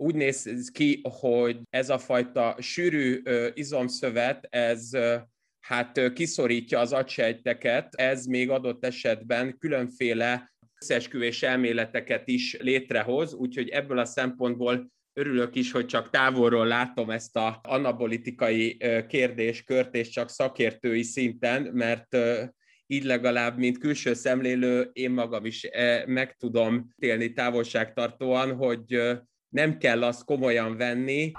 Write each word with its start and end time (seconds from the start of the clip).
úgy 0.00 0.14
néz 0.14 0.70
ki, 0.72 1.00
hogy 1.02 1.60
ez 1.70 1.90
a 1.90 1.98
fajta 1.98 2.56
sűrű 2.58 3.22
izomszövet, 3.54 4.46
ez 4.50 4.90
hát 5.60 6.12
kiszorítja 6.12 6.78
az 6.78 6.92
agysejteket, 6.92 7.94
ez 7.94 8.24
még 8.24 8.50
adott 8.50 8.84
esetben 8.84 9.58
különféle 9.58 10.52
összeesküvés 10.80 11.42
elméleteket 11.42 12.28
is 12.28 12.56
létrehoz, 12.60 13.34
úgyhogy 13.34 13.68
ebből 13.68 13.98
a 13.98 14.04
szempontból 14.04 14.90
örülök 15.12 15.54
is, 15.54 15.72
hogy 15.72 15.86
csak 15.86 16.10
távolról 16.10 16.66
látom 16.66 17.10
ezt 17.10 17.36
a 17.36 17.60
anabolitikai 17.62 18.76
kérdéskört, 19.08 19.94
és 19.94 20.08
csak 20.08 20.30
szakértői 20.30 21.02
szinten, 21.02 21.62
mert 21.62 22.16
így 22.86 23.04
legalább, 23.04 23.58
mint 23.58 23.78
külső 23.78 24.14
szemlélő, 24.14 24.90
én 24.92 25.10
magam 25.10 25.44
is 25.44 25.68
meg 26.06 26.36
tudom 26.36 26.88
élni 26.96 27.32
távolságtartóan, 27.32 28.54
hogy 28.54 29.02
nem 29.50 29.78
kell 29.78 30.04
azt 30.04 30.24
komolyan 30.24 30.76
venni. 30.76 31.32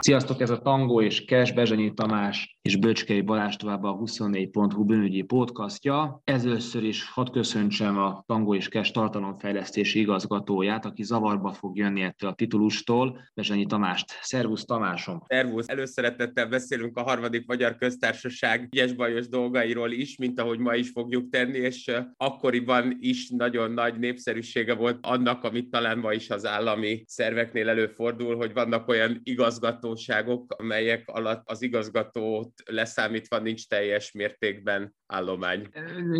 Sziasztok, 0.00 0.40
ez 0.40 0.50
a 0.50 0.58
Tango 0.58 1.02
és 1.02 1.24
Kes, 1.24 1.52
Bezsenyi 1.52 1.92
Tamás 1.94 2.58
és 2.62 2.76
Böcskei 2.76 3.20
Balázs 3.20 3.56
tovább 3.56 3.82
a 3.82 3.96
24.hu 3.96 4.84
bűnügyi 4.84 5.22
podcastja. 5.22 6.20
Először 6.24 6.84
is 6.84 7.10
hadd 7.10 7.32
köszöntsem 7.32 7.98
a 7.98 8.24
Tango 8.26 8.54
és 8.54 8.68
Kes 8.68 8.90
tartalomfejlesztési 8.90 9.98
igazgatóját, 9.98 10.84
aki 10.84 11.02
zavarba 11.02 11.52
fog 11.52 11.76
jönni 11.76 12.02
ettől 12.02 12.30
a 12.30 12.34
titulustól, 12.34 13.20
Bezsenyi 13.34 13.66
Tamást. 13.66 14.18
Szervusz 14.22 14.64
Tamásom! 14.64 15.22
Szervusz! 15.26 15.68
Előszeretettel 15.68 16.46
beszélünk 16.46 16.96
a 16.96 17.02
harmadik 17.02 17.46
Magyar 17.46 17.76
Köztársaság 17.76 18.68
ügyes-bajos 18.72 19.28
dolgairól 19.28 19.90
is, 19.90 20.16
mint 20.16 20.40
ahogy 20.40 20.58
ma 20.58 20.74
is 20.74 20.90
fogjuk 20.90 21.30
tenni, 21.30 21.58
és 21.58 21.92
akkoriban 22.16 22.96
is 23.00 23.30
nagyon 23.30 23.70
nagy 23.70 23.98
népszerűsége 23.98 24.74
volt 24.74 24.98
annak, 25.02 25.44
amit 25.44 25.70
talán 25.70 25.98
ma 25.98 26.12
is 26.12 26.30
az 26.30 26.46
állami 26.46 27.04
szerveknél 27.06 27.68
előfordul, 27.68 28.36
hogy 28.36 28.52
vannak 28.52 28.88
olyan 28.88 29.20
igazgató 29.22 29.85
hatóságok, 29.86 30.54
amelyek 30.58 31.02
alatt 31.06 31.42
az 31.44 31.62
igazgatót 31.62 32.52
leszámítva 32.64 33.38
nincs 33.38 33.68
teljes 33.68 34.12
mértékben 34.12 34.94
állomány. 35.06 35.68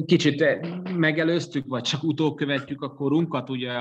Kicsit 0.06 0.44
megelőztük, 0.96 1.64
vagy 1.66 1.82
csak 1.82 2.02
utókövetjük 2.02 2.82
a 2.82 2.94
korunkat, 2.94 3.50
ugye 3.50 3.72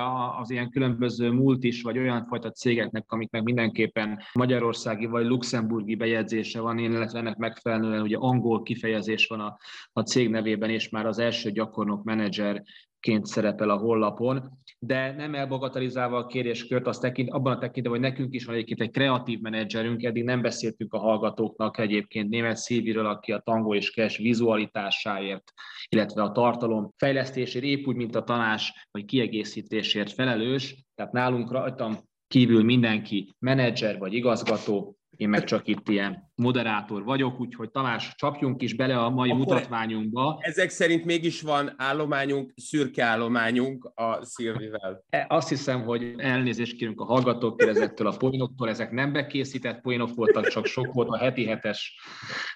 az 0.41 0.49
ilyen 0.49 0.69
különböző 0.69 1.31
multis, 1.31 1.81
vagy 1.81 1.97
olyan 1.97 2.25
fajta 2.25 2.51
cégeknek, 2.51 3.11
amiknek 3.11 3.43
mindenképpen 3.43 4.19
magyarországi 4.33 5.05
vagy 5.05 5.25
luxemburgi 5.25 5.95
bejegyzése 5.95 6.59
van, 6.59 6.77
illetve 6.77 7.19
ennek 7.19 7.37
megfelelően 7.37 8.01
ugye 8.01 8.17
angol 8.17 8.61
kifejezés 8.61 9.27
van 9.27 9.39
a, 9.39 9.57
a 9.93 10.01
cég 10.01 10.29
nevében, 10.29 10.69
és 10.69 10.89
már 10.89 11.05
az 11.05 11.19
első 11.19 11.51
gyakornok 11.51 12.03
menedzser 12.03 12.63
ként 13.05 13.25
szerepel 13.25 13.69
a 13.69 13.77
hollapon, 13.77 14.59
de 14.79 15.11
nem 15.11 15.35
elbagatelizálva 15.35 16.17
a 16.17 16.25
kérdéskört, 16.25 16.87
azt 16.87 17.01
tekint, 17.01 17.29
abban 17.29 17.53
a 17.53 17.57
tekintetben, 17.57 18.01
hogy 18.01 18.09
nekünk 18.09 18.33
is 18.33 18.45
van 18.45 18.55
egyébként 18.55 18.81
egy 18.81 18.91
kreatív 18.91 19.39
menedzserünk, 19.39 20.03
eddig 20.03 20.23
nem 20.23 20.41
beszéltünk 20.41 20.93
a 20.93 20.97
hallgatóknak 20.97 21.77
egyébként 21.77 22.29
német 22.29 22.57
Szilviről, 22.57 23.05
aki 23.05 23.31
a 23.31 23.39
tango 23.39 23.75
és 23.75 23.91
cash 23.91 24.21
vizualitásáért, 24.21 25.43
illetve 25.89 26.21
a 26.21 26.31
tartalom 26.31 26.91
fejlesztésért, 26.97 27.65
épp 27.65 27.85
úgy, 27.85 27.95
mint 27.95 28.15
a 28.15 28.23
tanás 28.23 28.87
vagy 28.91 29.05
kiegészítésért 29.05 30.11
felelős, 30.11 30.85
tehát 30.95 31.11
nálunk 31.11 31.51
rajtam 31.51 31.97
kívül 32.27 32.63
mindenki 32.63 33.35
menedzser 33.39 33.97
vagy 33.97 34.13
igazgató, 34.13 34.97
én 35.17 35.29
meg 35.29 35.43
csak 35.43 35.67
itt 35.67 35.89
ilyen 35.89 36.31
moderátor 36.35 37.03
vagyok, 37.03 37.39
úgyhogy 37.39 37.71
Tamás, 37.71 38.13
csapjunk 38.15 38.61
is 38.61 38.75
bele 38.75 38.97
a 38.97 39.09
mai 39.09 39.29
Akkor 39.29 39.45
mutatványunkba. 39.45 40.37
Ezek 40.41 40.69
szerint 40.69 41.05
mégis 41.05 41.41
van 41.41 41.73
állományunk, 41.77 42.53
szürke 42.55 43.03
állományunk 43.03 43.91
a 43.93 44.25
Szilvivel. 44.25 45.03
E, 45.09 45.25
azt 45.29 45.49
hiszem, 45.49 45.83
hogy 45.83 46.13
elnézést 46.17 46.77
kérünk 46.77 47.01
a 47.01 47.05
hallgatóktól 47.05 47.69
ezektől 47.69 48.07
a 48.07 48.17
poénoktól, 48.17 48.69
ezek 48.69 48.91
nem 48.91 49.13
bekészített 49.13 49.81
poénok 49.81 50.15
voltak, 50.15 50.47
csak 50.47 50.65
sok 50.65 50.93
volt 50.93 51.09
a 51.09 51.17
heti 51.17 51.45
hetes, 51.45 51.99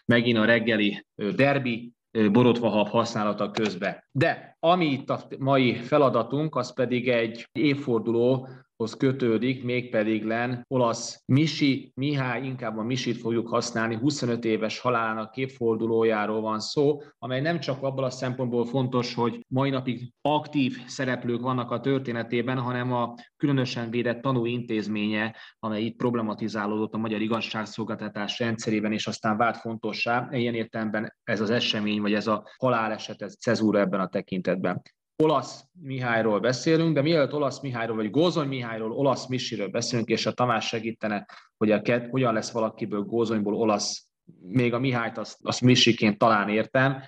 megint 0.06 0.38
a 0.38 0.46
reggeli 0.46 1.06
derbi, 1.36 1.94
borotvahav 2.32 2.88
használata 2.88 3.52
közben. 3.52 4.04
De 4.12 4.58
ami 4.60 4.86
itt 4.86 5.10
a 5.10 5.28
mai 5.40 5.76
feladatunk, 5.76 6.56
az 6.56 6.74
pedig 6.74 7.10
egy 7.10 7.50
évforduló 7.52 8.48
hoz 8.80 8.94
kötődik, 8.94 9.64
mégpedig 9.64 10.26
len 10.26 10.66
olasz 10.68 11.24
Misi, 11.26 11.92
Mihály, 11.96 12.46
inkább 12.46 12.78
a 12.78 12.84
Misit 12.84 13.18
fogjuk 13.18 13.48
használni, 13.48 13.96
25 13.96 14.46
éves 14.46 14.80
halálának 14.80 15.32
képfordulójáról 15.32 16.42
van 16.42 16.60
szó, 16.60 17.02
amely 17.18 17.42
nem 17.42 17.60
csak 17.60 17.84
abban 17.84 18.04
a 18.04 18.10
szempontból 18.10 18.66
fontos, 18.66 19.14
hogy 19.14 19.46
mai 19.48 19.70
napig 19.70 20.14
aktív 20.22 20.78
szereplők 20.86 21.42
vannak 21.42 21.72
a 21.72 21.80
történetében, 21.80 22.58
hanem 22.58 22.94
a 22.94 23.16
különösen 23.38 23.90
védett 23.90 24.22
tanúintézménye, 24.22 25.36
amely 25.60 25.82
itt 25.82 25.98
problematizálódott 25.98 26.94
a 26.94 26.98
magyar 26.98 27.22
igazságszolgáltatás 27.22 28.40
rendszerében, 28.40 28.92
és 28.92 29.08
aztán 29.08 29.38
vált 29.38 29.58
fontossá. 29.58 30.28
Ilyen 30.32 30.54
értelemben 30.54 31.16
ez 31.24 31.42
az 31.42 31.50
esemény, 31.50 32.02
vagy 32.02 32.14
ez 32.14 32.28
a 32.28 32.44
haláleset, 32.58 33.22
ez 33.22 33.36
cezúra 33.36 33.80
ebben 33.80 34.00
a 34.00 34.08
tekintetben 34.08 34.82
olasz 35.24 35.64
Mihályról 35.82 36.40
beszélünk, 36.40 36.94
de 36.94 37.02
mielőtt 37.02 37.34
olasz 37.34 37.60
Mihályról, 37.60 37.96
vagy 37.96 38.10
Gózony 38.10 38.48
Mihályról, 38.48 38.92
olasz 38.92 39.28
Misiről 39.28 39.68
beszélünk, 39.68 40.10
és 40.10 40.26
a 40.26 40.32
Tamás 40.32 40.68
segítene, 40.68 41.26
hogy 41.58 41.72
a 41.72 41.82
kett, 41.82 42.10
hogyan 42.10 42.34
lesz 42.34 42.52
valakiből 42.52 43.02
Gózonyból 43.02 43.56
olasz, 43.56 44.08
még 44.42 44.74
a 44.74 44.80
Mihályt 44.80 45.18
azt, 45.18 45.38
azt 45.42 45.62
Misiként 45.62 46.18
talán 46.18 46.50
értem, 46.50 47.02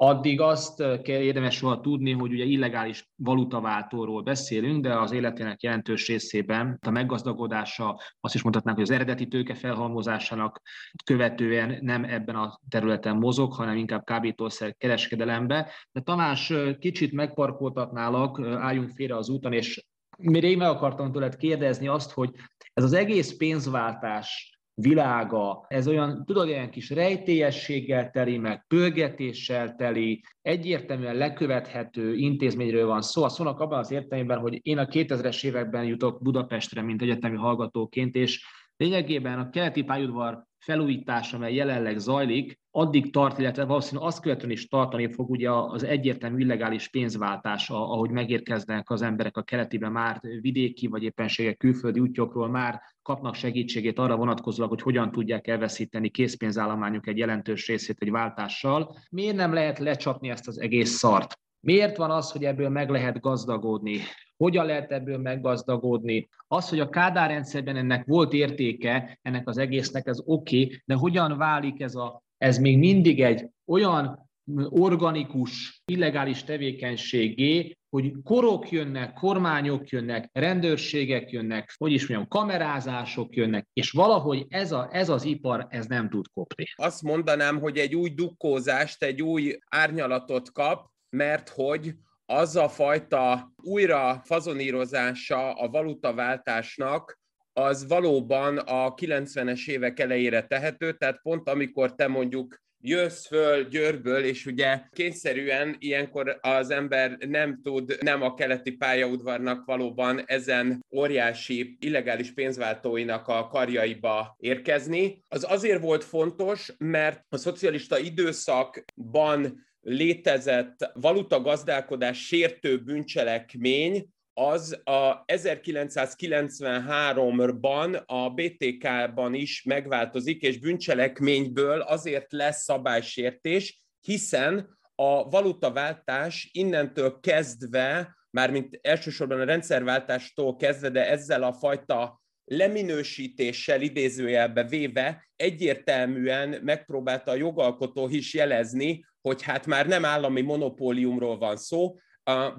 Addig 0.00 0.40
azt 0.40 0.76
kell 1.02 1.20
érdemes 1.20 1.60
volna 1.60 1.80
tudni, 1.80 2.12
hogy 2.12 2.32
ugye 2.32 2.44
illegális 2.44 3.08
valutaváltóról 3.16 4.22
beszélünk, 4.22 4.82
de 4.82 4.98
az 4.98 5.12
életének 5.12 5.62
jelentős 5.62 6.06
részében 6.06 6.78
a 6.86 6.90
meggazdagodása, 6.90 8.00
azt 8.20 8.34
is 8.34 8.42
mondhatnánk, 8.42 8.76
hogy 8.76 8.86
az 8.86 8.94
eredeti 8.94 9.26
tőke 9.26 9.54
felhalmozásának 9.54 10.60
követően 11.04 11.78
nem 11.80 12.04
ebben 12.04 12.36
a 12.36 12.60
területen 12.68 13.16
mozog, 13.16 13.52
hanem 13.52 13.76
inkább 13.76 14.04
kábítószer 14.04 14.74
kereskedelembe. 14.76 15.70
De 15.92 16.00
Tamás, 16.00 16.52
kicsit 16.78 17.12
megparkoltatnálak, 17.12 18.40
álljunk 18.40 18.90
félre 18.90 19.16
az 19.16 19.28
úton, 19.28 19.52
és 19.52 19.86
mire 20.18 20.46
én 20.46 20.56
meg 20.56 20.68
akartam 20.68 21.12
tőled 21.12 21.36
kérdezni 21.36 21.88
azt, 21.88 22.10
hogy 22.10 22.30
ez 22.72 22.84
az 22.84 22.92
egész 22.92 23.36
pénzváltás 23.36 24.57
világa, 24.80 25.64
ez 25.68 25.88
olyan, 25.88 26.24
tudod, 26.24 26.48
ilyen 26.48 26.70
kis 26.70 26.90
rejtélyességgel 26.90 28.10
teli, 28.10 28.38
meg 28.38 28.64
pörgetéssel 28.66 29.74
teli, 29.74 30.22
egyértelműen 30.42 31.16
lekövethető 31.16 32.14
intézményről 32.14 32.86
van 32.86 33.02
szó. 33.02 33.24
A 33.24 33.28
szónak 33.28 33.60
abban 33.60 33.78
az 33.78 33.90
értelemben, 33.90 34.38
hogy 34.38 34.58
én 34.62 34.78
a 34.78 34.86
2000-es 34.86 35.44
években 35.44 35.84
jutok 35.84 36.22
Budapestre, 36.22 36.82
mint 36.82 37.02
egyetemi 37.02 37.36
hallgatóként, 37.36 38.14
és 38.14 38.46
lényegében 38.76 39.38
a 39.38 39.50
keleti 39.50 39.82
pályaudvar 39.82 40.46
felújítása, 40.58 41.36
amely 41.36 41.54
jelenleg 41.54 41.98
zajlik, 41.98 42.58
addig 42.70 43.12
tart, 43.12 43.38
illetve 43.38 43.64
valószínűleg 43.64 44.08
azt 44.08 44.20
követően 44.20 44.50
is 44.50 44.68
tartani 44.68 45.12
fog 45.12 45.30
ugye 45.30 45.50
az 45.50 45.84
egyértelmű 45.84 46.38
illegális 46.38 46.88
pénzváltás, 46.88 47.70
ahogy 47.70 48.10
megérkeznek 48.10 48.90
az 48.90 49.02
emberek 49.02 49.36
a 49.36 49.42
keletibe 49.42 49.88
már 49.88 50.20
vidéki 50.40 50.86
vagy 50.86 51.02
éppenségek 51.02 51.56
külföldi 51.56 52.00
útjokról, 52.00 52.48
már 52.48 52.80
kapnak 53.08 53.34
segítségét 53.34 53.98
arra 53.98 54.16
vonatkozólag, 54.16 54.70
hogy 54.70 54.82
hogyan 54.82 55.10
tudják 55.10 55.46
elveszíteni 55.46 56.08
készpénzállományuk 56.08 57.06
egy 57.06 57.18
jelentős 57.18 57.66
részét 57.66 57.96
egy 57.98 58.10
váltással. 58.10 58.96
Miért 59.10 59.36
nem 59.36 59.52
lehet 59.52 59.78
lecsapni 59.78 60.28
ezt 60.28 60.48
az 60.48 60.60
egész 60.60 60.90
szart? 60.90 61.38
Miért 61.60 61.96
van 61.96 62.10
az, 62.10 62.30
hogy 62.30 62.44
ebből 62.44 62.68
meg 62.68 62.90
lehet 62.90 63.20
gazdagodni? 63.20 63.98
Hogyan 64.36 64.66
lehet 64.66 64.92
ebből 64.92 65.18
meggazdagodni? 65.18 66.28
Az, 66.46 66.68
hogy 66.68 66.80
a 66.80 66.88
Kádár 66.88 67.30
rendszerben 67.30 67.76
ennek 67.76 68.06
volt 68.06 68.32
értéke, 68.32 69.18
ennek 69.22 69.48
az 69.48 69.58
egésznek 69.58 70.06
ez 70.06 70.20
oké, 70.24 70.64
okay, 70.64 70.82
de 70.84 70.94
hogyan 70.94 71.36
válik 71.36 71.80
ez, 71.80 71.94
a, 71.94 72.22
ez 72.38 72.58
még 72.58 72.78
mindig 72.78 73.22
egy 73.22 73.48
olyan 73.66 74.30
organikus, 74.68 75.82
illegális 75.84 76.44
tevékenységé, 76.44 77.77
hogy 77.90 78.12
korok 78.24 78.70
jönnek, 78.70 79.12
kormányok 79.12 79.88
jönnek, 79.88 80.30
rendőrségek 80.32 81.30
jönnek, 81.30 81.74
hogy 81.76 81.92
is 81.92 82.06
mondjam, 82.06 82.28
kamerázások 82.28 83.36
jönnek, 83.36 83.68
és 83.72 83.90
valahogy 83.90 84.46
ez, 84.48 84.72
a, 84.72 84.88
ez 84.92 85.08
az 85.08 85.24
ipar, 85.24 85.66
ez 85.68 85.86
nem 85.86 86.08
tud 86.08 86.26
kopni. 86.32 86.64
Azt 86.74 87.02
mondanám, 87.02 87.60
hogy 87.60 87.78
egy 87.78 87.94
új 87.94 88.10
dukkózást, 88.10 89.02
egy 89.02 89.22
új 89.22 89.58
árnyalatot 89.70 90.52
kap, 90.52 90.90
mert 91.10 91.48
hogy 91.48 91.94
az 92.26 92.56
a 92.56 92.68
fajta 92.68 93.52
újra 93.62 94.20
fazonírozása 94.24 95.52
a 95.52 95.68
valutaváltásnak, 95.68 97.18
az 97.52 97.86
valóban 97.86 98.58
a 98.58 98.94
90-es 98.94 99.68
évek 99.68 100.00
elejére 100.00 100.46
tehető, 100.46 100.92
tehát 100.92 101.20
pont 101.22 101.48
amikor 101.48 101.94
te 101.94 102.06
mondjuk 102.06 102.60
jössz 102.80 103.26
föl 103.26 103.68
Győrből, 103.68 104.24
és 104.24 104.46
ugye 104.46 104.80
kényszerűen 104.92 105.76
ilyenkor 105.78 106.38
az 106.40 106.70
ember 106.70 107.16
nem 107.18 107.60
tud 107.62 107.96
nem 108.00 108.22
a 108.22 108.34
keleti 108.34 108.70
pályaudvarnak 108.70 109.64
valóban 109.64 110.22
ezen 110.26 110.84
óriási 110.96 111.76
illegális 111.80 112.32
pénzváltóinak 112.32 113.28
a 113.28 113.48
karjaiba 113.48 114.36
érkezni. 114.38 115.22
Az 115.28 115.46
azért 115.48 115.82
volt 115.82 116.04
fontos, 116.04 116.72
mert 116.78 117.24
a 117.28 117.36
szocialista 117.36 117.98
időszakban 117.98 119.66
létezett 119.80 120.90
valuta 120.94 121.40
gazdálkodás 121.40 122.26
sértő 122.26 122.82
bűncselekmény, 122.82 124.08
az 124.38 124.80
a 124.84 125.24
1993-ban 125.24 128.06
a 128.06 128.30
BTK-ban 128.30 129.34
is 129.34 129.62
megváltozik, 129.62 130.42
és 130.42 130.58
bűncselekményből 130.58 131.80
azért 131.80 132.32
lesz 132.32 132.62
szabálysértés, 132.62 133.82
hiszen 134.00 134.78
a 134.94 135.28
valutaváltás 135.28 136.50
innentől 136.52 137.20
kezdve, 137.20 138.16
mármint 138.30 138.78
elsősorban 138.82 139.40
a 139.40 139.44
rendszerváltástól 139.44 140.56
kezdve, 140.56 140.88
de 140.88 141.08
ezzel 141.08 141.42
a 141.42 141.52
fajta 141.52 142.22
leminősítéssel 142.44 143.80
idézőjelbe 143.80 144.64
véve 144.64 145.28
egyértelműen 145.36 146.60
megpróbálta 146.62 147.30
a 147.30 147.34
jogalkotó 147.34 148.08
is 148.08 148.34
jelezni, 148.34 149.04
hogy 149.20 149.42
hát 149.42 149.66
már 149.66 149.86
nem 149.86 150.04
állami 150.04 150.40
monopóliumról 150.40 151.38
van 151.38 151.56
szó, 151.56 151.94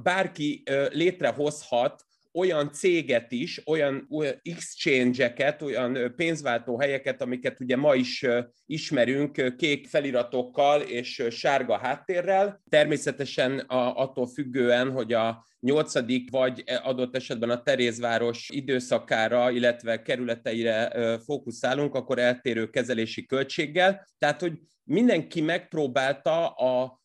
bárki 0.03 0.63
létrehozhat 0.89 2.03
olyan 2.33 2.71
céget 2.71 3.31
is, 3.31 3.61
olyan, 3.67 4.07
exchange-eket, 4.41 5.61
olyan 5.61 6.13
pénzváltó 6.15 6.79
helyeket, 6.79 7.21
amiket 7.21 7.59
ugye 7.59 7.75
ma 7.75 7.95
is 7.95 8.25
ismerünk, 8.65 9.55
kék 9.57 9.87
feliratokkal 9.87 10.81
és 10.81 11.23
sárga 11.29 11.77
háttérrel. 11.77 12.61
Természetesen 12.69 13.59
attól 13.67 14.27
függően, 14.27 14.91
hogy 14.91 15.13
a 15.13 15.45
nyolcadik 15.59 16.31
vagy 16.31 16.63
adott 16.83 17.15
esetben 17.15 17.49
a 17.49 17.61
Terézváros 17.61 18.49
időszakára, 18.53 19.51
illetve 19.51 20.01
kerületeire 20.01 20.91
fókuszálunk, 21.25 21.95
akkor 21.95 22.19
eltérő 22.19 22.69
kezelési 22.69 23.25
költséggel. 23.25 24.07
Tehát, 24.17 24.41
hogy 24.41 24.53
mindenki 24.83 25.41
megpróbálta 25.41 26.47
a 26.47 26.99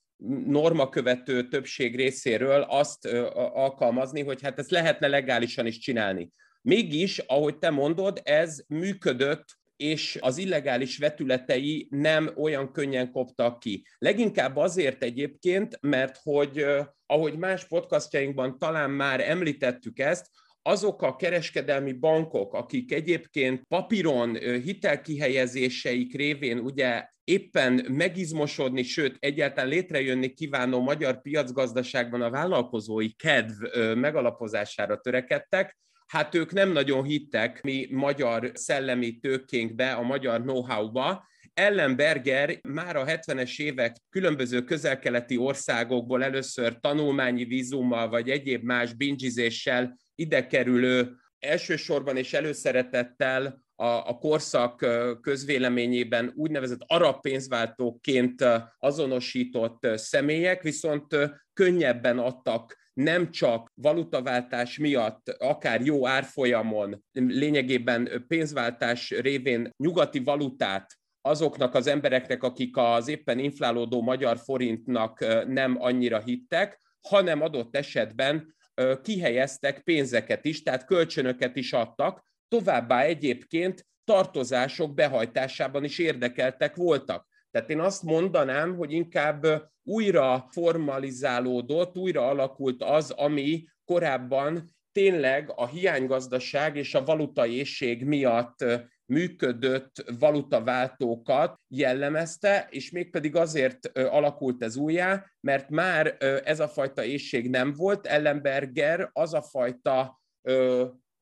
normakövető 0.47 1.49
többség 1.49 1.97
részéről 1.97 2.61
azt 2.61 3.07
alkalmazni, 3.35 4.23
hogy 4.23 4.43
hát 4.43 4.59
ezt 4.59 4.71
lehetne 4.71 5.07
legálisan 5.07 5.67
is 5.67 5.79
csinálni. 5.79 6.31
Mégis, 6.63 7.19
ahogy 7.19 7.59
te 7.59 7.71
mondod, 7.71 8.21
ez 8.23 8.65
működött 8.69 9.45
és 9.77 10.19
az 10.21 10.39
illegális 10.39 10.99
vetületei 10.99 11.87
nem 11.91 12.31
olyan 12.37 12.73
könnyen 12.73 13.11
koptak 13.11 13.59
ki. 13.59 13.87
Leginkább 13.99 14.57
azért 14.57 15.03
egyébként, 15.03 15.79
mert 15.81 16.19
hogy 16.23 16.67
ahogy 17.07 17.39
más 17.39 17.67
podcastjainkban 17.67 18.59
talán 18.59 18.91
már 18.91 19.21
említettük 19.21 19.99
ezt, 19.99 20.31
azok 20.63 21.03
a 21.03 21.17
kereskedelmi 21.17 21.93
bankok, 21.93 22.55
akik 22.55 22.93
egyébként 22.93 23.63
papíron 23.69 24.35
hitelkihelyezéseik 24.37 26.17
révén 26.17 26.59
ugye 26.59 27.09
éppen 27.25 27.87
megizmosodni, 27.89 28.83
sőt 28.83 29.17
egyáltalán 29.19 29.71
létrejönni 29.71 30.33
kívánó 30.33 30.81
magyar 30.81 31.21
piacgazdaságban 31.21 32.23
a 32.23 32.31
vállalkozói 32.31 33.13
kedv 33.13 33.65
megalapozására 33.95 35.01
törekedtek, 35.01 35.79
hát 36.07 36.35
ők 36.35 36.53
nem 36.53 36.73
nagyon 36.73 37.05
hittek 37.05 37.63
mi 37.63 37.89
magyar 37.91 38.51
szellemi 38.55 39.19
tőkénkbe, 39.19 39.93
a 39.93 40.03
magyar 40.03 40.41
know-how-ba, 40.41 41.27
Ellenberger 41.55 42.61
már 42.63 42.97
a 42.97 43.05
70-es 43.05 43.63
évek 43.63 43.97
különböző 44.11 44.63
közelkeleti 44.63 45.37
országokból 45.37 46.25
először 46.25 46.81
tanulmányi 46.81 47.45
vízummal 47.45 48.09
vagy 48.09 48.31
egyéb 48.31 48.63
más 48.63 48.95
bingizéssel 48.95 49.99
ide 50.15 50.47
kerülő 50.47 51.17
elsősorban 51.39 52.17
és 52.17 52.33
előszeretettel 52.33 53.64
a, 53.85 54.09
a 54.09 54.19
korszak 54.19 54.87
közvéleményében 55.21 56.33
úgynevezett 56.37 56.85
arab 56.87 57.21
pénzváltóként 57.21 58.45
azonosított 58.79 59.87
személyek, 59.95 60.63
viszont 60.63 61.17
könnyebben 61.53 62.19
adtak 62.19 62.83
nem 62.95 63.31
csak 63.31 63.71
valutaváltás 63.75 64.79
miatt, 64.79 65.29
akár 65.29 65.81
jó 65.81 66.07
árfolyamon, 66.07 67.05
lényegében 67.13 68.25
pénzváltás 68.29 69.11
révén 69.11 69.71
nyugati 69.77 70.19
valutát 70.19 70.99
azoknak 71.21 71.75
az 71.75 71.87
embereknek, 71.87 72.43
akik 72.43 72.77
az 72.77 73.09
éppen 73.09 73.39
inflálódó 73.39 74.03
magyar 74.03 74.39
forintnak 74.39 75.45
nem 75.47 75.77
annyira 75.79 76.21
hittek, 76.21 76.79
hanem 77.09 77.43
adott 77.43 77.77
esetben 77.77 78.55
kihelyeztek 79.03 79.81
pénzeket 79.81 80.45
is, 80.45 80.63
tehát 80.63 80.85
kölcsönöket 80.85 81.57
is 81.57 81.73
adtak, 81.73 82.23
továbbá 82.59 83.03
egyébként 83.03 83.87
tartozások 84.05 84.95
behajtásában 84.95 85.85
is 85.85 85.99
érdekeltek 85.99 86.77
voltak. 86.77 87.27
Tehát 87.51 87.71
én 87.71 87.81
azt 87.81 88.03
mondanám, 88.03 88.77
hogy 88.77 88.93
inkább 88.93 89.47
újra 89.83 90.47
formalizálódott, 90.51 91.97
újra 91.97 92.29
alakult 92.29 92.83
az, 92.83 93.11
ami 93.11 93.65
korábban 93.85 94.75
tényleg 94.93 95.53
a 95.57 95.67
hiánygazdaság 95.67 96.77
és 96.77 96.95
a 96.95 97.05
valutaészség 97.05 98.05
miatt 98.05 98.65
működött 99.07 100.05
valutaváltókat 100.19 101.61
jellemezte, 101.69 102.67
és 102.71 102.91
mégpedig 102.91 103.37
azért 103.37 103.99
alakult 103.99 104.63
ez 104.63 104.77
újjá, 104.77 105.27
mert 105.41 105.69
már 105.69 106.17
ez 106.45 106.61
a 106.61 106.69
fajta 106.69 107.05
ésség 107.05 107.51
nem 107.51 107.73
volt, 107.73 108.07
Ellenberger 108.07 109.11
az 109.13 109.35
a 109.35 109.43
fajta 109.43 110.21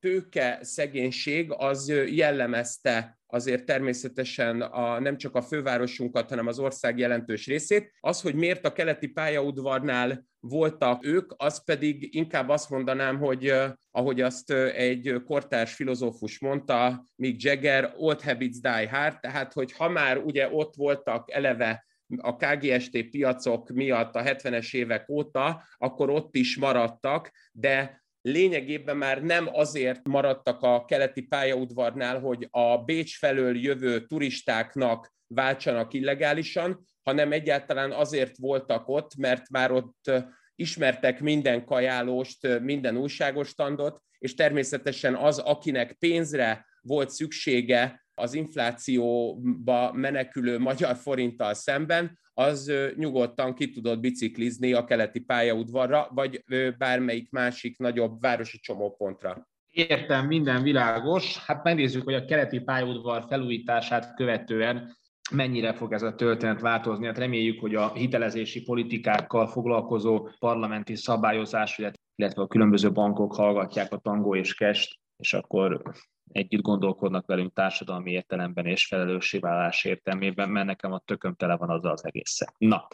tőke 0.03 0.59
szegénység 0.61 1.51
az 1.51 1.93
jellemezte 2.07 3.19
azért 3.27 3.65
természetesen 3.65 4.61
a, 4.61 4.99
nem 4.99 5.17
csak 5.17 5.35
a 5.35 5.41
fővárosunkat, 5.41 6.29
hanem 6.29 6.47
az 6.47 6.59
ország 6.59 6.97
jelentős 6.97 7.47
részét. 7.47 7.93
Az, 7.99 8.21
hogy 8.21 8.35
miért 8.35 8.65
a 8.65 8.73
keleti 8.73 9.07
pályaudvarnál 9.07 10.25
voltak 10.39 11.05
ők, 11.05 11.31
az 11.37 11.63
pedig 11.63 12.15
inkább 12.15 12.49
azt 12.49 12.69
mondanám, 12.69 13.17
hogy 13.17 13.53
ahogy 13.91 14.21
azt 14.21 14.51
egy 14.51 15.21
kortárs 15.25 15.73
filozófus 15.73 16.39
mondta, 16.39 17.05
Mick 17.15 17.41
Jagger, 17.41 17.93
old 17.97 18.21
habits 18.21 18.59
die 18.59 18.89
hard, 18.89 19.19
tehát 19.19 19.53
hogy 19.53 19.71
ha 19.71 19.89
már 19.89 20.17
ugye 20.17 20.49
ott 20.51 20.75
voltak 20.75 21.31
eleve 21.31 21.85
a 22.17 22.35
KGST 22.35 23.09
piacok 23.09 23.69
miatt 23.69 24.15
a 24.15 24.23
70-es 24.23 24.73
évek 24.75 25.09
óta, 25.09 25.63
akkor 25.77 26.09
ott 26.09 26.35
is 26.35 26.57
maradtak, 26.57 27.31
de 27.51 28.02
lényegében 28.23 28.97
már 28.97 29.21
nem 29.21 29.49
azért 29.51 30.07
maradtak 30.07 30.61
a 30.61 30.85
keleti 30.85 31.21
pályaudvarnál, 31.21 32.19
hogy 32.19 32.47
a 32.51 32.77
Bécs 32.77 33.17
felől 33.17 33.57
jövő 33.57 34.05
turistáknak 34.05 35.13
váltsanak 35.27 35.93
illegálisan, 35.93 36.85
hanem 37.01 37.31
egyáltalán 37.31 37.91
azért 37.91 38.37
voltak 38.37 38.87
ott, 38.87 39.15
mert 39.15 39.49
már 39.49 39.71
ott 39.71 40.11
ismertek 40.55 41.19
minden 41.19 41.65
kajálóst, 41.65 42.59
minden 42.59 42.97
újságos 42.97 43.47
standot, 43.47 44.01
és 44.17 44.33
természetesen 44.33 45.15
az, 45.15 45.39
akinek 45.39 45.93
pénzre 45.93 46.65
volt 46.81 47.09
szüksége 47.09 48.02
az 48.23 48.33
inflációba 48.33 49.93
menekülő 49.93 50.59
magyar 50.59 50.95
forinttal 50.95 51.53
szemben, 51.53 52.19
az 52.33 52.71
nyugodtan 52.95 53.53
ki 53.53 53.69
tudott 53.69 53.99
biciklizni 53.99 54.73
a 54.73 54.83
keleti 54.83 55.19
pályaudvarra, 55.19 56.07
vagy 56.13 56.43
bármelyik 56.77 57.31
másik 57.31 57.77
nagyobb 57.77 58.21
városi 58.21 58.59
csomópontra. 58.59 59.47
Értem, 59.69 60.27
minden 60.27 60.63
világos. 60.63 61.45
Hát 61.45 61.63
megnézzük, 61.63 62.03
hogy 62.03 62.13
a 62.13 62.25
keleti 62.25 62.59
pályaudvar 62.59 63.25
felújítását 63.27 64.15
követően 64.15 64.97
mennyire 65.31 65.73
fog 65.73 65.93
ez 65.93 66.01
a 66.01 66.15
történet 66.15 66.61
változni. 66.61 67.05
Hát 67.05 67.17
reméljük, 67.17 67.59
hogy 67.59 67.75
a 67.75 67.93
hitelezési 67.93 68.61
politikákkal 68.61 69.47
foglalkozó 69.47 70.29
parlamenti 70.39 70.95
szabályozás, 70.95 71.81
illetve 72.15 72.41
a 72.41 72.47
különböző 72.47 72.91
bankok 72.91 73.35
hallgatják 73.35 73.93
a 73.93 73.97
tangó 73.97 74.35
és 74.35 74.55
kest, 74.55 74.99
és 75.17 75.33
akkor 75.33 75.81
együtt 76.31 76.61
gondolkodnak 76.61 77.25
velünk 77.25 77.53
társadalmi 77.53 78.11
értelemben 78.11 78.65
és 78.65 78.85
felelősségvállalás 78.85 79.83
értelmében, 79.83 80.49
mert 80.49 80.65
nekem 80.65 80.91
a 80.91 80.99
tököm 80.99 81.35
tele 81.35 81.57
van 81.57 81.69
azzal 81.69 81.91
az 81.91 82.05
egészen. 82.05 82.53
Na, 82.57 82.87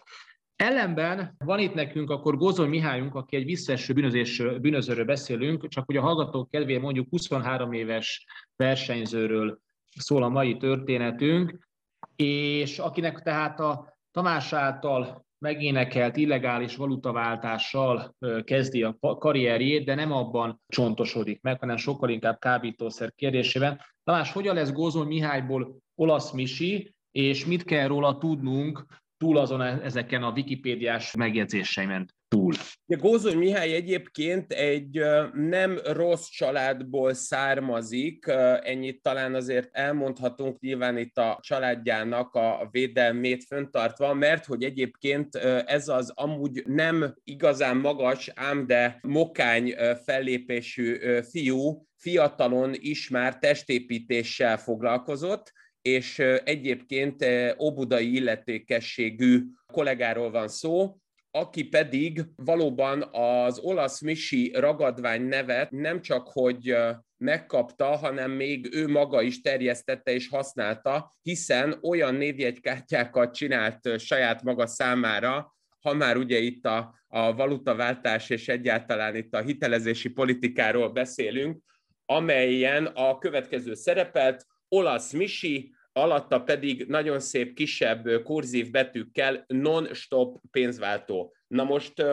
Ellenben 0.56 1.36
van 1.38 1.60
itt 1.60 1.74
nekünk 1.74 2.10
akkor 2.10 2.38
Gozony 2.38 2.70
Mihályunk, 2.70 3.16
aki 3.16 3.36
egy 3.36 3.46
visszaeső 3.46 3.94
bűnözés, 3.94 4.38
bűnözőről 4.38 5.06
beszélünk, 5.06 5.68
csak 5.68 5.86
hogy 5.86 5.98
a 5.98 6.02
hallgatók 6.02 6.50
kedvéért 6.50 6.82
mondjuk 6.82 7.10
23 7.10 7.74
éves 7.74 8.26
versenyzőről 8.56 9.60
szól 9.98 10.24
a 10.24 10.30
mai 10.30 10.58
történetünk, 10.58 11.68
és 12.16 12.80
akinek 12.80 13.22
tehát 13.22 13.60
a 13.60 13.98
Tamás 14.12 14.54
által 14.54 15.28
megénekelt 15.40 16.18
illegális 16.18 16.76
valutaváltással 16.76 18.16
kezdi 18.44 18.84
a 18.84 18.98
karrierjét, 19.00 19.86
de 19.86 19.96
nem 19.96 20.12
abban 20.12 20.62
csontosodik 20.68 21.42
meg, 21.42 21.60
hanem 21.60 21.78
sokkal 21.78 22.10
inkább 22.10 22.40
kábítószer 22.40 23.14
kérdésében. 23.16 23.82
Tamás, 24.04 24.32
hogyan 24.32 24.56
lesz 24.56 24.72
Gózon 24.72 25.08
Mihályból 25.08 25.78
olasz 25.96 26.32
Misi, 26.32 26.94
és 27.12 27.46
mit 27.46 27.64
kell 27.64 27.88
róla 27.88 28.18
tudnunk 28.18 28.86
túl 29.20 29.38
azon 29.38 29.62
e- 29.62 29.80
ezeken 29.84 30.24
a 30.24 30.32
wikipédiás 30.32 31.16
megjegyzéseimen 31.16 32.10
túl. 32.28 32.54
De 32.86 32.96
Gózony 32.96 33.38
Mihály 33.38 33.74
egyébként 33.74 34.52
egy 34.52 35.02
nem 35.34 35.80
rossz 35.86 36.28
családból 36.28 37.14
származik, 37.14 38.26
ennyit 38.62 39.02
talán 39.02 39.36
azért 39.36 39.70
elmondhatunk 39.72 40.60
nyilván 40.60 40.98
itt 40.98 41.18
a 41.18 41.38
családjának 41.42 42.36
a 42.36 42.68
védelmét 42.72 43.44
föntartva, 43.44 44.14
mert 44.14 44.46
hogy 44.46 44.64
egyébként 44.64 45.36
ez 45.66 45.88
az 45.88 46.12
amúgy 46.16 46.64
nem 46.66 47.14
igazán 47.24 47.78
magas, 47.78 48.32
ám 48.36 48.68
de 48.68 49.00
mokány 49.02 49.76
fellépésű 50.06 50.98
fiú 51.22 51.88
fiatalon 51.98 52.74
is 52.76 53.10
már 53.10 53.38
testépítéssel 53.38 54.58
foglalkozott, 54.58 55.52
és 55.82 56.20
egyébként 56.44 57.26
óbudai 57.60 58.16
illetékességű 58.16 59.44
kollégáról 59.74 60.32
van 60.32 60.48
szó, 60.48 60.98
aki 61.32 61.64
pedig 61.64 62.26
valóban 62.36 63.02
az 63.12 63.60
olasz 63.60 64.02
misi 64.02 64.52
ragadvány 64.56 65.22
nevet 65.22 65.72
nem 65.72 66.02
csak 66.02 66.28
hogy 66.28 66.76
megkapta, 67.18 67.86
hanem 67.86 68.32
még 68.32 68.70
ő 68.72 68.88
maga 68.88 69.22
is 69.22 69.42
terjesztette 69.42 70.12
és 70.12 70.28
használta, 70.28 71.18
hiszen 71.22 71.80
olyan 71.82 72.16
névjegykártyákat 72.16 73.34
csinált 73.34 74.00
saját 74.00 74.44
maga 74.44 74.68
számára, 74.68 75.54
ha 75.82 75.94
már 75.94 76.18
ugye 76.18 76.38
itt 76.38 76.66
a, 76.66 76.94
a 77.08 77.34
valutaváltás 77.36 78.30
és 78.30 78.48
egyáltalán 78.48 79.16
itt 79.16 79.34
a 79.34 79.42
hitelezési 79.42 80.10
politikáról 80.10 80.90
beszélünk, 80.90 81.62
amelyen 82.06 82.86
a 82.86 83.18
következő 83.18 83.74
szerepelt, 83.74 84.46
olasz 84.70 85.12
misi, 85.12 85.74
alatta 85.92 86.42
pedig 86.42 86.86
nagyon 86.88 87.20
szép 87.20 87.54
kisebb 87.54 88.24
kurzív 88.24 88.72
betűkkel 88.72 89.44
non-stop 89.48 90.38
pénzváltó. 90.52 91.36
Na 91.48 91.64
most 91.64 92.04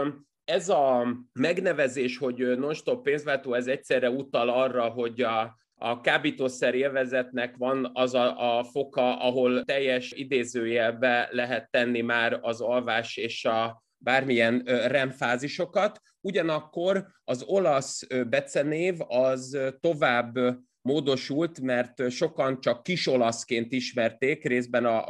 ez 0.45 0.69
a 0.69 1.07
megnevezés, 1.33 2.19
hogy 2.19 2.59
non-stop 2.59 3.03
pénzváltó, 3.03 3.55
ez 3.55 3.67
egyszerre 3.67 4.11
utal 4.11 4.49
arra, 4.49 4.89
hogy 4.89 5.23
a, 5.23 5.57
a 5.75 6.01
kábítószer 6.01 6.75
élvezetnek 6.75 7.57
van 7.57 7.91
az 7.95 8.15
a, 8.15 8.59
a 8.59 8.65
foka, 8.65 9.19
ahol 9.19 9.65
teljes 9.65 10.13
idézőjelbe 10.13 11.29
lehet 11.31 11.71
tenni 11.71 12.01
már 12.01 12.39
az 12.43 12.61
alvás 12.61 13.17
és 13.17 13.45
a 13.45 13.83
bármilyen 13.99 14.63
remfázisokat. 14.87 16.01
Ugyanakkor 16.21 17.07
az 17.25 17.43
olasz 17.43 18.07
becenév 18.29 18.95
az 19.09 19.59
tovább 19.81 20.39
módosult, 20.87 21.61
mert 21.61 22.11
sokan 22.11 22.61
csak 22.61 22.83
kisolaszként 22.83 23.73
ismerték, 23.73 24.45
részben 24.45 24.85
a 24.85 25.09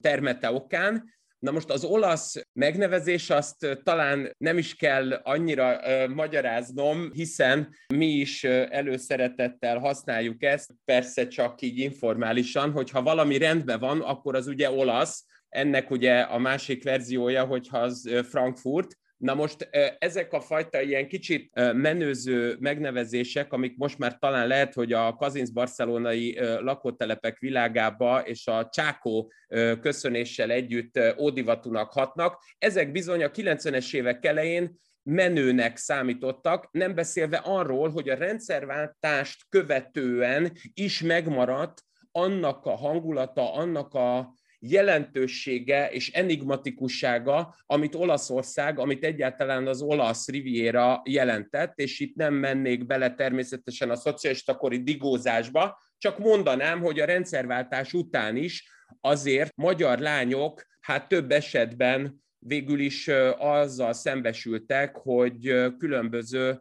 termete 0.00 0.52
okán, 0.52 1.16
Na 1.38 1.50
most 1.50 1.70
az 1.70 1.84
olasz 1.84 2.34
megnevezés 2.52 3.30
azt 3.30 3.80
talán 3.82 4.34
nem 4.38 4.58
is 4.58 4.74
kell 4.74 5.12
annyira 5.12 5.78
uh, 5.78 6.14
magyaráznom, 6.14 7.12
hiszen 7.12 7.74
mi 7.94 8.06
is 8.06 8.42
uh, 8.42 8.66
előszeretettel 8.70 9.78
használjuk 9.78 10.42
ezt, 10.42 10.70
persze 10.84 11.28
csak 11.28 11.62
így 11.62 11.78
informálisan, 11.78 12.70
hogyha 12.70 13.02
valami 13.02 13.38
rendben 13.38 13.78
van, 13.78 14.00
akkor 14.00 14.34
az 14.34 14.46
ugye 14.46 14.70
olasz, 14.70 15.24
ennek 15.48 15.90
ugye 15.90 16.20
a 16.20 16.38
másik 16.38 16.84
verziója, 16.84 17.44
hogyha 17.44 17.78
az 17.78 18.10
Frankfurt, 18.28 18.96
Na 19.18 19.34
most 19.34 19.68
ezek 19.98 20.32
a 20.32 20.40
fajta 20.40 20.80
ilyen 20.80 21.08
kicsit 21.08 21.50
menőző 21.72 22.56
megnevezések, 22.60 23.52
amik 23.52 23.76
most 23.76 23.98
már 23.98 24.18
talán 24.18 24.46
lehet, 24.46 24.74
hogy 24.74 24.92
a 24.92 25.14
Kazinsz 25.14 25.50
barcelonai 25.50 26.38
lakótelepek 26.40 27.38
világába 27.38 28.20
és 28.20 28.46
a 28.46 28.68
Csákó 28.72 29.32
köszönéssel 29.80 30.50
együtt 30.50 31.00
ódivatúnak 31.18 31.92
hatnak, 31.92 32.42
ezek 32.58 32.92
bizony 32.92 33.22
a 33.22 33.30
90-es 33.30 33.94
évek 33.94 34.24
elején 34.24 34.78
menőnek 35.02 35.76
számítottak, 35.76 36.68
nem 36.70 36.94
beszélve 36.94 37.36
arról, 37.36 37.90
hogy 37.90 38.08
a 38.08 38.16
rendszerváltást 38.16 39.46
követően 39.48 40.52
is 40.74 41.02
megmaradt 41.02 41.82
annak 42.12 42.66
a 42.66 42.76
hangulata, 42.76 43.52
annak 43.52 43.94
a 43.94 44.34
jelentősége 44.58 45.90
és 45.90 46.10
enigmatikussága, 46.10 47.54
amit 47.66 47.94
Olaszország, 47.94 48.78
amit 48.78 49.04
egyáltalán 49.04 49.66
az 49.66 49.82
olasz 49.82 50.28
Riviera 50.28 51.02
jelentett, 51.04 51.78
és 51.78 52.00
itt 52.00 52.14
nem 52.14 52.34
mennék 52.34 52.86
bele 52.86 53.14
természetesen 53.14 53.90
a 53.90 53.96
szocialista 53.96 54.56
kori 54.56 54.82
digózásba, 54.82 55.78
csak 55.98 56.18
mondanám, 56.18 56.80
hogy 56.80 57.00
a 57.00 57.04
rendszerváltás 57.04 57.92
után 57.92 58.36
is 58.36 58.70
azért 59.00 59.56
magyar 59.56 59.98
lányok 59.98 60.66
hát 60.80 61.08
több 61.08 61.30
esetben 61.30 62.22
végül 62.38 62.80
is 62.80 63.08
azzal 63.38 63.92
szembesültek, 63.92 64.96
hogy 64.96 65.54
különböző 65.78 66.60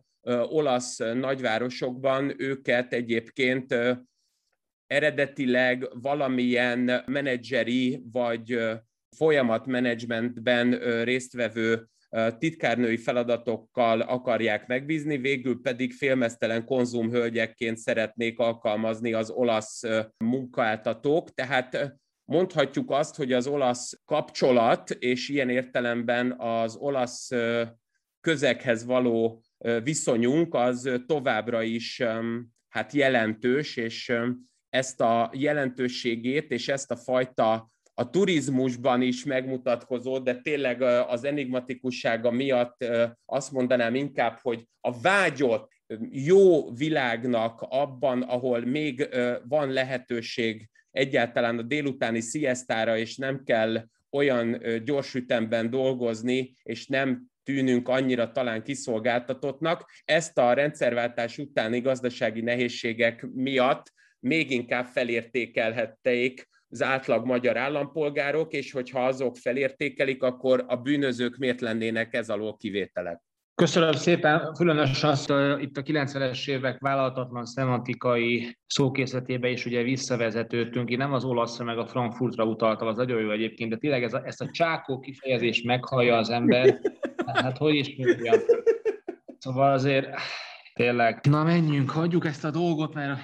olasz 0.49 0.97
nagyvárosokban 0.97 2.33
őket 2.37 2.93
egyébként 2.93 3.75
eredetileg 4.87 5.87
valamilyen 6.01 7.03
menedzseri 7.05 8.01
vagy 8.11 8.59
folyamatmenedzsmentben 9.15 10.71
résztvevő 11.03 11.87
titkárnői 12.37 12.97
feladatokkal 12.97 14.01
akarják 14.01 14.67
megbízni, 14.67 15.17
végül 15.17 15.61
pedig 15.61 15.93
félmeztelen 15.93 16.65
konzumhölgyekként 16.65 17.77
szeretnék 17.77 18.39
alkalmazni 18.39 19.13
az 19.13 19.29
olasz 19.29 19.81
munkáltatók. 20.17 21.33
Tehát 21.33 21.95
mondhatjuk 22.25 22.91
azt, 22.91 23.15
hogy 23.15 23.33
az 23.33 23.47
olasz 23.47 23.99
kapcsolat, 24.05 24.89
és 24.89 25.29
ilyen 25.29 25.49
értelemben 25.49 26.35
az 26.39 26.75
olasz 26.75 27.29
közeghez 28.21 28.85
való 28.85 29.41
viszonyunk, 29.83 30.53
az 30.53 31.01
továbbra 31.05 31.61
is 31.61 32.03
hát 32.69 32.93
jelentős, 32.93 33.77
és 33.77 34.13
ezt 34.69 35.01
a 35.01 35.31
jelentőségét 35.33 36.51
és 36.51 36.67
ezt 36.67 36.91
a 36.91 36.95
fajta 36.95 37.71
a 37.93 38.09
turizmusban 38.09 39.01
is 39.01 39.23
megmutatkozó, 39.23 40.19
de 40.19 40.35
tényleg 40.35 40.81
az 40.81 41.23
enigmatikussága 41.23 42.31
miatt 42.31 42.85
azt 43.25 43.51
mondanám 43.51 43.95
inkább, 43.95 44.39
hogy 44.41 44.67
a 44.81 44.99
vágyott 44.99 45.71
jó 46.11 46.71
világnak 46.71 47.61
abban, 47.61 48.21
ahol 48.21 48.59
még 48.59 49.09
van 49.47 49.71
lehetőség 49.71 50.69
egyáltalán 50.91 51.57
a 51.57 51.61
délutáni 51.61 52.19
sziasztára, 52.19 52.97
és 52.97 53.15
nem 53.17 53.43
kell 53.43 53.85
olyan 54.11 54.61
gyors 54.83 55.13
ütemben 55.13 55.69
dolgozni, 55.69 56.53
és 56.63 56.87
nem 56.87 57.25
tűnünk 57.43 57.87
annyira 57.87 58.31
talán 58.31 58.63
kiszolgáltatottnak. 58.63 59.91
Ezt 60.05 60.37
a 60.37 60.53
rendszerváltás 60.53 61.37
utáni 61.37 61.79
gazdasági 61.79 62.41
nehézségek 62.41 63.27
miatt 63.33 63.93
még 64.19 64.51
inkább 64.51 64.85
felértékelhették 64.85 66.47
az 66.69 66.83
átlag 66.83 67.25
magyar 67.25 67.57
állampolgárok, 67.57 68.53
és 68.53 68.71
hogyha 68.71 69.05
azok 69.05 69.37
felértékelik, 69.37 70.23
akkor 70.23 70.65
a 70.67 70.75
bűnözők 70.75 71.37
miért 71.37 71.61
lennének 71.61 72.13
ez 72.13 72.29
alól 72.29 72.57
kivételek? 72.57 73.21
Köszönöm 73.61 73.91
szépen, 73.91 74.53
különösen 74.53 75.09
azt 75.09 75.29
itt 75.59 75.77
a 75.77 75.81
90-es 75.81 76.49
évek 76.49 76.79
vállalhatatlan 76.79 77.45
szemantikai 77.45 78.57
szókészletébe 78.65 79.49
is 79.49 79.65
ugye 79.65 79.83
visszavezetődtünk. 79.83 80.89
Én 80.89 80.97
nem 80.97 81.13
az 81.13 81.23
olaszra 81.23 81.65
meg 81.65 81.77
a 81.77 81.87
Frankfurtra 81.87 82.45
utaltam, 82.45 82.87
az 82.87 82.97
nagyon 82.97 83.21
jó 83.21 83.31
egyébként, 83.31 83.69
de 83.69 83.77
tényleg 83.77 84.03
ez 84.03 84.13
a, 84.13 84.21
ezt 84.25 84.41
a 84.41 84.49
csákó 84.51 84.99
kifejezést 84.99 85.65
meghallja 85.65 86.17
az 86.17 86.29
ember. 86.29 86.79
Hát 87.25 87.57
hogy 87.57 87.75
is 87.75 87.95
mondjam. 87.97 88.39
Szóval 89.37 89.73
azért 89.73 90.07
tényleg, 90.73 91.19
na 91.29 91.43
menjünk, 91.43 91.89
hagyjuk 91.89 92.25
ezt 92.25 92.45
a 92.45 92.51
dolgot, 92.51 92.93
mert 92.93 93.19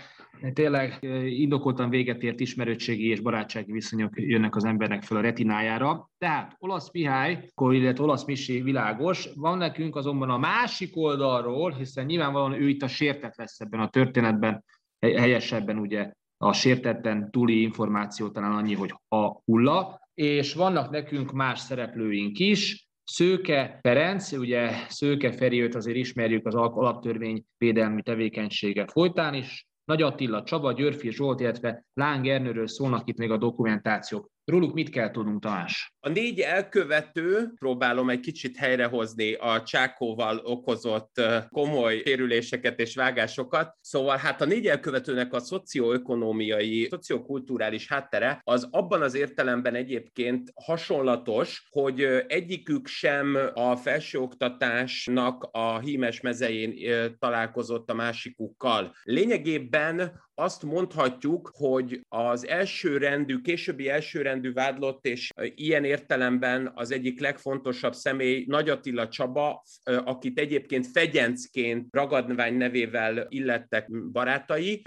tényleg 0.53 0.97
indokoltan 1.25 1.89
véget 1.89 2.23
ért 2.23 2.39
ismerőtségi 2.39 3.07
és 3.07 3.19
barátsági 3.19 3.71
viszonyok 3.71 4.11
jönnek 4.15 4.55
az 4.55 4.65
embernek 4.65 5.03
fel 5.03 5.17
a 5.17 5.21
retinájára. 5.21 6.09
Tehát 6.17 6.55
olasz 6.59 6.91
Mihály, 6.91 7.49
illetve 7.61 8.03
olasz 8.03 8.25
Misi 8.25 8.61
világos, 8.61 9.29
van 9.35 9.57
nekünk 9.57 9.95
azonban 9.95 10.29
a 10.29 10.37
másik 10.37 10.97
oldalról, 10.97 11.71
hiszen 11.71 12.05
nyilvánvalóan 12.05 12.61
ő 12.61 12.69
itt 12.69 12.81
a 12.81 12.87
sértett 12.87 13.35
lesz 13.35 13.59
ebben 13.59 13.79
a 13.79 13.89
történetben, 13.89 14.63
helyesebben 14.99 15.77
ugye 15.77 16.11
a 16.37 16.53
sértetten 16.53 17.31
túli 17.31 17.61
információ 17.61 18.29
talán 18.29 18.51
annyi, 18.51 18.73
hogy 18.73 18.93
a 19.07 19.41
hulla, 19.45 20.01
és 20.13 20.53
vannak 20.53 20.89
nekünk 20.89 21.31
más 21.31 21.59
szereplőink 21.59 22.39
is, 22.39 22.87
Szőke 23.03 23.79
Ferenc, 23.81 24.31
ugye 24.31 24.71
Szőke 24.87 25.31
Feri, 25.31 25.61
őt 25.61 25.75
azért 25.75 25.97
ismerjük 25.97 26.45
az 26.45 26.55
alaptörvény 26.55 27.43
védelmi 27.57 28.01
tevékenysége 28.01 28.87
folytán 28.87 29.33
is, 29.33 29.67
nagy 29.85 30.01
Attila, 30.01 30.43
Csaba, 30.43 30.71
Györfi, 30.71 31.11
Zsolt, 31.11 31.39
illetve 31.39 31.85
Láng 31.93 32.27
Ernőről 32.27 32.67
szólnak 32.67 33.07
itt 33.07 33.17
még 33.17 33.31
a 33.31 33.37
dokumentációk. 33.37 34.29
Róluk 34.45 34.73
mit 34.73 34.89
kell 34.89 35.11
tudnunk, 35.11 35.41
Tamás? 35.41 35.92
A 36.05 36.09
négy 36.09 36.39
elkövető, 36.39 37.51
próbálom 37.59 38.09
egy 38.09 38.19
kicsit 38.19 38.57
helyrehozni 38.57 39.33
a 39.33 39.63
csákóval 39.63 40.37
okozott 40.37 41.21
komoly 41.49 42.01
sérüléseket 42.05 42.79
és 42.79 42.95
vágásokat. 42.95 43.75
Szóval 43.81 44.17
hát 44.17 44.41
a 44.41 44.45
négy 44.45 44.67
elkövetőnek 44.67 45.33
a 45.33 45.39
szocioökonómiai, 45.39 46.87
szociokulturális 46.89 47.87
háttere 47.87 48.41
az 48.43 48.67
abban 48.71 49.01
az 49.01 49.15
értelemben 49.15 49.75
egyébként 49.75 50.51
hasonlatos, 50.55 51.67
hogy 51.69 52.01
egyikük 52.27 52.87
sem 52.87 53.37
a 53.53 53.75
felsőoktatásnak 53.75 55.49
a 55.51 55.79
hímes 55.79 56.21
mezején 56.21 56.75
találkozott 57.19 57.89
a 57.89 57.93
másikukkal. 57.93 58.95
Lényegében 59.03 60.21
azt 60.35 60.63
mondhatjuk, 60.63 61.51
hogy 61.53 62.01
az 62.09 62.47
elsőrendű, 62.47 63.41
későbbi 63.41 63.89
elsőrendű 63.89 64.53
vádlott 64.53 65.05
és 65.05 65.29
ilyen 65.55 65.83
értelemben 65.93 66.71
az 66.75 66.91
egyik 66.91 67.19
legfontosabb 67.19 67.93
személy 67.93 68.45
Nagy 68.47 68.69
Attila 68.69 69.07
Csaba, 69.07 69.63
akit 69.83 70.39
egyébként 70.39 70.87
Fegyencként 70.87 71.87
ragadvány 71.91 72.55
nevével 72.57 73.25
illettek 73.29 74.11
barátai. 74.11 74.81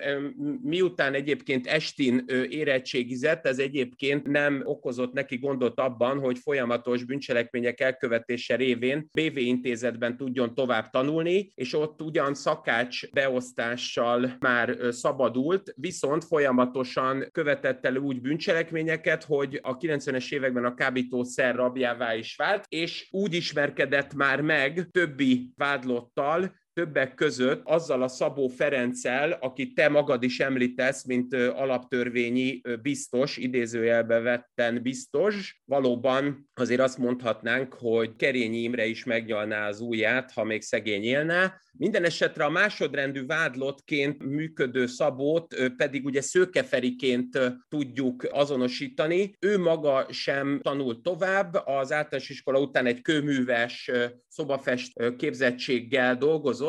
Miután 0.63 1.15
egyébként 1.15 1.67
Estin 1.67 2.25
érettségizett, 2.49 3.47
ez 3.47 3.59
egyébként 3.59 4.27
nem 4.27 4.63
okozott 4.65 5.13
neki 5.13 5.37
gondot 5.37 5.81
abban, 5.81 6.19
hogy 6.19 6.39
folyamatos 6.39 7.05
bűncselekmények 7.05 7.81
elkövetése 7.81 8.57
révén 8.57 9.09
BV 9.13 9.37
intézetben 9.37 10.17
tudjon 10.17 10.55
tovább 10.55 10.91
tanulni, 10.91 11.53
és 11.55 11.75
ott 11.75 12.03
ugyan 12.03 12.35
szakács 12.35 13.11
beosztással 13.11 14.37
már 14.39 14.77
szabad 14.91 15.27
szabadult, 15.27 15.75
viszont 15.77 16.25
folyamatosan 16.25 17.29
követett 17.33 17.87
el 17.87 17.97
úgy 17.97 18.21
bűncselekményeket, 18.21 19.25
hogy 19.25 19.59
a 19.63 19.77
90-es 19.77 20.33
években 20.33 20.65
a 20.65 20.75
kábítószer 20.97 21.55
rabjává 21.55 22.15
is 22.15 22.37
vált, 22.37 22.65
és 22.69 23.09
úgy 23.11 23.35
ismerkedett 23.35 24.15
már 24.15 24.41
meg 24.41 24.89
többi 24.91 25.53
vádlottal, 25.57 26.55
többek 26.77 27.15
között 27.15 27.61
azzal 27.65 28.03
a 28.03 28.09
Szabó 28.09 28.49
Ferenccel, 28.49 29.33
akit 29.33 29.75
te 29.75 29.89
magad 29.89 30.23
is 30.23 30.41
említesz, 30.41 31.05
mint 31.05 31.35
alaptörvényi 31.35 32.61
biztos, 32.83 33.37
idézőjelbe 33.37 34.19
vetten 34.19 34.83
biztos. 34.83 35.61
Valóban 35.65 36.49
azért 36.55 36.81
azt 36.81 36.99
mondhatnánk, 36.99 37.75
hogy 37.75 38.17
Kerényi 38.17 38.63
Imre 38.63 38.87
is 38.87 39.05
megnyalná 39.05 39.69
az 39.69 39.81
ujját, 39.81 40.33
ha 40.33 40.45
még 40.45 40.63
szegény 40.63 41.05
élne, 41.05 41.65
minden 41.79 42.05
esetre 42.05 42.45
a 42.45 42.51
másodrendű 42.51 43.27
vádlottként 43.27 44.25
működő 44.25 44.87
Szabót 44.87 45.73
pedig 45.77 46.05
ugye 46.05 46.21
Szőkeferiként 46.21 47.39
tudjuk 47.69 48.27
azonosítani. 48.31 49.37
Ő 49.41 49.59
maga 49.59 50.07
sem 50.11 50.61
tanult 50.63 51.03
tovább, 51.03 51.55
az 51.55 51.93
általános 51.93 52.29
iskola 52.29 52.61
után 52.61 52.87
egy 52.87 53.01
kőműves 53.03 53.91
szobafest 54.29 55.17
képzettséggel 55.17 56.17
dolgozott, 56.17 56.66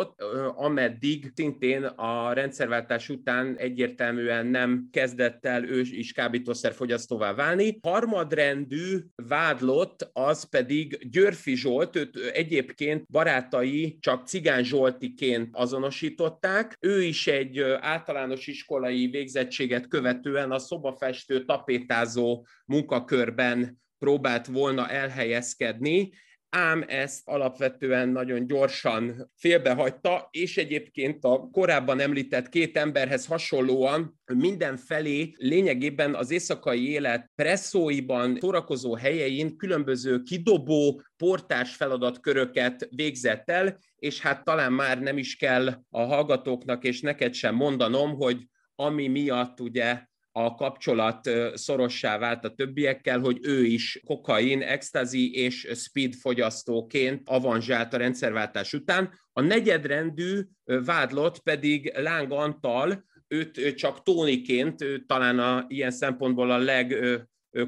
ameddig 0.56 1.32
szintén 1.36 1.84
a 1.84 2.34
rendszerváltás 2.34 3.10
után 3.10 3.56
egyértelműen 3.58 4.46
nem 4.48 4.88
kezdett 4.92 5.46
el 5.46 5.64
ő 5.64 5.80
is 5.80 6.12
kábítószerfogyasztóvá 6.12 7.34
válni. 7.34 7.80
Harmadrendű 7.82 8.98
vádlott 9.16 10.10
az 10.14 10.44
pedig 10.44 11.10
Györfi 11.12 11.56
Zsolt, 11.56 11.96
őt 11.96 12.16
egyébként 12.34 13.06
barátai 13.12 13.98
csak 14.00 14.28
Cigán 14.28 14.64
Zsolt 14.64 14.76
Zsoltiként 14.88 15.50
azonosították. 15.52 16.78
Ő 16.80 17.04
is 17.04 17.28
egy 17.28 17.60
általános 17.80 18.48
iskolai 18.48 19.08
végzettséget 19.08 19.88
követően 19.88 20.52
a 20.52 20.60
szobafestő 20.60 21.46
tapétázó 21.46 22.46
munkakörben 22.66 23.82
próbált 23.98 24.46
volna 24.46 24.90
elhelyezkedni, 24.90 26.10
ám 26.58 26.84
ezt 26.88 27.22
alapvetően 27.26 28.10
nagyon 28.10 28.48
gyorsan 28.48 29.32
félbehagyta, 29.36 30.28
és 30.32 30.58
egyébként 30.58 31.24
a 31.24 31.50
korábban 31.52 32.00
említett 32.00 32.50
két 32.50 32.78
emberhez 32.78 33.26
hasonlóan 33.26 34.20
mindenfelé 34.34 35.34
lényegében 35.36 36.16
az 36.16 36.32
éjszakai 36.32 36.90
élet 36.90 37.32
presszóiban, 37.36 38.38
szórakozó 38.40 38.96
helyein 38.96 39.58
különböző 39.58 40.22
kidobó, 40.22 41.02
portás 41.18 41.76
feladatköröket 41.76 42.88
végzett 42.96 43.50
el, 43.50 43.80
és 43.96 44.22
hát 44.22 44.44
talán 44.44 44.74
már 44.74 45.02
nem 45.02 45.18
is 45.18 45.36
kell 45.36 45.68
a 45.90 46.02
hallgatóknak 46.02 46.84
és 46.84 47.02
neked 47.02 47.34
sem 47.34 47.56
mondanom, 47.56 48.16
hogy 48.16 48.48
ami 48.76 49.08
miatt 49.08 49.60
ugye 49.60 50.02
a 50.46 50.56
kapcsolat 50.56 51.30
szorossá 51.54 52.18
vált 52.18 52.46
a 52.46 52.54
többiekkel, 52.54 53.20
hogy 53.20 53.40
ő 53.42 53.64
is 53.64 54.02
kokain, 54.06 54.62
extazi 54.62 55.34
és 55.34 55.68
speed 55.76 56.14
fogyasztóként 56.14 57.22
avanzsált 57.30 57.94
a 57.94 57.98
rendszerváltás 57.98 58.74
után. 58.74 59.14
A 59.34 59.42
negyedrendű 59.42 60.42
vádlott 60.64 61.40
pedig 61.40 61.94
Láng 61.96 62.32
Antal, 62.32 63.06
őt 63.28 63.76
csak 63.76 64.04
Tóniként, 64.04 64.86
talán 65.08 65.40
a, 65.40 65.66
ilyen 65.68 65.92
szempontból 65.92 66.52
a 66.52 66.58
leg 66.58 66.98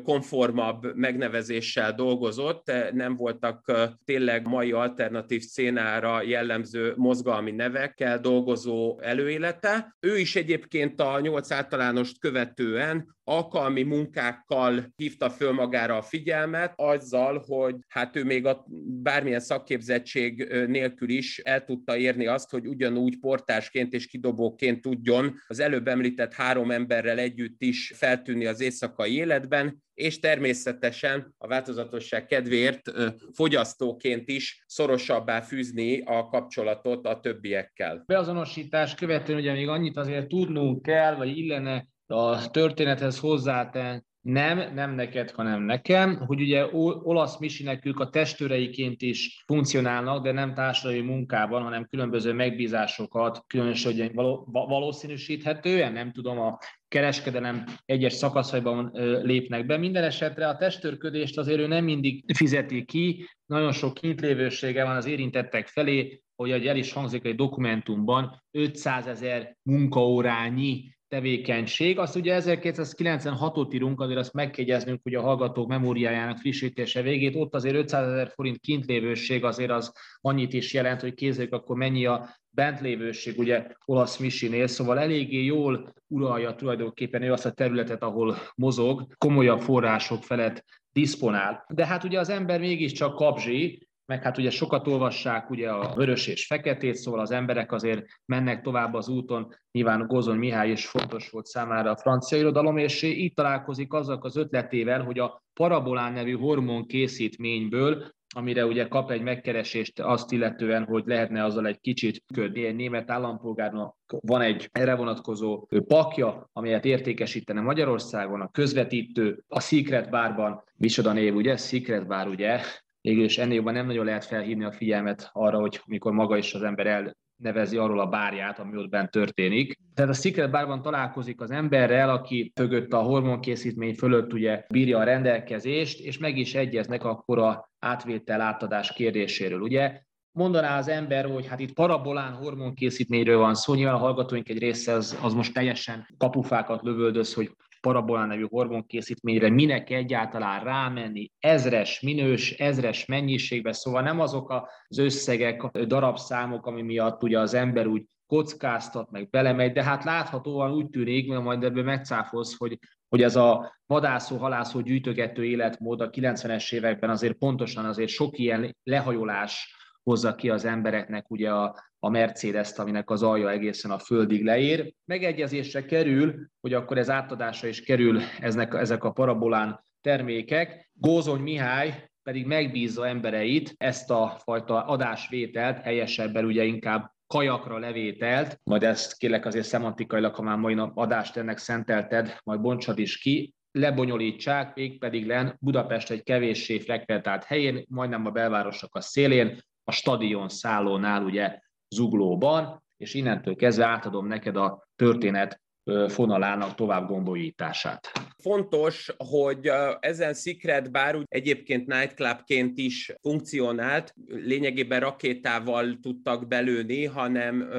konformabb 0.03 0.95
megnevezéssel 0.95 1.93
dolgozott, 1.93 2.71
nem 2.91 3.15
voltak 3.15 3.71
tényleg 4.05 4.47
mai 4.47 4.71
alternatív 4.71 5.41
szénára 5.41 6.21
jellemző 6.21 6.93
mozgalmi 6.95 7.51
nevekkel 7.51 8.19
dolgozó 8.19 8.99
előélete. 8.99 9.95
Ő 9.99 10.17
is 10.17 10.35
egyébként 10.35 11.01
a 11.01 11.19
nyolc 11.19 11.51
általánost 11.51 12.19
követően 12.19 13.17
alkalmi 13.29 13.83
munkákkal 13.83 14.93
hívta 14.95 15.29
föl 15.29 15.51
magára 15.51 15.97
a 15.97 16.01
figyelmet, 16.01 16.73
azzal, 16.75 17.43
hogy 17.47 17.75
hát 17.87 18.15
ő 18.15 18.23
még 18.23 18.45
a 18.45 18.65
bármilyen 19.01 19.39
szakképzettség 19.39 20.53
nélkül 20.67 21.09
is 21.09 21.39
el 21.39 21.63
tudta 21.63 21.97
érni 21.97 22.27
azt, 22.27 22.49
hogy 22.49 22.67
ugyanúgy 22.67 23.19
portásként 23.19 23.93
és 23.93 24.07
kidobóként 24.07 24.81
tudjon 24.81 25.35
az 25.47 25.59
előbb 25.59 25.87
említett 25.87 26.33
három 26.33 26.71
emberrel 26.71 27.19
együtt 27.19 27.61
is 27.61 27.91
feltűnni 27.95 28.45
az 28.45 28.61
éjszakai 28.61 29.15
életben, 29.15 29.83
és 29.93 30.19
természetesen 30.19 31.33
a 31.37 31.47
változatosság 31.47 32.25
kedvéért 32.25 32.91
fogyasztóként 33.33 34.29
is 34.29 34.63
szorosabbá 34.67 35.41
fűzni 35.41 36.01
a 36.01 36.27
kapcsolatot 36.27 37.05
a 37.05 37.19
többiekkel. 37.19 38.03
Beazonosítás 38.07 38.95
követően 38.95 39.39
ugye 39.39 39.51
még 39.51 39.67
annyit 39.67 39.97
azért 39.97 40.27
tudnunk 40.27 40.81
kell, 40.81 41.15
vagy 41.15 41.37
illene 41.37 41.87
a 42.09 42.49
történethez 42.51 43.19
hozzátenni, 43.19 44.01
nem, 44.21 44.73
nem 44.73 44.95
neked, 44.95 45.31
hanem 45.31 45.61
nekem, 45.61 46.15
hogy 46.15 46.41
ugye 46.41 46.65
olasz 47.03 47.37
misinek 47.37 47.85
ők 47.85 47.99
a 47.99 48.09
testőreiként 48.09 49.01
is 49.01 49.43
funkcionálnak, 49.45 50.23
de 50.23 50.31
nem 50.31 50.53
társadalmi 50.53 51.01
munkában, 51.01 51.63
hanem 51.63 51.87
különböző 51.89 52.33
megbízásokat, 52.33 53.43
különösen 53.47 54.11
valószínűsíthetően, 54.51 55.91
nem 55.91 56.11
tudom, 56.11 56.39
a 56.39 56.57
kereskedelem 56.87 57.63
egyes 57.85 58.13
szakaszaiban 58.13 58.91
lépnek 59.23 59.65
be. 59.65 59.77
Minden 59.77 60.03
esetre 60.03 60.47
a 60.47 60.57
testőrködést 60.57 61.37
azért 61.37 61.59
ő 61.59 61.67
nem 61.67 61.83
mindig 61.83 62.23
fizeti 62.35 62.85
ki, 62.85 63.27
nagyon 63.45 63.71
sok 63.71 63.93
kintlévősége 63.93 64.83
van 64.83 64.95
az 64.95 65.05
érintettek 65.05 65.67
felé, 65.67 66.21
hogy 66.35 66.67
el 66.67 66.77
is 66.77 66.93
hangzik 66.93 67.25
egy 67.25 67.35
dokumentumban, 67.35 68.43
500 68.51 69.07
ezer 69.07 69.57
munkaórányi 69.61 70.97
tevékenység. 71.09 71.99
Azt 71.99 72.15
ugye 72.15 72.41
1296-ot 72.41 73.73
írunk, 73.73 74.01
azért 74.01 74.19
azt 74.19 74.33
megkegyeznünk, 74.33 74.99
hogy 75.03 75.15
a 75.15 75.21
hallgatók 75.21 75.67
memóriájának 75.67 76.37
frissítése 76.37 77.01
végét, 77.01 77.35
ott 77.35 77.55
azért 77.55 77.75
500 77.75 78.07
ezer 78.07 78.31
forint 78.35 78.59
kintlévőség 78.59 79.43
azért 79.43 79.71
az 79.71 79.93
annyit 80.21 80.53
is 80.53 80.73
jelent, 80.73 81.01
hogy 81.01 81.13
kézzék 81.13 81.53
akkor 81.53 81.77
mennyi 81.77 82.05
a 82.05 82.29
bentlévőség, 82.49 83.39
ugye 83.39 83.67
olasz 83.85 84.17
misinél, 84.17 84.67
szóval 84.67 84.99
eléggé 84.99 85.43
jól 85.43 85.93
uralja 86.07 86.55
tulajdonképpen 86.55 87.21
ő 87.21 87.31
azt 87.31 87.45
a 87.45 87.51
területet, 87.51 88.03
ahol 88.03 88.37
mozog, 88.55 89.05
komolyabb 89.17 89.61
források 89.61 90.23
felett 90.23 90.63
diszponál. 90.91 91.65
De 91.73 91.85
hát 91.85 92.03
ugye 92.03 92.19
az 92.19 92.29
ember 92.29 92.59
mégiscsak 92.59 93.15
kapzsi, 93.15 93.88
meg 94.09 94.23
hát 94.23 94.37
ugye 94.37 94.49
sokat 94.49 94.87
olvassák 94.87 95.49
ugye 95.49 95.69
a 95.69 95.93
vörös 95.95 96.27
és 96.27 96.45
feketét, 96.45 96.95
szóval 96.95 97.19
az 97.19 97.31
emberek 97.31 97.71
azért 97.71 98.05
mennek 98.25 98.61
tovább 98.61 98.93
az 98.93 99.09
úton, 99.09 99.55
nyilván 99.71 100.07
Gozon 100.07 100.37
Mihály 100.37 100.71
is 100.71 100.87
fontos 100.87 101.29
volt 101.29 101.45
számára 101.45 101.91
a 101.91 101.97
francia 101.97 102.37
irodalom, 102.37 102.77
és 102.77 103.01
így 103.01 103.33
találkozik 103.33 103.93
azzal 103.93 104.19
az 104.21 104.35
ötletével, 104.35 105.03
hogy 105.03 105.19
a 105.19 105.43
parabolán 105.53 106.13
nevű 106.13 106.37
hormon 106.37 106.85
készítményből 106.85 108.17
amire 108.35 108.65
ugye 108.65 108.87
kap 108.87 109.11
egy 109.11 109.21
megkeresést 109.21 109.99
azt 109.99 110.31
illetően, 110.31 110.83
hogy 110.83 111.03
lehetne 111.05 111.43
azzal 111.43 111.67
egy 111.67 111.79
kicsit 111.79 112.23
ködni. 112.33 112.65
Egy 112.65 112.75
német 112.75 113.09
állampolgárnak 113.09 113.95
van 114.07 114.41
egy 114.41 114.69
erre 114.71 114.95
vonatkozó 114.95 115.67
pakja, 115.87 116.49
amelyet 116.53 116.85
értékesítene 116.85 117.61
Magyarországon, 117.61 118.41
a 118.41 118.51
közvetítő, 118.51 119.43
a 119.47 119.59
Secret 119.59 120.09
Barban, 120.09 120.63
micsoda 120.75 121.13
név, 121.13 121.35
ugye? 121.35 121.57
Secret 121.57 122.07
Bar, 122.07 122.27
ugye? 122.27 122.59
Végül 123.01 123.23
is 123.23 123.37
ennél 123.37 123.55
jobban 123.55 123.73
nem 123.73 123.85
nagyon 123.85 124.05
lehet 124.05 124.25
felhívni 124.25 124.63
a 124.63 124.71
figyelmet 124.71 125.29
arra, 125.33 125.59
hogy 125.59 125.81
mikor 125.85 126.11
maga 126.11 126.37
is 126.37 126.53
az 126.53 126.61
ember 126.61 127.15
nevezi 127.35 127.77
arról 127.77 127.99
a 127.99 128.05
bárját, 128.05 128.59
ami 128.59 128.77
ott 128.77 128.89
bent 128.89 129.11
történik. 129.11 129.79
Tehát 129.93 130.11
a 130.11 130.13
Secret 130.13 130.51
Barban 130.51 130.81
találkozik 130.81 131.41
az 131.41 131.51
emberrel, 131.51 132.09
aki 132.09 132.51
mögött 132.59 132.93
a 132.93 133.01
hormonkészítmény 133.01 133.95
fölött 133.95 134.33
ugye 134.33 134.65
bírja 134.69 134.97
a 134.97 135.03
rendelkezést, 135.03 135.99
és 135.99 136.17
meg 136.17 136.37
is 136.37 136.55
egyeznek 136.55 137.03
akkor 137.03 137.39
a 137.39 137.71
átvétel 137.79 138.41
átadás 138.41 138.93
kérdéséről. 138.93 139.61
Ugye 139.61 140.01
mondaná 140.39 140.77
az 140.77 140.87
ember, 140.87 141.25
hogy 141.25 141.47
hát 141.47 141.59
itt 141.59 141.73
parabolán 141.73 142.33
hormonkészítményről 142.33 143.37
van 143.37 143.55
szó, 143.55 143.73
nyilván 143.73 143.95
a 143.95 143.97
hallgatóink 143.97 144.49
egy 144.49 144.57
része 144.57 144.93
az, 144.93 145.17
az 145.21 145.33
most 145.33 145.53
teljesen 145.53 146.07
kapufákat 146.17 146.81
lövöldöz, 146.81 147.33
hogy 147.33 147.51
parabolán 147.81 148.27
nevű 148.27 148.45
hormonkészítményre 148.49 149.49
minek 149.49 149.89
egyáltalán 149.89 150.63
rámenni. 150.63 151.31
Ezres 151.39 152.01
minős, 152.01 152.51
ezres 152.51 153.05
mennyiségbe, 153.05 153.71
szóval 153.71 154.01
nem 154.01 154.19
azok 154.19 154.69
az 154.87 154.97
összegek, 154.97 155.61
darabszámok, 155.61 156.65
ami 156.65 156.81
miatt 156.81 157.23
ugye 157.23 157.39
az 157.39 157.53
ember 157.53 157.87
úgy 157.87 158.03
kockáztat, 158.27 159.11
meg 159.11 159.29
belemegy, 159.29 159.71
de 159.71 159.83
hát 159.83 160.03
láthatóan 160.03 160.71
úgy 160.71 160.89
tűnik, 160.89 161.27
mert 161.27 161.43
majd 161.43 161.63
ebből 161.63 161.83
megcáfolsz, 161.83 162.57
hogy, 162.57 162.79
hogy 163.09 163.21
ez 163.21 163.35
a 163.35 163.75
vadászó, 163.85 164.37
halászó, 164.37 164.79
gyűjtögető 164.79 165.45
életmód 165.45 166.01
a 166.01 166.09
90-es 166.09 166.73
években 166.73 167.09
azért 167.09 167.37
pontosan 167.37 167.85
azért 167.85 168.09
sok 168.09 168.37
ilyen 168.37 168.75
lehajolás 168.83 169.78
hozza 170.03 170.35
ki 170.35 170.49
az 170.49 170.65
embereknek 170.65 171.31
ugye 171.31 171.51
a, 171.51 171.75
a 171.99 172.09
Mercedes-t, 172.09 172.79
aminek 172.79 173.09
az 173.09 173.23
alja 173.23 173.49
egészen 173.49 173.91
a 173.91 173.99
földig 173.99 174.43
leér. 174.43 174.93
Megegyezésre 175.05 175.85
kerül, 175.85 176.47
hogy 176.61 176.73
akkor 176.73 176.97
ez 176.97 177.09
átadásra 177.09 177.67
is 177.67 177.81
kerül 177.81 178.21
eznek, 178.39 178.73
ezek 178.73 179.03
a 179.03 179.11
parabolán 179.11 179.83
termékek. 180.01 180.89
Gózony 180.93 181.41
Mihály 181.41 182.09
pedig 182.23 182.45
megbízza 182.45 183.07
embereit 183.07 183.73
ezt 183.77 184.11
a 184.11 184.39
fajta 184.43 184.85
adásvételt, 184.85 185.81
helyesebben 185.81 186.45
ugye 186.45 186.63
inkább 186.63 187.11
kajakra 187.27 187.77
levételt, 187.77 188.59
majd 188.63 188.83
ezt 188.83 189.17
kérlek 189.17 189.45
azért 189.45 189.65
szemantikailag, 189.65 190.35
ha 190.35 190.41
már 190.41 190.57
mai 190.57 190.73
nap 190.73 190.97
adást 190.97 191.37
ennek 191.37 191.57
szentelted, 191.57 192.37
majd 192.43 192.61
bontsad 192.61 192.99
is 192.99 193.17
ki, 193.17 193.53
lebonyolítsák, 193.71 194.73
pedig 194.99 195.25
len 195.25 195.55
Budapest 195.59 196.11
egy 196.11 196.23
kevéssé 196.23 196.79
frekventált 196.79 197.43
helyén, 197.43 197.85
majdnem 197.89 198.25
a 198.25 198.29
belvárosok 198.29 198.95
a 198.95 199.01
szélén, 199.01 199.59
a 199.89 199.91
stadion 199.91 200.49
szállónál 200.49 201.23
ugye 201.23 201.59
zuglóban, 201.95 202.83
és 202.97 203.13
innentől 203.13 203.55
kezdve 203.55 203.85
átadom 203.85 204.27
neked 204.27 204.55
a 204.55 204.87
történet 204.95 205.61
fonalának 206.07 206.75
tovább 206.75 207.07
gondolítását. 207.07 208.11
Fontos, 208.37 209.13
hogy 209.17 209.71
ezen 209.99 210.33
Secret 210.33 210.91
Bar 210.91 211.15
úgy 211.15 211.25
egyébként 211.27 211.87
nightclubként 211.87 212.77
is 212.77 213.13
funkcionált, 213.21 214.13
lényegében 214.25 214.99
rakétával 214.99 215.97
tudtak 216.01 216.47
belőni, 216.47 217.05
hanem 217.05 217.69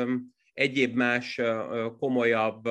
egyéb 0.53 0.97
más 0.97 1.41
komolyabb 1.99 2.69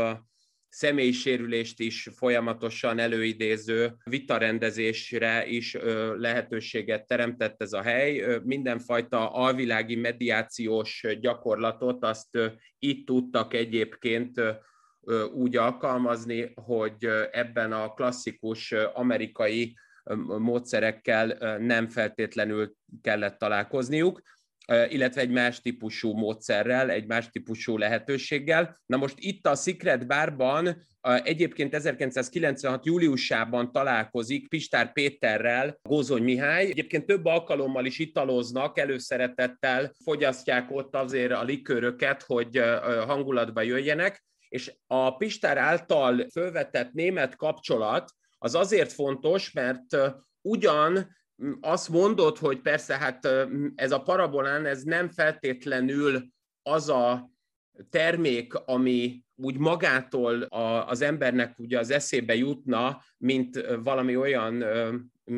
személysérülést 0.69 1.79
is 1.79 2.07
folyamatosan 2.15 2.99
előidéző 2.99 3.95
vitarendezésre 4.03 5.47
is 5.47 5.77
lehetőséget 6.17 7.07
teremtett 7.07 7.61
ez 7.61 7.73
a 7.73 7.81
hely. 7.81 8.39
Mindenfajta 8.43 9.31
alvilági 9.31 9.95
mediációs 9.95 11.05
gyakorlatot 11.19 12.03
azt 12.03 12.37
itt 12.79 13.05
tudtak 13.05 13.53
egyébként 13.53 14.41
úgy 15.33 15.57
alkalmazni, 15.57 16.51
hogy 16.55 17.07
ebben 17.31 17.71
a 17.71 17.93
klasszikus 17.93 18.71
amerikai 18.93 19.77
módszerekkel 20.37 21.57
nem 21.59 21.87
feltétlenül 21.87 22.73
kellett 23.01 23.37
találkozniuk 23.37 24.21
illetve 24.89 25.21
egy 25.21 25.29
más 25.29 25.61
típusú 25.61 26.13
módszerrel, 26.13 26.89
egy 26.89 27.05
más 27.05 27.29
típusú 27.29 27.77
lehetőséggel. 27.77 28.79
Na 28.85 28.97
most 28.97 29.15
itt 29.17 29.47
a 29.47 29.55
Secret 29.55 30.07
Barban 30.07 30.87
egyébként 31.23 31.73
1996. 31.73 32.85
júliusában 32.85 33.71
találkozik 33.71 34.47
Pistár 34.49 34.91
Péterrel 34.93 35.79
Gózony 35.81 36.23
Mihály. 36.23 36.65
Egyébként 36.65 37.05
több 37.05 37.25
alkalommal 37.25 37.85
is 37.85 37.99
italoznak, 37.99 38.79
előszeretettel 38.79 39.93
fogyasztják 40.03 40.71
ott 40.71 40.95
azért 40.95 41.31
a 41.31 41.43
likőröket, 41.43 42.23
hogy 42.23 42.57
hangulatba 43.07 43.61
jöjjenek, 43.61 44.23
és 44.49 44.73
a 44.87 45.17
Pistár 45.17 45.57
által 45.57 46.27
fölvetett 46.31 46.91
német 46.91 47.35
kapcsolat 47.35 48.11
az 48.37 48.55
azért 48.55 48.91
fontos, 48.91 49.51
mert 49.51 49.97
ugyan 50.41 51.17
azt 51.61 51.89
mondod, 51.89 52.37
hogy 52.37 52.59
persze, 52.61 52.97
hát 52.97 53.27
ez 53.75 53.91
a 53.91 54.01
parabolán, 54.01 54.65
ez 54.65 54.83
nem 54.83 55.09
feltétlenül 55.09 56.27
az 56.61 56.89
a 56.89 57.29
termék, 57.89 58.53
ami 58.53 59.23
úgy 59.35 59.57
magától 59.57 60.41
a, 60.41 60.87
az 60.87 61.01
embernek 61.01 61.59
ugye 61.59 61.79
az 61.79 61.89
eszébe 61.89 62.35
jutna, 62.35 63.03
mint 63.17 63.65
valami 63.83 64.15
olyan 64.15 64.63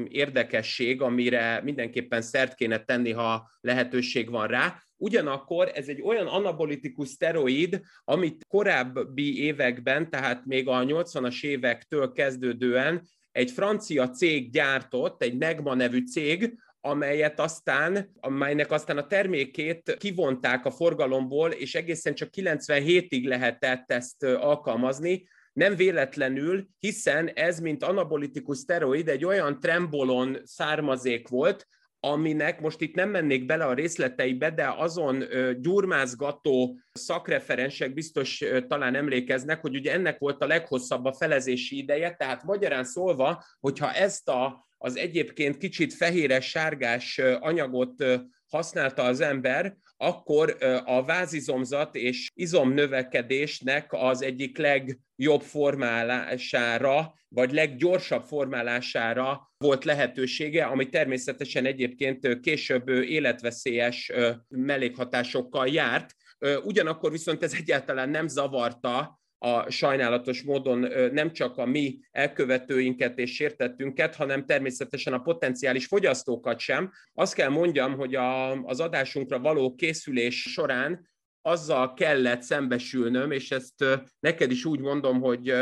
érdekesség, 0.08 1.02
amire 1.02 1.62
mindenképpen 1.64 2.22
szert 2.22 2.54
kéne 2.54 2.84
tenni, 2.84 3.12
ha 3.12 3.50
lehetőség 3.62 4.30
van 4.30 4.48
rá. 4.48 4.84
Ugyanakkor 4.98 5.72
ez 5.74 5.88
egy 5.88 6.02
olyan 6.02 6.28
anabolitikus 6.28 7.08
szteroid, 7.08 7.82
amit 8.04 8.46
korábbi 8.48 9.44
években, 9.44 10.10
tehát 10.10 10.46
még 10.46 10.68
a 10.68 10.84
80-as 10.84 11.44
évektől 11.44 12.12
kezdődően 12.12 13.08
egy 13.32 13.52
francia 13.52 14.10
cég 14.10 14.52
gyártott, 14.52 15.22
egy 15.22 15.38
Negma 15.38 15.74
nevű 15.74 16.06
cég, 16.06 16.54
amelyet 16.82 17.39
aztán, 17.39 18.12
amelynek 18.20 18.72
aztán 18.72 18.98
a 18.98 19.08
termékét 19.08 19.96
kivonták 20.00 20.65
a 20.65 20.72
forgalomból, 20.72 21.52
és 21.52 21.76
egészen 21.76 22.15
csak 22.15 22.30
97-ig 22.34 23.28
lehetett 23.28 23.91
ezt 23.91 24.24
alkalmazni, 24.24 25.28
nem 25.54 25.76
véletlenül, 25.76 26.67
hiszen 26.80 27.28
ez, 27.28 27.60
mint 27.60 27.84
anabolitikus 27.84 28.58
szteroid, 28.58 29.08
egy 29.08 29.26
olyan 29.26 29.60
trembolon 29.60 30.38
származék 30.44 31.28
volt, 31.28 31.67
aminek 32.04 32.62
most 32.62 32.82
itt 32.82 32.96
nem 32.96 33.10
mennék 33.10 33.46
bele 33.46 33.66
a 33.66 33.74
részleteibe, 33.74 34.50
de 34.52 34.74
azon 34.78 35.24
gyurmázgató 35.60 36.80
szakreferensek 36.92 37.94
biztos 37.94 38.44
talán 38.68 38.96
emlékeznek, 38.96 39.62
hogy 39.62 39.76
ugye 39.76 39.94
ennek 39.94 40.20
volt 40.20 40.42
a 40.42 40.48
leghosszabb 40.48 41.06
a 41.06 41.14
felezési 41.14 41.78
ideje, 41.78 42.16
tehát 42.16 42.44
magyarán 42.44 42.84
szólva, 42.84 43.44
hogyha 43.60 43.94
ezt 43.94 44.30
a, 44.30 44.68
az 44.78 44.98
egyébként 44.98 45.58
kicsit 45.58 45.94
fehéres, 45.94 46.50
sárgás 46.50 47.18
anyagot 47.40 48.06
használta 48.48 49.04
az 49.04 49.22
ember, 49.22 49.76
akkor 50.02 50.58
a 50.86 51.04
vázizomzat 51.04 51.96
és 51.96 52.30
izomnövekedésnek 52.34 53.88
az 53.90 54.22
egyik 54.22 54.58
legjobb 54.58 55.42
formálására, 55.42 57.14
vagy 57.28 57.52
leggyorsabb 57.52 58.24
formálására 58.24 59.52
volt 59.58 59.84
lehetősége, 59.84 60.64
ami 60.64 60.90
természetesen 60.90 61.66
egyébként 61.66 62.40
később 62.40 62.88
életveszélyes 62.90 64.12
mellékhatásokkal 64.48 65.68
járt. 65.68 66.16
Ugyanakkor 66.64 67.12
viszont 67.12 67.44
ez 67.44 67.54
egyáltalán 67.54 68.10
nem 68.10 68.28
zavarta 68.28 69.20
a 69.43 69.69
sajnálatos 69.69 70.43
módon 70.43 70.88
nem 71.12 71.32
csak 71.32 71.58
a 71.58 71.65
mi 71.65 71.99
elkövetőinket 72.12 73.17
és 73.17 73.34
sértettünket, 73.34 74.15
hanem 74.15 74.45
természetesen 74.45 75.13
a 75.13 75.21
potenciális 75.21 75.86
fogyasztókat 75.86 76.60
sem. 76.60 76.91
Azt 77.13 77.34
kell 77.34 77.49
mondjam, 77.49 77.95
hogy 77.95 78.15
a, 78.15 78.51
az 78.63 78.80
adásunkra 78.80 79.39
való 79.39 79.75
készülés 79.75 80.41
során 80.41 81.10
azzal 81.41 81.93
kellett 81.93 82.41
szembesülnöm, 82.41 83.32
és 83.32 83.51
ezt 83.51 83.86
neked 84.19 84.51
is 84.51 84.65
úgy 84.65 84.80
mondom, 84.80 85.21
hogy 85.21 85.54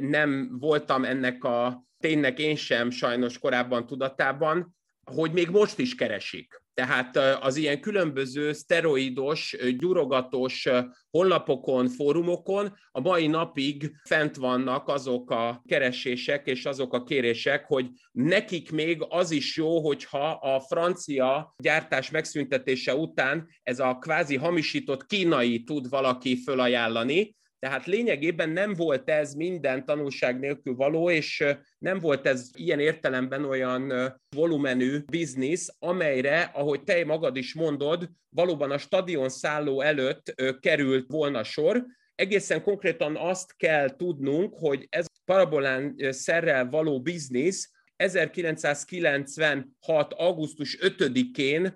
nem 0.00 0.58
voltam 0.58 1.04
ennek 1.04 1.44
a 1.44 1.84
ténynek 1.98 2.38
én 2.38 2.56
sem 2.56 2.90
sajnos 2.90 3.38
korábban 3.38 3.86
tudatában, 3.86 4.76
hogy 5.04 5.32
még 5.32 5.48
most 5.48 5.78
is 5.78 5.94
keresik. 5.94 6.59
Tehát 6.74 7.16
az 7.16 7.56
ilyen 7.56 7.80
különböző 7.80 8.52
szteroidos, 8.52 9.56
gyurogatós 9.78 10.68
honlapokon, 11.10 11.88
fórumokon 11.88 12.76
a 12.90 13.00
mai 13.00 13.26
napig 13.26 13.92
fent 14.04 14.36
vannak 14.36 14.88
azok 14.88 15.30
a 15.30 15.62
keresések 15.68 16.46
és 16.46 16.64
azok 16.64 16.94
a 16.94 17.02
kérések, 17.02 17.64
hogy 17.66 17.88
nekik 18.12 18.70
még 18.70 19.04
az 19.08 19.30
is 19.30 19.56
jó, 19.56 19.80
hogyha 19.80 20.30
a 20.30 20.60
francia 20.60 21.54
gyártás 21.58 22.10
megszüntetése 22.10 22.94
után 22.94 23.48
ez 23.62 23.78
a 23.78 23.98
kvázi 23.98 24.36
hamisított 24.36 25.06
kínai 25.06 25.62
tud 25.62 25.88
valaki 25.88 26.36
fölajánlani, 26.36 27.38
tehát 27.60 27.86
lényegében 27.86 28.50
nem 28.50 28.74
volt 28.74 29.10
ez 29.10 29.34
minden 29.34 29.84
tanulság 29.84 30.38
nélkül 30.38 30.74
való, 30.74 31.10
és 31.10 31.44
nem 31.78 31.98
volt 31.98 32.26
ez 32.26 32.50
ilyen 32.54 32.80
értelemben 32.80 33.44
olyan 33.44 33.92
volumenű 34.36 34.98
biznisz, 35.10 35.76
amelyre, 35.78 36.50
ahogy 36.54 36.82
te 36.82 37.04
magad 37.04 37.36
is 37.36 37.54
mondod, 37.54 38.10
valóban 38.28 38.70
a 38.70 38.78
stadion 38.78 39.28
szálló 39.28 39.80
előtt 39.80 40.34
került 40.60 41.06
volna 41.08 41.42
sor. 41.42 41.84
Egészen 42.14 42.62
konkrétan 42.62 43.16
azt 43.16 43.56
kell 43.56 43.96
tudnunk, 43.96 44.54
hogy 44.58 44.86
ez 44.88 45.06
parabolán 45.24 45.96
szerrel 46.10 46.68
való 46.68 47.00
biznisz 47.00 47.70
1996. 47.96 50.12
augusztus 50.12 50.78
5-én 50.80 51.74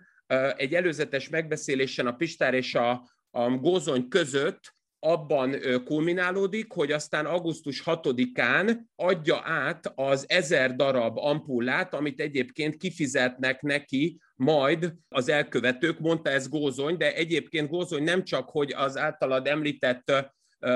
egy 0.57 0.75
előzetes 0.75 1.29
megbeszélésen 1.29 2.07
a 2.07 2.13
Pistár 2.13 2.55
és 2.55 2.75
a 2.75 3.13
a 3.37 3.51
Gózony 3.51 4.09
között 4.09 4.75
abban 5.05 5.57
kulminálódik, 5.85 6.73
hogy 6.73 6.93
aztán 6.93 7.27
augusztus 7.27 7.83
6-án 7.87 8.77
adja 8.97 9.41
át 9.45 9.93
az 9.95 10.25
ezer 10.29 10.77
darab 10.77 11.19
ampullát, 11.19 11.95
amit 11.95 12.21
egyébként 12.21 12.77
kifizetnek 12.77 13.63
neki 13.63 14.19
majd 14.37 14.95
az 15.09 15.29
elkövetők, 15.29 15.99
mondta 15.99 16.31
ez 16.31 16.49
Gózony, 16.49 16.97
de 16.97 17.15
egyébként 17.15 17.69
Gózony 17.69 18.03
nem 18.03 18.25
csak, 18.25 18.49
hogy 18.49 18.73
az 18.73 18.97
általad 18.97 19.47
említett 19.47 20.13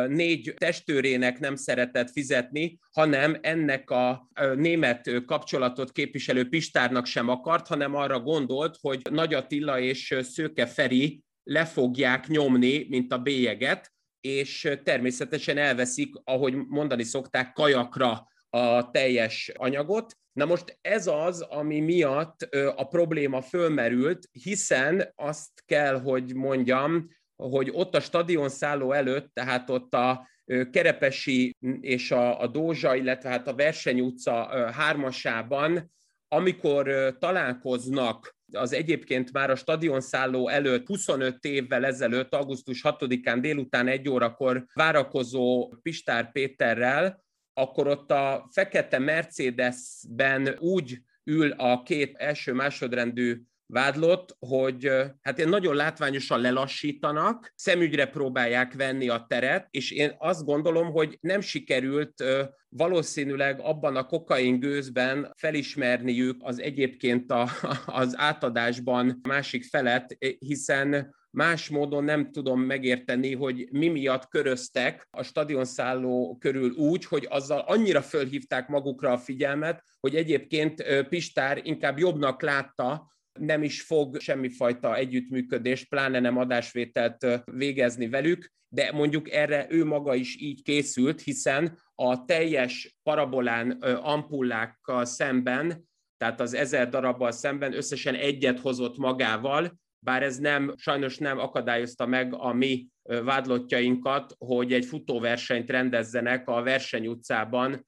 négy 0.08 0.54
testőrének 0.56 1.38
nem 1.38 1.56
szeretett 1.56 2.10
fizetni, 2.10 2.78
hanem 2.92 3.38
ennek 3.40 3.90
a 3.90 4.28
német 4.54 5.24
kapcsolatot 5.26 5.92
képviselő 5.92 6.48
Pistárnak 6.48 7.06
sem 7.06 7.28
akart, 7.28 7.66
hanem 7.66 7.94
arra 7.94 8.20
gondolt, 8.20 8.76
hogy 8.80 9.00
Nagy 9.10 9.34
Attila 9.34 9.80
és 9.80 10.18
Szőke 10.22 10.66
Feri 10.66 11.22
le 11.42 11.64
fogják 11.64 12.26
nyomni, 12.26 12.86
mint 12.88 13.12
a 13.12 13.18
bélyeget, 13.18 13.92
és 14.20 14.72
természetesen 14.85 15.59
elveszik, 15.59 16.14
ahogy 16.24 16.54
mondani 16.54 17.02
szokták, 17.02 17.52
kajakra 17.52 18.28
a 18.50 18.90
teljes 18.90 19.52
anyagot. 19.54 20.16
Na 20.33 20.44
most 20.44 20.78
ez 20.81 21.07
az, 21.07 21.40
ami 21.40 21.81
miatt 21.81 22.42
a 22.76 22.88
probléma 22.88 23.40
fölmerült, 23.40 24.28
hiszen 24.33 25.12
azt 25.14 25.62
kell, 25.66 26.00
hogy 26.00 26.35
mondjam, 26.35 27.09
hogy 27.37 27.70
ott 27.72 27.94
a 27.94 28.00
stadionszálló 28.00 28.92
előtt, 28.92 29.35
tehát 29.35 29.70
ott 29.70 29.94
a 29.94 30.28
Kerepesi 30.70 31.57
és 31.81 32.11
a, 32.11 32.40
a 32.40 32.46
Dózsa, 32.46 32.94
illetve 32.94 33.28
hát 33.28 33.48
a 33.48 33.54
Verseny 33.54 34.00
utca 34.00 34.70
hármasában, 34.72 35.92
amikor 36.28 37.16
találkoznak 37.18 38.36
az 38.52 38.72
egyébként 38.72 39.32
már 39.32 39.50
a 39.50 39.56
stadionszálló 39.56 40.48
előtt 40.48 40.86
25 40.86 41.44
évvel 41.44 41.84
ezelőtt, 41.84 42.34
augusztus 42.34 42.80
6-án 42.84 43.38
délután 43.40 43.88
egy 43.88 44.08
órakor 44.08 44.64
várakozó 44.74 45.74
Pistár 45.82 46.32
Péterrel, 46.32 47.24
akkor 47.52 47.86
ott 47.86 48.10
a 48.10 48.48
fekete 48.52 48.98
Mercedesben 48.98 50.56
úgy 50.58 50.98
ül 51.24 51.50
a 51.50 51.82
két 51.82 52.16
első 52.16 52.52
másodrendű 52.52 53.42
vádlott, 53.72 54.37
hogy 54.38 54.90
hát 55.22 55.38
én 55.38 55.48
nagyon 55.48 55.74
látványosan 55.74 56.40
lelassítanak, 56.40 57.52
szemügyre 57.54 58.07
próbálják 58.07 58.74
venni 58.74 59.09
a 59.09 59.24
teret, 59.28 59.66
és 59.70 59.90
én 59.90 60.14
azt 60.18 60.44
gondolom, 60.44 60.90
hogy 60.90 61.18
nem 61.20 61.40
sikerült 61.40 62.24
valószínűleg 62.68 63.61
abban 63.61 63.96
a 63.96 64.07
kokain 64.07 64.61
gőzben 64.61 65.33
felismerniük 65.37 66.37
az 66.38 66.61
egyébként 66.61 67.31
a, 67.31 67.48
az 67.87 68.14
átadásban 68.16 69.20
másik 69.22 69.64
felet, 69.64 70.16
hiszen 70.38 71.16
más 71.31 71.68
módon 71.68 72.04
nem 72.04 72.31
tudom 72.31 72.61
megérteni, 72.61 73.35
hogy 73.35 73.68
mi 73.70 73.88
miatt 73.88 74.28
köröztek 74.28 75.09
a 75.11 75.22
stadionszálló 75.22 76.37
körül 76.40 76.70
úgy, 76.70 77.04
hogy 77.04 77.26
azzal 77.31 77.59
annyira 77.59 78.02
fölhívták 78.02 78.68
magukra 78.68 79.12
a 79.12 79.18
figyelmet, 79.18 79.83
hogy 80.00 80.14
egyébként 80.16 80.85
Pistár 81.09 81.61
inkább 81.62 81.98
jobbnak 81.98 82.42
látta, 82.42 83.16
nem 83.38 83.62
is 83.62 83.83
fog 83.83 84.20
semmifajta 84.20 84.96
együttműködést, 84.96 85.88
pláne 85.88 86.20
nem 86.20 86.37
adásvételt 86.37 87.42
végezni 87.44 88.09
velük, 88.09 88.53
de 88.68 88.92
mondjuk 88.92 89.31
erre 89.31 89.66
ő 89.68 89.85
maga 89.85 90.14
is 90.14 90.40
így 90.40 90.62
készült, 90.62 91.20
hiszen 91.20 91.79
a 91.94 92.24
teljes 92.24 92.96
parabolán 93.03 93.70
ampullákkal 94.03 95.05
szemben, 95.05 95.87
tehát 96.16 96.40
az 96.40 96.55
ezer 96.55 96.88
darabbal 96.88 97.31
szemben 97.31 97.74
összesen 97.74 98.14
egyet 98.14 98.61
hozott 98.61 98.96
magával, 98.96 99.79
bár 99.98 100.22
ez 100.22 100.38
nem, 100.38 100.74
sajnos 100.77 101.18
nem 101.18 101.38
akadályozta 101.38 102.07
meg 102.07 102.35
a 102.35 102.53
mi 102.53 102.87
vádlottjainkat, 103.03 104.35
hogy 104.38 104.72
egy 104.72 104.85
futóversenyt 104.85 105.70
rendezzenek 105.70 106.48
a 106.48 106.62
verseny 106.62 107.07
utcában 107.07 107.85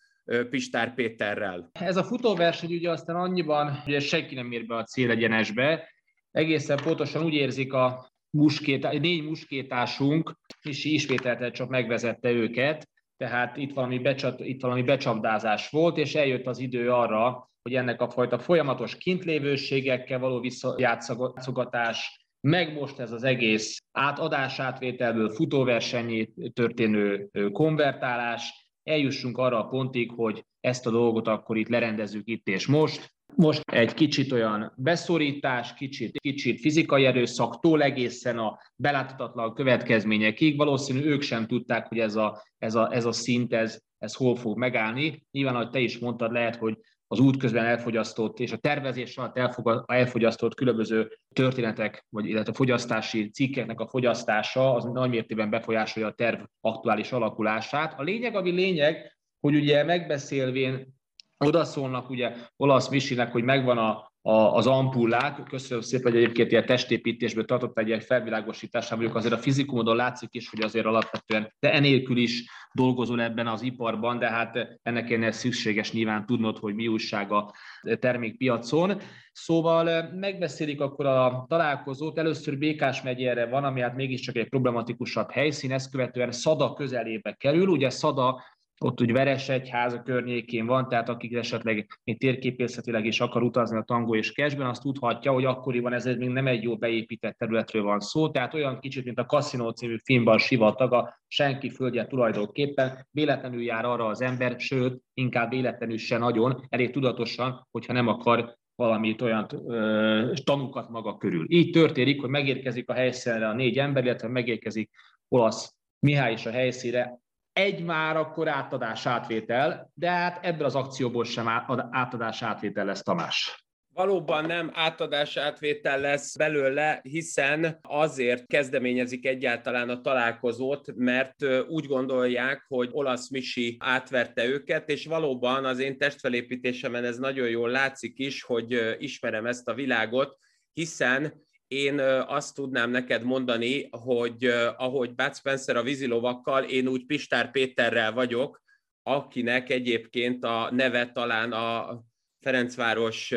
Pistár 0.51 0.95
Péterrel. 0.95 1.71
Ez 1.73 1.97
a 1.97 2.05
futóverseny 2.05 2.75
ugye 2.75 2.91
aztán 2.91 3.17
annyiban, 3.17 3.71
hogy 3.71 4.03
senki 4.03 4.35
nem 4.35 4.53
ér 4.53 4.67
be 4.67 4.77
a 4.77 4.85
célegyenesbe, 4.85 5.89
egészen 6.31 6.79
pontosan 6.83 7.25
úgy 7.25 7.35
érzik 7.35 7.73
a 7.73 8.11
muskét, 8.31 9.01
négy 9.01 9.25
muskétásunk, 9.25 10.35
és 10.63 10.85
ismételten 10.85 11.53
csak 11.53 11.69
megvezette 11.69 12.31
őket, 12.31 12.89
tehát 13.17 13.57
itt 13.57 13.73
valami, 13.73 13.99
becsat, 13.99 14.41
itt 14.41 14.63
valami 14.63 14.83
becsapdázás 14.83 15.71
volt, 15.71 15.97
és 15.97 16.15
eljött 16.15 16.47
az 16.47 16.59
idő 16.59 16.91
arra, 16.91 17.51
hogy 17.63 17.75
ennek 17.75 18.01
a 18.01 18.11
fajta 18.11 18.39
folyamatos 18.39 18.97
kintlévőségekkel 18.97 20.19
való 20.19 20.41
visszajátszogatás, 20.41 22.25
meg 22.41 22.73
most 22.73 22.99
ez 22.99 23.13
az 23.13 23.23
egész 23.23 23.79
átadás-átvételből 23.93 25.31
futóversenyét 25.31 26.53
történő 26.53 27.31
konvertálás, 27.53 28.60
eljussunk 28.85 29.39
arra 29.39 29.59
a 29.65 29.69
pontig, 29.69 30.11
hogy 30.11 30.45
ezt 30.61 30.87
a 30.87 30.91
dolgot 30.91 31.29
akkor 31.29 31.57
itt 31.57 31.69
lerendezzük 31.69 32.29
itt 32.29 32.49
és 32.49 32.67
most. 32.67 33.19
Most 33.37 33.63
egy 33.71 33.95
kicsit 33.95 34.33
olyan 34.33 34.73
beszorítás, 34.77 35.75
kicsit, 35.75 36.19
kicsit 36.19 36.61
fizikai 36.61 37.05
erőszaktól 37.05 37.83
egészen 37.83 38.39
a 38.39 38.59
beláthatatlan 38.77 39.55
következményekig. 39.55 40.57
Valószínű 40.57 41.01
ők 41.01 41.23
sem 41.23 41.47
tudták, 41.47 41.87
hogy 41.87 41.99
ez 41.99 42.17
a, 42.17 42.43
ez 42.59 42.75
a, 42.75 42.95
ez 42.95 43.05
a 43.05 43.13
szint, 43.13 43.53
ez, 43.53 43.81
ez 43.99 44.15
hol 44.15 44.37
fog 44.37 44.59
megállni. 44.59 45.27
Nyilván, 45.31 45.55
ahogy 45.55 45.71
te 45.71 45.79
is 45.79 45.99
mondtad, 45.99 46.33
lehet, 46.33 46.57
hogy 46.57 46.79
az 47.13 47.19
út 47.19 47.37
közben 47.37 47.65
elfogyasztott 47.65 48.39
és 48.39 48.53
a 48.53 48.57
tervezés 48.57 49.17
alatt 49.17 49.87
elfogyasztott 49.87 50.55
különböző 50.55 51.19
történetek, 51.35 52.07
vagy 52.09 52.27
illetve 52.27 52.53
fogyasztási 52.53 53.31
cikkeknek 53.31 53.81
a 53.81 53.87
fogyasztása 53.87 54.75
az 54.75 54.85
nagy 54.85 55.11
mértékben 55.11 55.51
befolyásolja 55.51 56.09
a 56.09 56.13
terv 56.13 56.41
aktuális 56.61 57.13
alakulását. 57.13 57.99
A 57.99 58.03
lényeg, 58.03 58.35
ami 58.35 58.51
lényeg, 58.51 59.17
hogy 59.41 59.55
ugye 59.55 59.85
megbeszélvén 59.85 60.95
odaszólnak 61.39 62.11
ugye 62.11 62.35
olasz 62.57 62.89
Misinek, 62.89 63.33
hogy 63.33 63.43
megvan 63.43 63.79
a 63.79 64.10
a, 64.23 64.33
az 64.33 64.67
ampullák. 64.67 65.43
Köszönöm 65.43 65.83
szépen, 65.83 66.13
hogy 66.13 66.23
egyébként 66.23 66.51
ilyen 66.51 66.67
testépítésből 66.67 67.45
tartott 67.45 67.79
egy 67.79 67.87
ilyen 67.87 68.01
felvilágosításán, 68.01 68.99
mondjuk 68.99 69.19
azért 69.19 69.35
a 69.35 69.39
fizikumodon 69.39 69.97
látszik 69.97 70.29
is, 70.33 70.49
hogy 70.49 70.61
azért 70.61 70.87
alapvetően 70.87 71.55
te 71.59 71.73
enélkül 71.73 72.17
is 72.17 72.45
dolgozol 72.73 73.23
ebben 73.23 73.47
az 73.47 73.63
iparban, 73.63 74.19
de 74.19 74.29
hát 74.29 74.79
ennek 74.83 75.11
ennél 75.11 75.33
szükséges 75.33 75.93
nyilván 75.93 76.27
tudnod, 76.27 76.59
hogy 76.59 76.75
mi 76.75 76.89
újság 76.89 77.33
a 77.33 77.53
termékpiacon. 77.99 79.01
Szóval 79.33 80.11
megbeszélik 80.15 80.81
akkor 80.81 81.07
a 81.07 81.45
találkozót. 81.49 82.19
Először 82.19 82.59
Békás 82.59 83.03
megyére 83.03 83.47
van, 83.47 83.65
ami 83.65 83.81
hát 83.81 83.95
mégiscsak 83.95 84.37
egy 84.37 84.49
problematikusabb 84.49 85.31
helyszín, 85.31 85.73
ezt 85.73 85.91
követően 85.91 86.33
Szada 86.33 86.73
közelébe 86.73 87.33
kerül. 87.33 87.69
Ugye 87.69 87.91
Szada 87.91 88.43
ott 88.85 89.01
úgy 89.01 89.13
Veresegyház 89.13 89.93
a 89.93 90.03
környékén 90.03 90.67
van, 90.67 90.89
tehát 90.89 91.09
akik 91.09 91.35
esetleg 91.35 91.87
még 92.05 92.19
térképészetileg 92.19 93.05
is 93.05 93.21
akar 93.21 93.43
utazni 93.43 93.77
a 93.77 93.83
tangó 93.83 94.15
és 94.15 94.33
kesben, 94.33 94.67
azt 94.67 94.83
tudhatja, 94.83 95.33
hogy 95.33 95.45
akkoriban 95.45 95.93
ez 95.93 96.05
még 96.05 96.29
nem 96.29 96.47
egy 96.47 96.63
jó 96.63 96.77
beépített 96.77 97.39
területről 97.39 97.83
van 97.83 98.01
szó, 98.01 98.31
tehát 98.31 98.55
olyan 98.55 98.79
kicsit, 98.81 99.05
mint 99.05 99.19
a 99.19 99.27
Casino 99.27 99.71
című 99.71 99.97
filmben 100.05 100.35
a 100.35 100.39
sivatag, 100.39 100.93
a 100.93 101.21
senki 101.27 101.71
földje 101.71 102.07
tulajdonképpen, 102.07 103.07
véletlenül 103.11 103.63
jár 103.63 103.85
arra 103.85 104.07
az 104.07 104.21
ember, 104.21 104.61
sőt, 104.61 105.03
inkább 105.15 105.51
véletlenül 105.51 105.99
se 105.99 106.19
nagyon, 106.19 106.67
elég 106.69 106.91
tudatosan, 106.91 107.67
hogyha 107.71 107.93
nem 107.93 108.09
akar 108.09 108.59
valamit 108.75 109.23
olyan 109.23 109.47
ö, 109.67 110.33
tanúkat 110.45 110.89
maga 110.89 111.17
körül. 111.17 111.45
Így 111.49 111.71
történik, 111.71 112.21
hogy 112.21 112.31
megérkezik 112.31 112.89
a 112.89 112.93
helyszínre 112.93 113.49
a 113.49 113.55
négy 113.55 113.79
ember, 113.79 114.05
illetve 114.05 114.29
megérkezik 114.29 114.91
olasz 115.29 115.75
Mihály 116.07 116.33
is 116.33 116.47
a 116.47 116.51
helyszíre, 116.51 117.21
egy 117.53 117.85
már 117.85 118.17
akkor 118.17 118.49
átadás 118.49 119.07
átvétel, 119.07 119.91
de 119.95 120.11
hát 120.11 120.45
ebből 120.45 120.67
az 120.67 120.75
akcióból 120.75 121.25
sem 121.25 121.49
átadás 121.91 122.43
átvétel 122.43 122.85
lesz 122.85 123.03
Tamás. 123.03 123.65
Valóban 123.93 124.45
nem 124.45 124.71
átadás 124.75 125.37
átvétel 125.37 126.01
lesz 126.01 126.37
belőle, 126.37 127.01
hiszen 127.03 127.79
azért 127.83 128.47
kezdeményezik 128.47 129.27
egyáltalán 129.27 129.89
a 129.89 130.01
találkozót, 130.01 130.93
mert 130.95 131.45
úgy 131.69 131.87
gondolják, 131.87 132.65
hogy 132.69 132.89
olasz 132.93 133.31
Misi 133.31 133.77
átverte 133.81 134.45
őket, 134.45 134.89
és 134.89 135.07
valóban 135.07 135.65
az 135.65 135.79
én 135.79 135.99
testfelépítésemen 135.99 137.05
ez 137.05 137.19
nagyon 137.19 137.49
jól 137.49 137.71
látszik 137.71 138.19
is, 138.19 138.43
hogy 138.43 138.97
ismerem 138.99 139.47
ezt 139.47 139.69
a 139.69 139.75
világot, 139.75 140.37
hiszen 140.73 141.49
én 141.71 141.99
azt 142.27 142.55
tudnám 142.55 142.91
neked 142.91 143.23
mondani, 143.23 143.89
hogy 143.91 144.45
ahogy 144.77 145.15
Bud 145.15 145.37
Spencer 145.37 145.77
a 145.77 145.83
vízilovakkal, 145.83 146.65
én 146.65 146.89
úgy 146.89 147.07
Pistár 147.07 147.51
Péterrel 147.51 148.13
vagyok, 148.13 148.63
akinek 149.03 149.71
egyébként 149.71 150.45
a 150.45 150.69
neve 150.73 151.13
talán 151.13 151.53
a 151.53 152.01
Ferencváros 152.41 153.35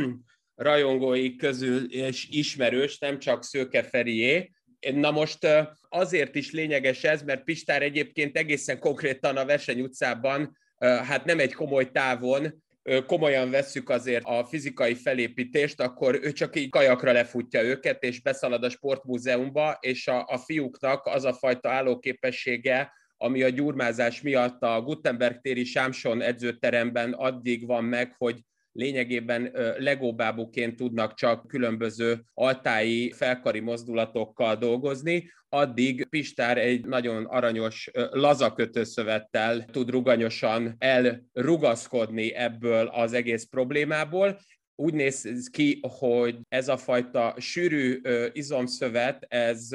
rajongói 0.54 1.36
közül 1.36 1.92
és 1.92 2.28
ismerős, 2.30 2.98
nem 2.98 3.18
csak 3.18 3.44
Szőke 3.44 3.82
Ferié. 3.82 4.50
Na 4.94 5.10
most 5.10 5.46
azért 5.88 6.34
is 6.34 6.52
lényeges 6.52 7.04
ez, 7.04 7.22
mert 7.22 7.44
Pistár 7.44 7.82
egyébként 7.82 8.36
egészen 8.36 8.78
konkrétan 8.78 9.36
a 9.36 9.44
Verseny 9.44 9.80
utcában, 9.80 10.56
hát 10.78 11.24
nem 11.24 11.38
egy 11.38 11.54
komoly 11.54 11.90
távon 11.90 12.62
komolyan 13.06 13.50
vesszük 13.50 13.88
azért 13.88 14.24
a 14.24 14.44
fizikai 14.44 14.94
felépítést, 14.94 15.80
akkor 15.80 16.18
ő 16.22 16.32
csak 16.32 16.56
így 16.56 16.68
kajakra 16.68 17.12
lefutja 17.12 17.62
őket, 17.62 18.02
és 18.02 18.22
beszalad 18.22 18.64
a 18.64 18.70
sportmúzeumba, 18.70 19.78
és 19.80 20.08
a, 20.08 20.24
a 20.28 20.38
fiúknak 20.38 21.06
az 21.06 21.24
a 21.24 21.32
fajta 21.32 21.70
állóképessége, 21.70 22.92
ami 23.16 23.42
a 23.42 23.48
gyurmázás 23.48 24.22
miatt 24.22 24.62
a 24.62 24.82
Gutenberg 24.82 25.40
téri 25.40 25.64
Sámson 25.64 26.22
edzőteremben 26.22 27.12
addig 27.12 27.66
van 27.66 27.84
meg, 27.84 28.14
hogy 28.18 28.40
lényegében 28.72 29.50
legóbábuként 29.78 30.76
tudnak 30.76 31.14
csak 31.14 31.46
különböző 31.46 32.24
altái 32.34 33.12
felkari 33.16 33.60
mozdulatokkal 33.60 34.56
dolgozni, 34.56 35.30
addig 35.48 36.06
Pistár 36.08 36.58
egy 36.58 36.84
nagyon 36.84 37.24
aranyos 37.24 37.90
lazakötőszövettel 38.10 39.64
tud 39.64 39.90
ruganyosan 39.90 40.74
elrugaszkodni 40.78 42.34
ebből 42.34 42.86
az 42.86 43.12
egész 43.12 43.44
problémából, 43.44 44.38
úgy 44.74 44.94
néz 44.94 45.48
ki, 45.50 45.80
hogy 45.82 46.38
ez 46.48 46.68
a 46.68 46.76
fajta 46.76 47.34
sűrű 47.38 48.00
izomszövet, 48.32 49.26
ez 49.28 49.68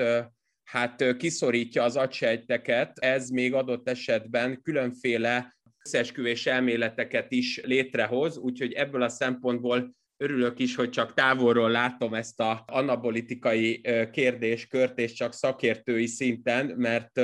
hát 0.64 1.18
kiszorítja 1.18 1.84
az 1.84 1.96
agysejteket, 1.96 3.00
ez 3.00 3.30
még 3.30 3.54
adott 3.54 3.90
esetben 3.90 4.62
különféle 4.62 5.57
összeesküvés 5.88 6.46
elméleteket 6.46 7.32
is 7.32 7.62
létrehoz, 7.64 8.38
úgyhogy 8.38 8.74
ebből 8.74 9.02
a 9.02 9.10
szempontból 9.10 9.96
örülök 10.18 10.60
is, 10.60 10.76
hogy 10.76 10.90
csak 10.90 11.14
távolról 11.14 11.72
látom 11.72 12.14
ezt 12.14 12.40
a 12.40 12.64
anabolitikai 12.68 13.82
kérdéskört, 14.12 15.00
és 15.00 15.14
csak 15.14 15.34
szakértői 15.34 16.06
szinten, 16.06 16.66
mert 16.66 17.22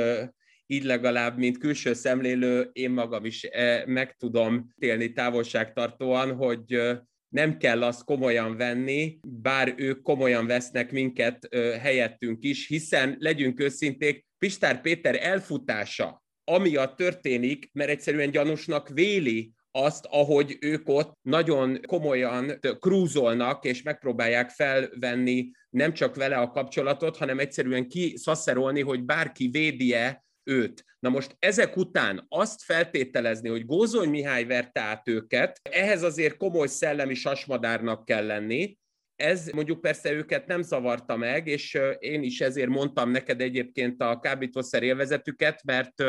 így 0.66 0.84
legalább, 0.84 1.38
mint 1.38 1.58
külső 1.58 1.94
szemlélő, 1.94 2.70
én 2.74 2.92
magam 2.92 3.26
is 3.26 3.48
meg 3.86 4.16
tudom 4.16 4.68
télni 4.80 5.12
távolságtartóan, 5.12 6.36
hogy 6.36 6.82
nem 7.30 7.58
kell 7.58 7.84
azt 7.84 8.04
komolyan 8.04 8.58
venni, 8.58 9.20
bár 9.28 9.74
ők 9.78 10.02
komolyan 10.02 10.48
vesznek 10.48 10.92
minket 10.92 11.48
helyettünk 11.82 12.44
is, 12.44 12.68
hiszen 12.68 13.16
legyünk 13.20 13.60
őszinték, 13.60 14.26
Pistár 14.38 14.82
Péter 14.82 15.16
elfutása 15.22 16.23
amiatt 16.44 16.96
történik, 16.96 17.70
mert 17.74 17.90
egyszerűen 17.90 18.32
gyanúsnak 18.32 18.90
véli 18.90 19.52
azt, 19.72 20.06
ahogy 20.10 20.58
ők 20.60 20.90
ott 20.90 21.18
nagyon 21.22 21.80
komolyan 21.88 22.60
krúzolnak, 22.80 23.66
és 23.66 23.82
megpróbálják 23.82 24.50
felvenni 24.50 25.52
nem 25.70 25.94
csak 25.94 26.16
vele 26.16 26.36
a 26.36 26.50
kapcsolatot, 26.50 27.18
hanem 27.18 27.40
egyszerűen 27.40 27.88
kiszasszerolni, 27.88 28.82
hogy 28.82 29.04
bárki 29.04 29.48
védje 29.48 30.24
őt. 30.44 30.86
Na 31.00 31.10
most 31.10 31.36
ezek 31.40 31.78
után 31.78 32.26
azt 32.30 32.64
feltételezni, 32.64 33.50
hogy 33.50 33.66
Gózony 33.66 34.10
Mihály 34.10 34.46
verte 34.46 34.82
át 34.82 35.08
őket, 35.08 35.60
ehhez 35.72 36.04
azért 36.04 36.38
komoly 36.38 36.68
szellemi 36.68 37.14
sasmadárnak 37.14 38.06
kell 38.06 38.26
lenni, 38.26 38.78
ez 39.16 39.48
mondjuk 39.48 39.82
persze 39.82 40.12
őket 40.12 40.48
nem 40.48 40.62
zavarta 40.62 41.18
meg, 41.18 41.48
és 41.48 41.80
én 42.00 42.24
is 42.24 42.42
ezért 42.42 42.70
mondtam 42.70 43.10
neked 43.10 43.42
egyébként 43.42 44.02
a 44.02 44.20
kábítószer 44.20 44.84
élvezetüket, 44.84 45.64
mert 45.64 46.04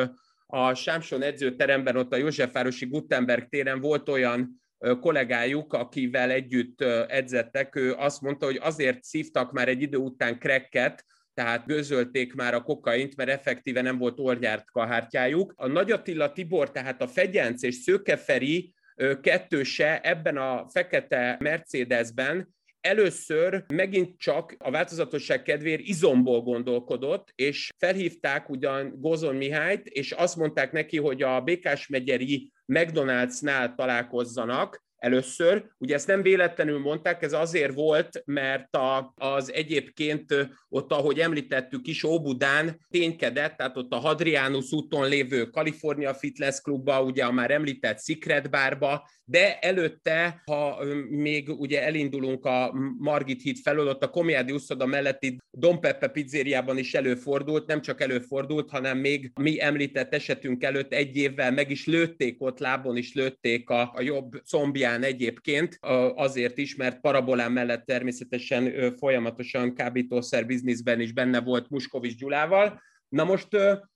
a 0.55 0.75
Sámson 0.75 1.23
edzőteremben, 1.23 1.97
ott 1.97 2.13
a 2.13 2.17
Józsefvárosi 2.17 2.87
Gutenberg 2.87 3.49
téren 3.49 3.81
volt 3.81 4.09
olyan 4.09 4.63
kollégájuk, 5.01 5.73
akivel 5.73 6.31
együtt 6.31 6.81
edzettek, 7.09 7.77
ő 7.77 7.93
azt 7.93 8.21
mondta, 8.21 8.47
hogy 8.47 8.59
azért 8.63 9.03
szívtak 9.03 9.53
már 9.53 9.69
egy 9.69 9.83
idő 9.83 9.97
után 9.97 10.39
krekket, 10.39 11.05
tehát 11.35 11.67
gőzölték 11.67 12.35
már 12.35 12.55
a 12.55 12.63
kokaint, 12.63 13.17
mert 13.17 13.31
effektíve 13.31 13.81
nem 13.81 13.99
volt 13.99 14.19
orgyárt 14.19 14.71
kahártyájuk. 14.71 15.53
A 15.57 15.67
Nagy 15.67 15.91
Attila 15.91 16.33
Tibor, 16.33 16.71
tehát 16.71 17.03
a 17.03 17.09
Fegyenc 17.09 17.63
és 17.63 17.75
Szőkeferi 17.75 18.75
kettőse 19.21 20.01
ebben 20.01 20.37
a 20.37 20.69
fekete 20.69 21.37
Mercedesben 21.41 22.54
először 22.85 23.65
megint 23.73 24.19
csak 24.19 24.55
a 24.59 24.71
változatosság 24.71 25.43
kedvéért 25.43 25.81
izomból 25.81 26.43
gondolkodott, 26.43 27.33
és 27.35 27.71
felhívták 27.79 28.49
ugyan 28.49 28.95
Gozon 29.01 29.37
Mihályt, 29.37 29.87
és 29.87 30.13
azt 30.13 30.37
mondták 30.37 30.73
neki, 30.73 30.99
hogy 30.99 31.23
a 31.23 31.41
Békás 31.41 31.89
megyeri 31.89 32.53
McDonald'snál 32.73 33.75
találkozzanak, 33.75 34.85
először. 35.05 35.65
Ugye 35.79 35.95
ezt 35.95 36.07
nem 36.07 36.23
véletlenül 36.23 36.79
mondták, 36.79 37.23
ez 37.23 37.33
azért 37.33 37.75
volt, 37.75 38.23
mert 38.25 38.77
a, 38.77 39.13
az 39.17 39.53
egyébként 39.53 40.49
ott, 40.69 40.93
ahogy 40.93 41.19
említettük 41.19 41.87
is, 41.87 42.05
Óbudán 42.05 42.87
ténykedett, 42.91 43.57
tehát 43.57 43.77
ott 43.77 43.93
a 43.93 43.97
Hadrianus 43.97 44.73
úton 44.73 45.09
lévő 45.09 45.43
California 45.45 46.15
Fitness 46.15 46.61
Klubba, 46.61 47.03
ugye 47.03 47.25
a 47.25 47.33
már 47.33 47.51
említett 47.51 48.03
Secret 48.03 48.51
Barba, 48.51 49.09
de 49.25 49.59
előtte, 49.59 50.43
ha 50.45 50.85
még 51.09 51.49
ugye 51.49 51.83
elindulunk 51.85 52.45
a 52.45 52.73
Margit 52.99 53.43
híd 53.43 53.57
felől, 53.59 53.89
ott 53.89 54.03
a 54.03 54.11
Komiádi 54.11 54.53
uszoda 54.53 54.87
melletti 54.87 55.39
Don 55.51 55.81
Peppe 55.81 56.09
pizzériában 56.09 56.79
is 56.79 56.95
előfordult, 56.95 57.67
nem 57.67 57.81
csak 57.81 58.01
előfordult, 58.01 58.71
hanem 58.71 58.99
még 58.99 59.33
mi 59.41 59.63
említett 59.63 60.15
esetünk 60.15 60.63
előtt 60.63 60.93
egy 60.93 61.17
évvel 61.17 61.53
meg 61.53 61.71
is 61.71 61.87
lőtték 61.87 62.43
ott, 62.43 62.59
lábon 62.59 62.97
is 62.97 63.15
lőtték 63.15 63.71
a, 63.71 63.93
a 63.95 64.03
jobb 64.03 64.43
combján 64.51 64.94
egyébként, 65.03 65.79
azért 66.15 66.59
is, 66.59 66.77
mert 66.77 67.01
parabolán 67.01 67.53
mellett 67.53 67.85
természetesen 67.85 68.93
folyamatosan 68.99 69.75
kábítószer 69.75 70.47
bizniszben 70.47 71.01
is 71.01 71.13
benne 71.13 71.41
volt 71.41 71.71
Muskovics 71.71 72.17
Gyulával. 72.17 72.83
Na 73.09 73.25
most 73.25 73.49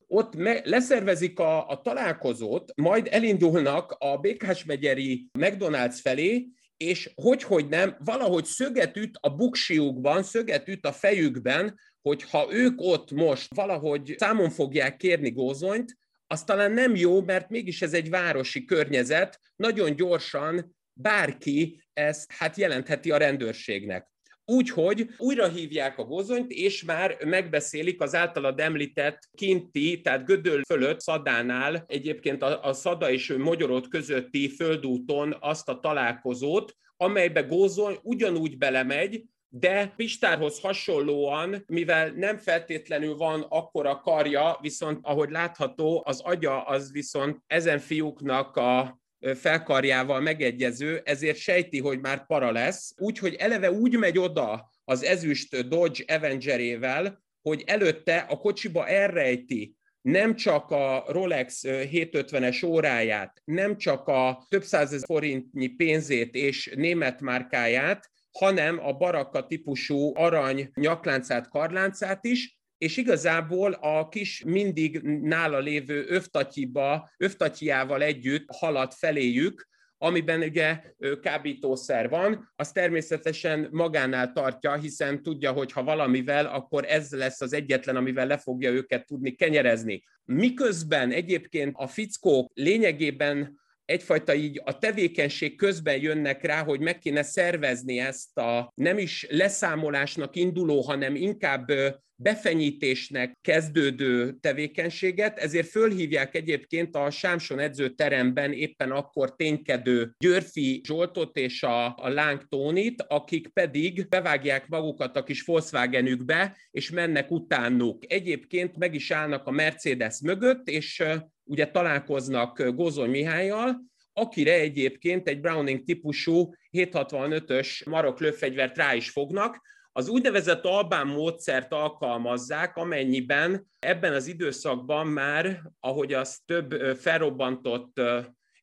ott 0.06 0.36
me- 0.36 0.66
leszervezik 0.66 1.38
a, 1.38 1.68
a 1.68 1.80
találkozót, 1.80 2.72
majd 2.76 3.08
elindulnak 3.10 3.96
a 3.98 4.16
Békás 4.16 4.64
megyeri 4.64 5.28
McDonald's 5.38 5.98
felé, 6.02 6.48
és 6.76 7.10
hogy, 7.14 7.42
hogy 7.42 7.68
nem, 7.68 7.96
valahogy 8.04 8.44
szöget 8.44 8.96
üt 8.96 9.18
a 9.20 9.34
buksiukban, 9.34 10.22
szöget 10.22 10.68
üt 10.68 10.86
a 10.86 10.92
fejükben, 10.92 11.78
hogy 12.02 12.22
ha 12.22 12.48
ők 12.50 12.80
ott 12.80 13.10
most 13.10 13.54
valahogy 13.54 14.14
számon 14.18 14.50
fogják 14.50 14.96
kérni 14.96 15.30
gózonyt, 15.30 15.96
az 16.26 16.44
talán 16.44 16.72
nem 16.72 16.94
jó, 16.94 17.22
mert 17.22 17.50
mégis 17.50 17.82
ez 17.82 17.92
egy 17.92 18.10
városi 18.10 18.64
környezet, 18.64 19.40
nagyon 19.56 19.96
gyorsan 19.96 20.76
bárki 21.00 21.82
ezt 21.92 22.32
hát 22.32 22.56
jelentheti 22.56 23.10
a 23.10 23.16
rendőrségnek. 23.16 24.08
Úgyhogy 24.44 25.08
újra 25.18 25.48
hívják 25.48 25.98
a 25.98 26.04
gozonyt, 26.04 26.50
és 26.50 26.84
már 26.84 27.16
megbeszélik 27.24 28.00
az 28.00 28.14
általad 28.14 28.60
említett 28.60 29.18
kinti, 29.36 30.00
tehát 30.00 30.24
Gödöl 30.24 30.62
fölött 30.64 31.00
Szadánál, 31.00 31.84
egyébként 31.86 32.42
a, 32.42 32.62
a 32.62 32.72
Szada 32.72 33.10
és 33.10 33.34
Magyarod 33.38 33.88
közötti 33.88 34.48
földúton 34.48 35.36
azt 35.40 35.68
a 35.68 35.80
találkozót, 35.80 36.76
amelybe 36.96 37.40
Gózony 37.40 37.98
ugyanúgy 38.02 38.58
belemegy, 38.58 39.24
de 39.48 39.92
Pistárhoz 39.96 40.60
hasonlóan, 40.60 41.64
mivel 41.66 42.10
nem 42.10 42.36
feltétlenül 42.36 43.16
van 43.16 43.46
akkora 43.48 44.00
karja, 44.00 44.58
viszont 44.60 44.98
ahogy 45.02 45.30
látható, 45.30 46.02
az 46.06 46.20
agya 46.20 46.62
az 46.62 46.92
viszont 46.92 47.42
ezen 47.46 47.78
fiúknak 47.78 48.56
a 48.56 49.00
felkarjával 49.34 50.20
megegyező, 50.20 51.00
ezért 51.04 51.36
sejti, 51.36 51.80
hogy 51.80 52.00
már 52.00 52.26
para 52.26 52.50
lesz, 52.50 52.94
úgyhogy 52.96 53.34
eleve 53.34 53.70
úgy 53.70 53.96
megy 53.96 54.18
oda 54.18 54.72
az 54.84 55.02
ezüst 55.02 55.68
Dodge 55.68 56.14
Avengerével, 56.14 57.22
hogy 57.42 57.62
előtte 57.66 58.16
a 58.16 58.36
kocsiba 58.36 58.86
elrejti 58.86 59.76
nem 60.00 60.34
csak 60.34 60.70
a 60.70 61.04
Rolex 61.08 61.62
750-es 61.66 62.66
óráját, 62.66 63.42
nem 63.44 63.76
csak 63.76 64.08
a 64.08 64.46
több 64.48 64.62
százezer 64.62 65.06
forintnyi 65.06 65.68
pénzét 65.68 66.34
és 66.34 66.72
német 66.76 67.20
márkáját, 67.20 68.10
hanem 68.38 68.78
a 68.78 68.92
baraka 68.92 69.46
típusú 69.46 70.12
arany 70.16 70.70
nyakláncát, 70.74 71.48
karláncát 71.48 72.24
is, 72.24 72.57
és 72.78 72.96
igazából 72.96 73.72
a 73.72 74.08
kis 74.08 74.42
mindig 74.46 75.00
nála 75.02 75.58
lévő 75.58 76.04
övtatyiba, 76.08 77.10
övtatyiával 77.16 78.02
együtt 78.02 78.46
halad 78.52 78.92
feléjük, 78.92 79.68
amiben 80.00 80.40
ugye 80.40 80.80
kábítószer 81.22 82.08
van, 82.08 82.52
az 82.56 82.72
természetesen 82.72 83.68
magánál 83.70 84.32
tartja, 84.32 84.74
hiszen 84.74 85.22
tudja, 85.22 85.52
hogy 85.52 85.72
ha 85.72 85.82
valamivel, 85.82 86.46
akkor 86.46 86.84
ez 86.88 87.12
lesz 87.12 87.40
az 87.40 87.52
egyetlen, 87.52 87.96
amivel 87.96 88.26
le 88.26 88.38
fogja 88.38 88.70
őket 88.70 89.06
tudni 89.06 89.34
kenyerezni. 89.34 90.02
Miközben 90.24 91.10
egyébként 91.10 91.74
a 91.76 91.86
fickók 91.86 92.50
lényegében 92.54 93.60
egyfajta 93.84 94.34
így 94.34 94.60
a 94.64 94.78
tevékenység 94.78 95.56
közben 95.56 96.00
jönnek 96.00 96.42
rá, 96.42 96.64
hogy 96.64 96.80
meg 96.80 96.98
kéne 96.98 97.22
szervezni 97.22 97.98
ezt 97.98 98.38
a 98.38 98.72
nem 98.74 98.98
is 98.98 99.26
leszámolásnak 99.30 100.36
induló, 100.36 100.80
hanem 100.80 101.14
inkább 101.14 101.70
befenyítésnek 102.20 103.38
kezdődő 103.40 104.36
tevékenységet, 104.40 105.38
ezért 105.38 105.68
fölhívják 105.68 106.34
egyébként 106.34 106.96
a 106.96 107.10
Sámson 107.10 107.58
edzőteremben 107.58 108.52
éppen 108.52 108.90
akkor 108.90 109.34
ténykedő 109.36 110.12
Györfi 110.18 110.80
Zsoltot 110.84 111.36
és 111.36 111.62
a, 111.62 111.86
a 111.86 112.08
Láng 112.08 112.48
Tónit, 112.48 113.04
akik 113.08 113.48
pedig 113.48 114.08
bevágják 114.08 114.68
magukat 114.68 115.16
a 115.16 115.22
kis 115.22 115.42
Volkswagenükbe, 115.42 116.56
és 116.70 116.90
mennek 116.90 117.30
utánuk. 117.30 118.12
Egyébként 118.12 118.76
meg 118.76 118.94
is 118.94 119.10
állnak 119.10 119.46
a 119.46 119.50
Mercedes 119.50 120.20
mögött, 120.20 120.68
és 120.68 121.02
ugye 121.44 121.66
találkoznak 121.66 122.74
Gózony 122.74 123.10
Mihályjal, 123.10 123.86
akire 124.12 124.52
egyébként 124.52 125.28
egy 125.28 125.40
Browning 125.40 125.84
típusú 125.84 126.54
765-ös 126.72 127.88
marok 127.88 128.20
lőfegyvert 128.20 128.76
rá 128.76 128.94
is 128.94 129.10
fognak, 129.10 129.60
az 129.98 130.08
úgynevezett 130.08 130.64
albán 130.64 131.06
módszert 131.06 131.72
alkalmazzák, 131.72 132.76
amennyiben 132.76 133.66
ebben 133.78 134.12
az 134.12 134.26
időszakban 134.26 135.06
már, 135.06 135.62
ahogy 135.80 136.12
az 136.12 136.38
több 136.46 136.96
felrobbantott 136.96 138.00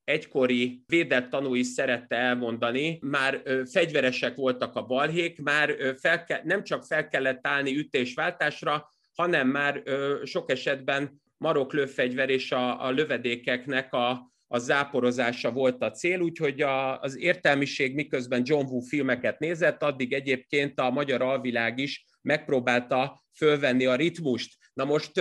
egykori 0.04 0.84
védett 0.88 1.30
tanú 1.30 1.54
is 1.54 1.68
szerette 1.68 2.16
elmondani, 2.16 3.00
már 3.02 3.42
fegyveresek 3.72 4.36
voltak 4.36 4.76
a 4.76 4.86
balhék, 4.86 5.42
már 5.42 5.76
fel 6.00 6.24
ke, 6.24 6.42
nem 6.44 6.64
csak 6.64 6.84
fel 6.84 7.08
kellett 7.08 7.48
állni 7.48 7.78
ütésváltásra, 7.78 8.90
hanem 9.16 9.48
már 9.48 9.84
sok 10.24 10.52
esetben 10.52 11.22
maroklőfegyver 11.38 12.30
és 12.30 12.52
a, 12.52 12.86
a 12.86 12.90
lövedékeknek 12.90 13.94
a, 13.94 14.32
a 14.56 14.60
záporozása 14.60 15.52
volt 15.52 15.84
a 15.84 15.92
cél, 15.92 16.20
úgyhogy 16.20 16.62
a, 16.62 17.00
az 17.00 17.18
értelmiség 17.18 17.96
miközben 17.96 18.42
John 18.46 18.66
Woo 18.66 18.80
filmeket 18.80 19.40
nézett, 19.40 19.84
addig 19.84 20.14
egyébként 20.14 20.80
a 20.80 20.90
magyar 20.90 21.22
alvilág 21.22 21.80
is 21.80 22.06
megpróbálta 22.22 23.24
fölvenni 23.38 23.86
a 23.86 23.96
ritmust. 23.96 24.56
Na 24.74 24.86
most 24.86 25.12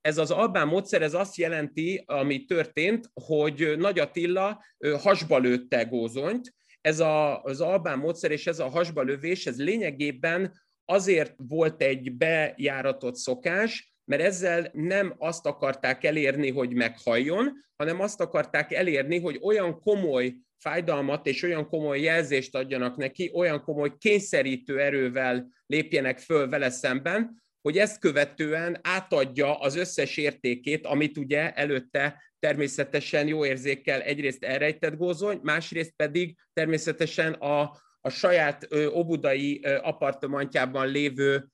ez 0.00 0.18
az 0.18 0.30
albán 0.30 0.68
módszer, 0.68 1.02
ez 1.02 1.14
azt 1.14 1.36
jelenti, 1.36 2.02
ami 2.06 2.44
történt, 2.44 3.10
hogy 3.14 3.74
Nagy 3.78 3.98
Attila 3.98 4.64
hasba 4.98 5.38
lőtte 5.38 5.82
gózonyt, 5.82 6.54
ez 6.80 7.00
a, 7.00 7.42
az 7.42 7.60
albán 7.60 7.98
módszer 7.98 8.30
és 8.30 8.46
ez 8.46 8.58
a 8.58 8.68
hasba 8.68 9.02
lövés, 9.02 9.46
ez 9.46 9.58
lényegében 9.58 10.60
azért 10.84 11.34
volt 11.36 11.82
egy 11.82 12.12
bejáratott 12.12 13.16
szokás, 13.16 13.94
mert 14.08 14.22
ezzel 14.22 14.70
nem 14.72 15.14
azt 15.18 15.46
akarták 15.46 16.04
elérni, 16.04 16.50
hogy 16.50 16.74
meghalljon, 16.74 17.52
hanem 17.76 18.00
azt 18.00 18.20
akarták 18.20 18.72
elérni, 18.72 19.20
hogy 19.20 19.38
olyan 19.42 19.80
komoly 19.80 20.34
fájdalmat 20.58 21.26
és 21.26 21.42
olyan 21.42 21.68
komoly 21.68 22.00
jelzést 22.00 22.54
adjanak 22.54 22.96
neki, 22.96 23.30
olyan 23.34 23.62
komoly 23.62 23.92
kényszerítő 23.98 24.80
erővel 24.80 25.48
lépjenek 25.66 26.18
föl 26.18 26.48
vele 26.48 26.70
szemben, 26.70 27.42
hogy 27.60 27.78
ezt 27.78 27.98
követően 27.98 28.78
átadja 28.82 29.58
az 29.58 29.76
összes 29.76 30.16
értékét, 30.16 30.86
amit 30.86 31.18
ugye 31.18 31.52
előtte 31.52 32.22
természetesen 32.38 33.26
jó 33.26 33.44
érzékkel 33.44 34.00
egyrészt 34.00 34.44
elrejtett 34.44 34.96
gózony, 34.96 35.38
másrészt 35.42 35.92
pedig 35.96 36.36
természetesen 36.52 37.32
a, 37.32 37.60
a 38.00 38.08
saját 38.08 38.68
obudai 38.92 39.60
apartmantjában 39.82 40.88
lévő 40.88 41.48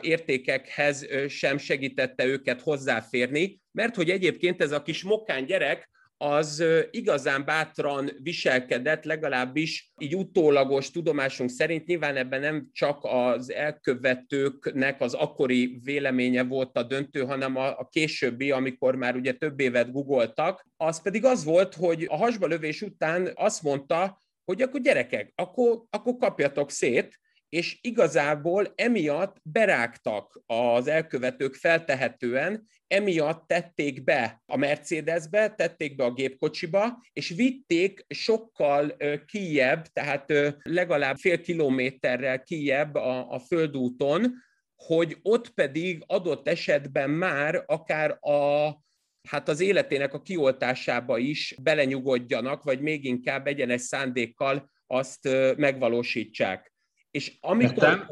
értékekhez 0.00 1.06
sem 1.28 1.58
segítette 1.58 2.26
őket 2.26 2.60
hozzáférni, 2.60 3.60
mert 3.72 3.94
hogy 3.94 4.10
egyébként 4.10 4.62
ez 4.62 4.72
a 4.72 4.82
kis 4.82 5.02
mokán 5.02 5.44
gyerek 5.44 5.90
az 6.22 6.64
igazán 6.90 7.44
bátran 7.44 8.10
viselkedett, 8.22 9.04
legalábbis 9.04 9.92
így 9.98 10.16
utólagos 10.16 10.90
tudomásunk 10.90 11.50
szerint, 11.50 11.86
nyilván 11.86 12.16
ebben 12.16 12.40
nem 12.40 12.68
csak 12.72 12.98
az 13.02 13.52
elkövetőknek 13.52 15.00
az 15.00 15.14
akkori 15.14 15.80
véleménye 15.82 16.42
volt 16.42 16.76
a 16.76 16.82
döntő, 16.82 17.20
hanem 17.20 17.56
a, 17.56 17.88
későbbi, 17.90 18.50
amikor 18.50 18.94
már 18.94 19.16
ugye 19.16 19.32
több 19.32 19.60
évet 19.60 19.92
googoltak, 19.92 20.66
az 20.76 21.02
pedig 21.02 21.24
az 21.24 21.44
volt, 21.44 21.74
hogy 21.74 22.06
a 22.08 22.16
hasba 22.16 22.46
lövés 22.46 22.82
után 22.82 23.30
azt 23.34 23.62
mondta, 23.62 24.18
hogy 24.44 24.62
akkor 24.62 24.80
gyerekek, 24.80 25.32
akkor, 25.34 25.82
akkor 25.90 26.16
kapjatok 26.16 26.70
szét, 26.70 27.20
és 27.50 27.78
igazából 27.80 28.72
emiatt 28.74 29.36
berágtak 29.42 30.42
az 30.46 30.86
elkövetők 30.86 31.54
feltehetően, 31.54 32.66
emiatt 32.86 33.46
tették 33.46 34.04
be 34.04 34.42
a 34.46 34.56
Mercedesbe, 34.56 35.48
tették 35.54 35.96
be 35.96 36.04
a 36.04 36.12
gépkocsiba, 36.12 37.02
és 37.12 37.28
vitték 37.28 38.04
sokkal 38.08 38.96
kijebb, 39.26 39.86
tehát 39.86 40.32
legalább 40.62 41.16
fél 41.16 41.40
kilométerrel 41.40 42.42
kijebb 42.42 42.94
a, 42.94 43.30
a 43.30 43.38
földúton, 43.38 44.34
hogy 44.76 45.16
ott 45.22 45.48
pedig 45.48 46.02
adott 46.06 46.48
esetben 46.48 47.10
már 47.10 47.64
akár 47.66 48.18
a 48.20 48.70
hát 49.28 49.48
az 49.48 49.60
életének 49.60 50.14
a 50.14 50.22
kioltásába 50.22 51.18
is 51.18 51.54
belenyugodjanak, 51.62 52.62
vagy 52.62 52.80
még 52.80 53.04
inkább 53.04 53.46
egyenes 53.46 53.80
szándékkal 53.80 54.70
azt 54.86 55.28
megvalósítsák. 55.56 56.69
És 57.10 57.36
amikor 57.40 57.82
Értem. 57.82 58.08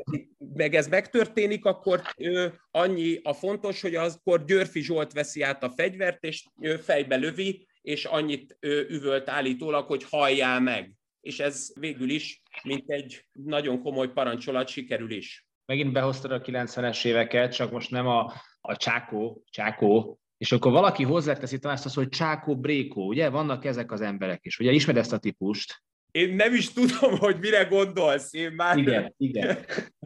meg 0.54 0.74
ez 0.74 0.88
megtörténik, 0.88 1.64
akkor 1.64 2.02
ő, 2.16 2.60
annyi 2.70 3.20
a 3.22 3.32
fontos, 3.32 3.80
hogy 3.80 3.94
akkor 3.94 4.44
Györfi 4.44 4.80
Zsolt 4.80 5.12
veszi 5.12 5.42
át 5.42 5.62
a 5.62 5.70
fegyvert, 5.70 6.24
és 6.24 6.44
ő 6.60 6.76
fejbe 6.76 7.16
lövi, 7.16 7.66
és 7.80 8.04
annyit 8.04 8.56
ő, 8.60 8.86
üvölt 8.90 9.28
állítólag, 9.28 9.86
hogy 9.86 10.04
halljál 10.04 10.60
meg. 10.60 10.92
És 11.20 11.40
ez 11.40 11.70
végül 11.80 12.10
is, 12.10 12.42
mint 12.62 12.90
egy 12.90 13.24
nagyon 13.32 13.82
komoly 13.82 14.12
parancsolat 14.12 14.68
sikerül 14.68 15.10
is. 15.10 15.46
Megint 15.66 15.92
behoztad 15.92 16.30
a 16.30 16.40
90-es 16.40 17.04
éveket, 17.04 17.54
csak 17.54 17.70
most 17.70 17.90
nem 17.90 18.06
a, 18.06 18.32
a 18.60 18.76
csákó, 18.76 19.44
csákó, 19.50 20.20
és 20.38 20.52
akkor 20.52 20.72
valaki 20.72 21.04
hozzáteszi 21.04 21.58
talán 21.58 21.78
azt, 21.84 21.94
hogy 21.94 22.08
csákó, 22.08 22.56
brékó, 22.56 23.06
ugye? 23.06 23.28
Vannak 23.28 23.64
ezek 23.64 23.92
az 23.92 24.00
emberek 24.00 24.44
is. 24.44 24.58
Ugye 24.58 24.70
ismered 24.70 25.00
ezt 25.00 25.12
a 25.12 25.18
típust? 25.18 25.82
Én 26.10 26.34
nem 26.34 26.54
is 26.54 26.72
tudom, 26.72 27.18
hogy 27.18 27.36
mire 27.40 27.64
gondolsz. 27.64 28.34
Én 28.34 28.52
már... 28.52 28.76
Igen, 28.76 29.14
igen. 29.16 29.58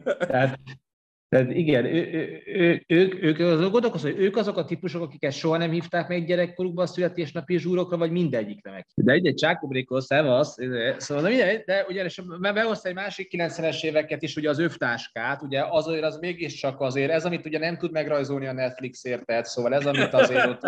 Tehát, 0.03 0.59
tehát 1.33 1.51
igen, 1.51 1.85
ő, 1.85 2.41
ő, 2.45 2.83
ő, 2.87 3.17
ők, 3.21 3.39
azok 3.39 3.71
gondolkozom, 3.71 4.11
hogy 4.11 4.21
ők 4.21 4.37
azok 4.37 4.57
a 4.57 4.65
típusok, 4.65 5.01
akiket 5.01 5.31
soha 5.31 5.57
nem 5.57 5.71
hívták 5.71 6.07
meg 6.07 6.25
gyerekkorukban 6.25 6.83
a 6.85 6.87
születésnapi 6.87 7.57
zsúrokra, 7.57 7.97
vagy 7.97 8.11
mindegyikre 8.11 8.71
meg. 8.71 8.87
De 8.95 9.13
egy-egy 9.13 9.35
csákobrékó, 9.35 9.99
szevasz, 9.99 10.55
szóval 10.97 11.23
mindegy, 11.23 11.63
de 11.65 11.85
ugye, 11.87 12.03
és 12.03 12.21
behozta 12.39 12.89
egy 12.89 12.95
másik 12.95 13.29
90-es 13.37 13.83
éveket 13.83 14.21
is, 14.21 14.35
ugye 14.35 14.49
az 14.49 14.59
övtáskát, 14.59 15.41
ugye 15.41 15.63
azért 15.69 16.03
az 16.03 16.17
mégiscsak 16.17 16.81
azért, 16.81 17.11
ez, 17.11 17.25
amit 17.25 17.45
ugye 17.45 17.59
nem 17.59 17.77
tud 17.77 17.91
megrajzolni 17.91 18.45
a 18.45 18.53
Netflix 18.53 19.03
érted, 19.03 19.45
szóval 19.45 19.73
ez, 19.73 19.85
amit 19.85 20.13
azért 20.13 20.47
ott 20.47 20.61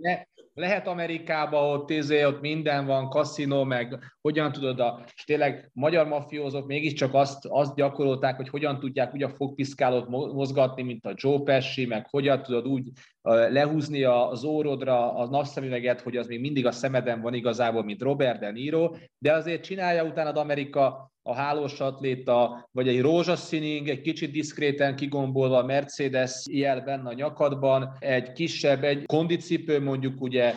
lehet, 0.00 0.26
lehet 0.54 0.86
Amerikába, 0.86 1.68
ott, 1.68 1.90
izé, 1.90 2.24
ott 2.24 2.40
minden 2.40 2.86
van, 2.86 3.08
kaszinó, 3.08 3.64
meg 3.64 3.98
hogyan 4.20 4.52
tudod, 4.52 4.80
a, 4.80 5.04
és 5.14 5.24
tényleg 5.24 5.70
magyar 5.72 6.06
mafiózók 6.06 6.66
mégiscsak 6.66 7.14
azt, 7.14 7.46
azt 7.48 7.74
gyakorolták, 7.74 8.36
hogy 8.36 8.48
hogyan 8.48 8.78
tudják 8.78 9.14
úgy 9.14 9.22
a 9.22 9.28
fogpiszkálót 9.28 10.08
mozgatni, 10.08 10.82
mint 10.82 11.06
a 11.06 11.14
Joe 11.14 11.40
Pesci, 11.44 11.86
meg 11.86 12.06
hogyan 12.10 12.42
tudod 12.42 12.66
úgy 12.66 12.88
lehúzni 13.22 14.02
az 14.02 14.44
órodra 14.44 15.14
a 15.14 15.28
napszemüveget, 15.28 16.00
hogy 16.00 16.16
az 16.16 16.26
még 16.26 16.40
mindig 16.40 16.66
a 16.66 16.72
szemeden 16.72 17.20
van 17.20 17.34
igazából, 17.34 17.84
mint 17.84 18.02
Robert 18.02 18.40
De 18.40 18.50
Niro, 18.50 18.90
de 19.18 19.32
azért 19.32 19.64
csinálja 19.64 20.04
utána 20.04 20.40
Amerika 20.40 21.11
a 21.22 21.34
hálós 21.34 21.80
atléta, 21.80 22.68
vagy 22.72 22.88
egy 22.88 23.00
rózsaszíning, 23.00 23.88
egy 23.88 24.00
kicsit 24.00 24.30
diszkréten 24.30 24.96
kigombolva 24.96 25.58
a 25.58 25.64
Mercedes 25.64 26.44
jel 26.50 26.80
benne 26.80 27.08
a 27.08 27.12
nyakadban, 27.12 27.96
egy 27.98 28.32
kisebb, 28.32 28.84
egy 28.84 29.06
kondicipő 29.06 29.80
mondjuk 29.80 30.20
ugye, 30.20 30.54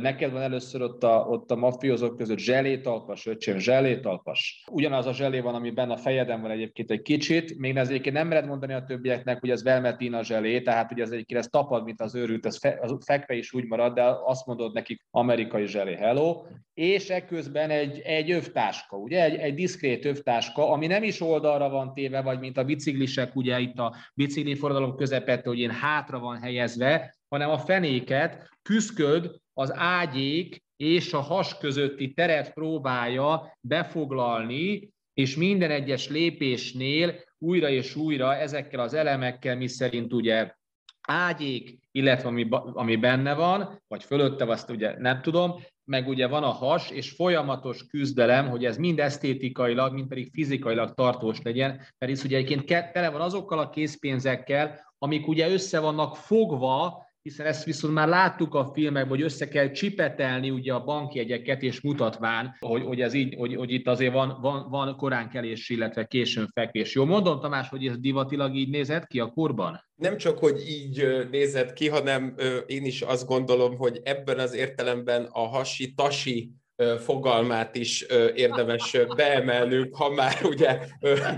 neked 0.00 0.32
van 0.32 0.42
először 0.42 0.82
ott 0.82 1.04
a, 1.04 1.26
ott 1.28 1.50
a 1.50 1.56
mafiózók 1.56 2.16
között 2.16 2.38
zselétalpas, 2.38 3.26
öcsém, 3.26 3.58
zselétalpas. 3.58 4.64
Ugyanaz 4.70 5.06
a 5.06 5.12
zselé 5.12 5.40
van, 5.40 5.54
ami 5.54 5.70
benne 5.70 5.92
a 5.92 5.96
fejeden 5.96 6.40
van 6.40 6.50
egyébként 6.50 6.90
egy 6.90 7.02
kicsit, 7.02 7.58
még 7.58 7.76
ez 7.76 7.88
egyébként 7.88 8.14
nem 8.14 8.28
mered 8.28 8.46
mondani 8.46 8.72
a 8.72 8.84
többieknek, 8.84 9.40
hogy 9.40 9.50
ez 9.50 9.62
velmetina 9.62 10.22
zselé, 10.22 10.60
tehát 10.60 10.88
hogy 10.88 11.00
ez 11.00 11.10
egyébként 11.10 11.40
ez 11.40 11.46
tapad, 11.46 11.84
mint 11.84 12.00
az 12.00 12.14
őrült, 12.14 12.46
ez 12.46 12.58
fe, 12.58 12.78
az 12.82 12.96
fekve 13.04 13.34
is 13.34 13.52
úgy 13.52 13.64
marad, 13.64 13.94
de 13.94 14.02
azt 14.24 14.46
mondod 14.46 14.72
nekik 14.72 15.06
amerikai 15.10 15.66
zselé, 15.66 15.94
hello, 15.94 16.42
és 16.74 17.08
ekközben 17.08 17.70
egy, 17.70 17.98
egy 17.98 18.30
övtáska, 18.30 18.96
ugye, 18.96 19.22
egy, 19.22 19.34
egy 19.34 19.54
diszkrét 19.54 20.03
övtáska, 20.04 20.70
ami 20.70 20.86
nem 20.86 21.02
is 21.02 21.20
oldalra 21.20 21.68
van 21.68 21.94
téve, 21.94 22.20
vagy 22.20 22.38
mint 22.38 22.58
a 22.58 22.64
biciklisek, 22.64 23.36
ugye 23.36 23.60
itt 23.60 23.78
a 23.78 23.94
bicikli 24.14 24.54
forradalom 24.54 24.96
közepette, 24.96 25.48
hogy 25.48 25.58
én 25.58 25.70
hátra 25.70 26.18
van 26.18 26.40
helyezve, 26.40 27.16
hanem 27.28 27.50
a 27.50 27.58
fenéket 27.58 28.48
küszköd 28.62 29.30
az 29.52 29.72
ágyék 29.74 30.62
és 30.76 31.12
a 31.12 31.20
has 31.20 31.58
közötti 31.58 32.12
teret 32.12 32.52
próbálja 32.52 33.56
befoglalni, 33.60 34.92
és 35.14 35.36
minden 35.36 35.70
egyes 35.70 36.08
lépésnél 36.08 37.14
újra 37.38 37.68
és 37.68 37.96
újra 37.96 38.34
ezekkel 38.34 38.80
az 38.80 38.94
elemekkel, 38.94 39.56
mi 39.56 39.68
szerint 39.68 40.12
ugye 40.12 40.54
ágyék, 41.00 41.78
illetve 41.90 42.28
ami, 42.28 42.48
ami 42.50 42.96
benne 42.96 43.34
van, 43.34 43.82
vagy 43.88 44.04
fölötte, 44.04 44.44
azt 44.44 44.70
ugye 44.70 44.98
nem 44.98 45.22
tudom, 45.22 45.54
meg 45.84 46.08
ugye 46.08 46.26
van 46.26 46.42
a 46.42 46.50
has, 46.50 46.90
és 46.90 47.10
folyamatos 47.10 47.86
küzdelem, 47.86 48.48
hogy 48.48 48.64
ez 48.64 48.76
mind 48.76 48.98
esztétikailag, 48.98 49.92
mind 49.92 50.08
pedig 50.08 50.30
fizikailag 50.32 50.94
tartós 50.94 51.42
legyen, 51.42 51.80
mert 51.98 52.12
ez 52.12 52.24
ugye 52.24 52.36
egyébként 52.36 52.92
tele 52.92 53.10
van 53.10 53.20
azokkal 53.20 53.58
a 53.58 53.70
készpénzekkel, 53.70 54.92
amik 54.98 55.26
ugye 55.26 55.50
össze 55.50 55.80
vannak 55.80 56.16
fogva 56.16 57.03
hiszen 57.24 57.46
ezt 57.46 57.64
viszont 57.64 57.94
már 57.94 58.08
láttuk 58.08 58.54
a 58.54 58.70
filmekben, 58.74 59.08
hogy 59.08 59.22
össze 59.22 59.48
kell 59.48 59.70
csipetelni 59.70 60.50
ugye 60.50 60.72
a 60.72 60.84
bankjegyeket, 60.84 61.62
és 61.62 61.80
mutatván, 61.80 62.56
hogy, 62.60 62.82
hogy, 62.82 63.00
ez 63.00 63.12
így, 63.12 63.34
hogy, 63.34 63.54
hogy 63.54 63.72
itt 63.72 63.86
azért 63.86 64.12
van, 64.12 64.38
van, 64.40 64.70
van 64.70 64.96
koránkelés, 64.96 65.68
illetve 65.68 66.04
későn 66.04 66.48
fekvés. 66.54 66.94
Jó 66.94 67.04
mondom, 67.04 67.40
Tamás, 67.40 67.68
hogy 67.68 67.86
ez 67.86 67.98
divatilag 67.98 68.54
így 68.54 68.68
nézett 68.68 69.06
ki 69.06 69.20
a 69.20 69.26
korban? 69.26 69.84
Nem 69.94 70.16
csak, 70.16 70.38
hogy 70.38 70.60
így 70.68 71.06
nézett 71.30 71.72
ki, 71.72 71.88
hanem 71.88 72.34
én 72.66 72.84
is 72.84 73.02
azt 73.02 73.26
gondolom, 73.26 73.76
hogy 73.76 74.00
ebben 74.02 74.38
az 74.38 74.54
értelemben 74.54 75.28
a 75.30 75.46
hasi-tasi 75.46 76.50
fogalmát 76.98 77.76
is 77.76 78.00
érdemes 78.34 78.96
beemelnünk, 79.16 79.96
ha 79.96 80.10
már 80.10 80.38
ugye 80.44 80.78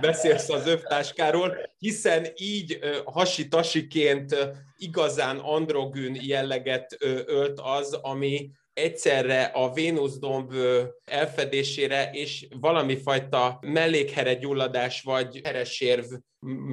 beszélsz 0.01 0.49
az 0.49 0.67
övtáskáról, 0.67 1.57
hiszen 1.79 2.27
így 2.37 2.79
hasi-tasiként 3.05 4.37
igazán 4.77 5.37
androgyn 5.37 6.19
jelleget 6.21 6.97
ölt 7.27 7.61
az, 7.63 7.93
ami 7.93 8.51
egyszerre 8.73 9.43
a 9.43 9.73
Vénuszdomb 9.73 10.53
elfedésére 11.05 12.11
és 12.13 12.47
valami 12.61 12.97
fajta 12.97 13.59
mellékheregyulladás 13.61 15.03
vagy 15.03 15.41
heresérv 15.45 16.05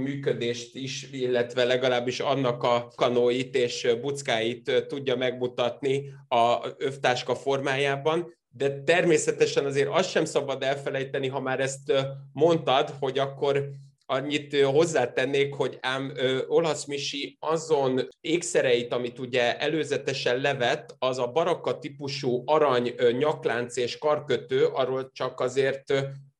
működést 0.03 0.75
is, 0.75 1.07
illetve 1.11 1.63
legalábbis 1.63 2.19
annak 2.19 2.63
a 2.63 2.87
kanóit 2.95 3.55
és 3.55 3.87
buckáit 4.01 4.85
tudja 4.87 5.15
megmutatni 5.15 6.13
a 6.27 6.67
övtáska 6.77 7.35
formájában 7.35 8.33
de 8.55 8.83
természetesen 8.83 9.65
azért 9.65 9.89
azt 9.89 10.09
sem 10.09 10.25
szabad 10.25 10.63
elfelejteni, 10.63 11.27
ha 11.27 11.39
már 11.39 11.59
ezt 11.59 11.93
mondtad, 12.33 12.93
hogy 12.99 13.19
akkor 13.19 13.69
annyit 14.05 14.61
hozzátennék, 14.61 15.53
hogy 15.53 15.77
ám 15.81 16.13
Olasz 16.47 16.85
Misi 16.85 17.37
azon 17.39 18.07
ékszereit, 18.21 18.93
amit 18.93 19.19
ugye 19.19 19.57
előzetesen 19.59 20.37
levett, 20.37 20.95
az 20.99 21.17
a 21.17 21.31
baraka 21.31 21.79
típusú 21.79 22.43
arany 22.45 22.95
nyaklánc 23.17 23.77
és 23.77 23.97
karkötő, 23.97 24.65
arról 24.65 25.11
csak 25.13 25.39
azért 25.39 25.93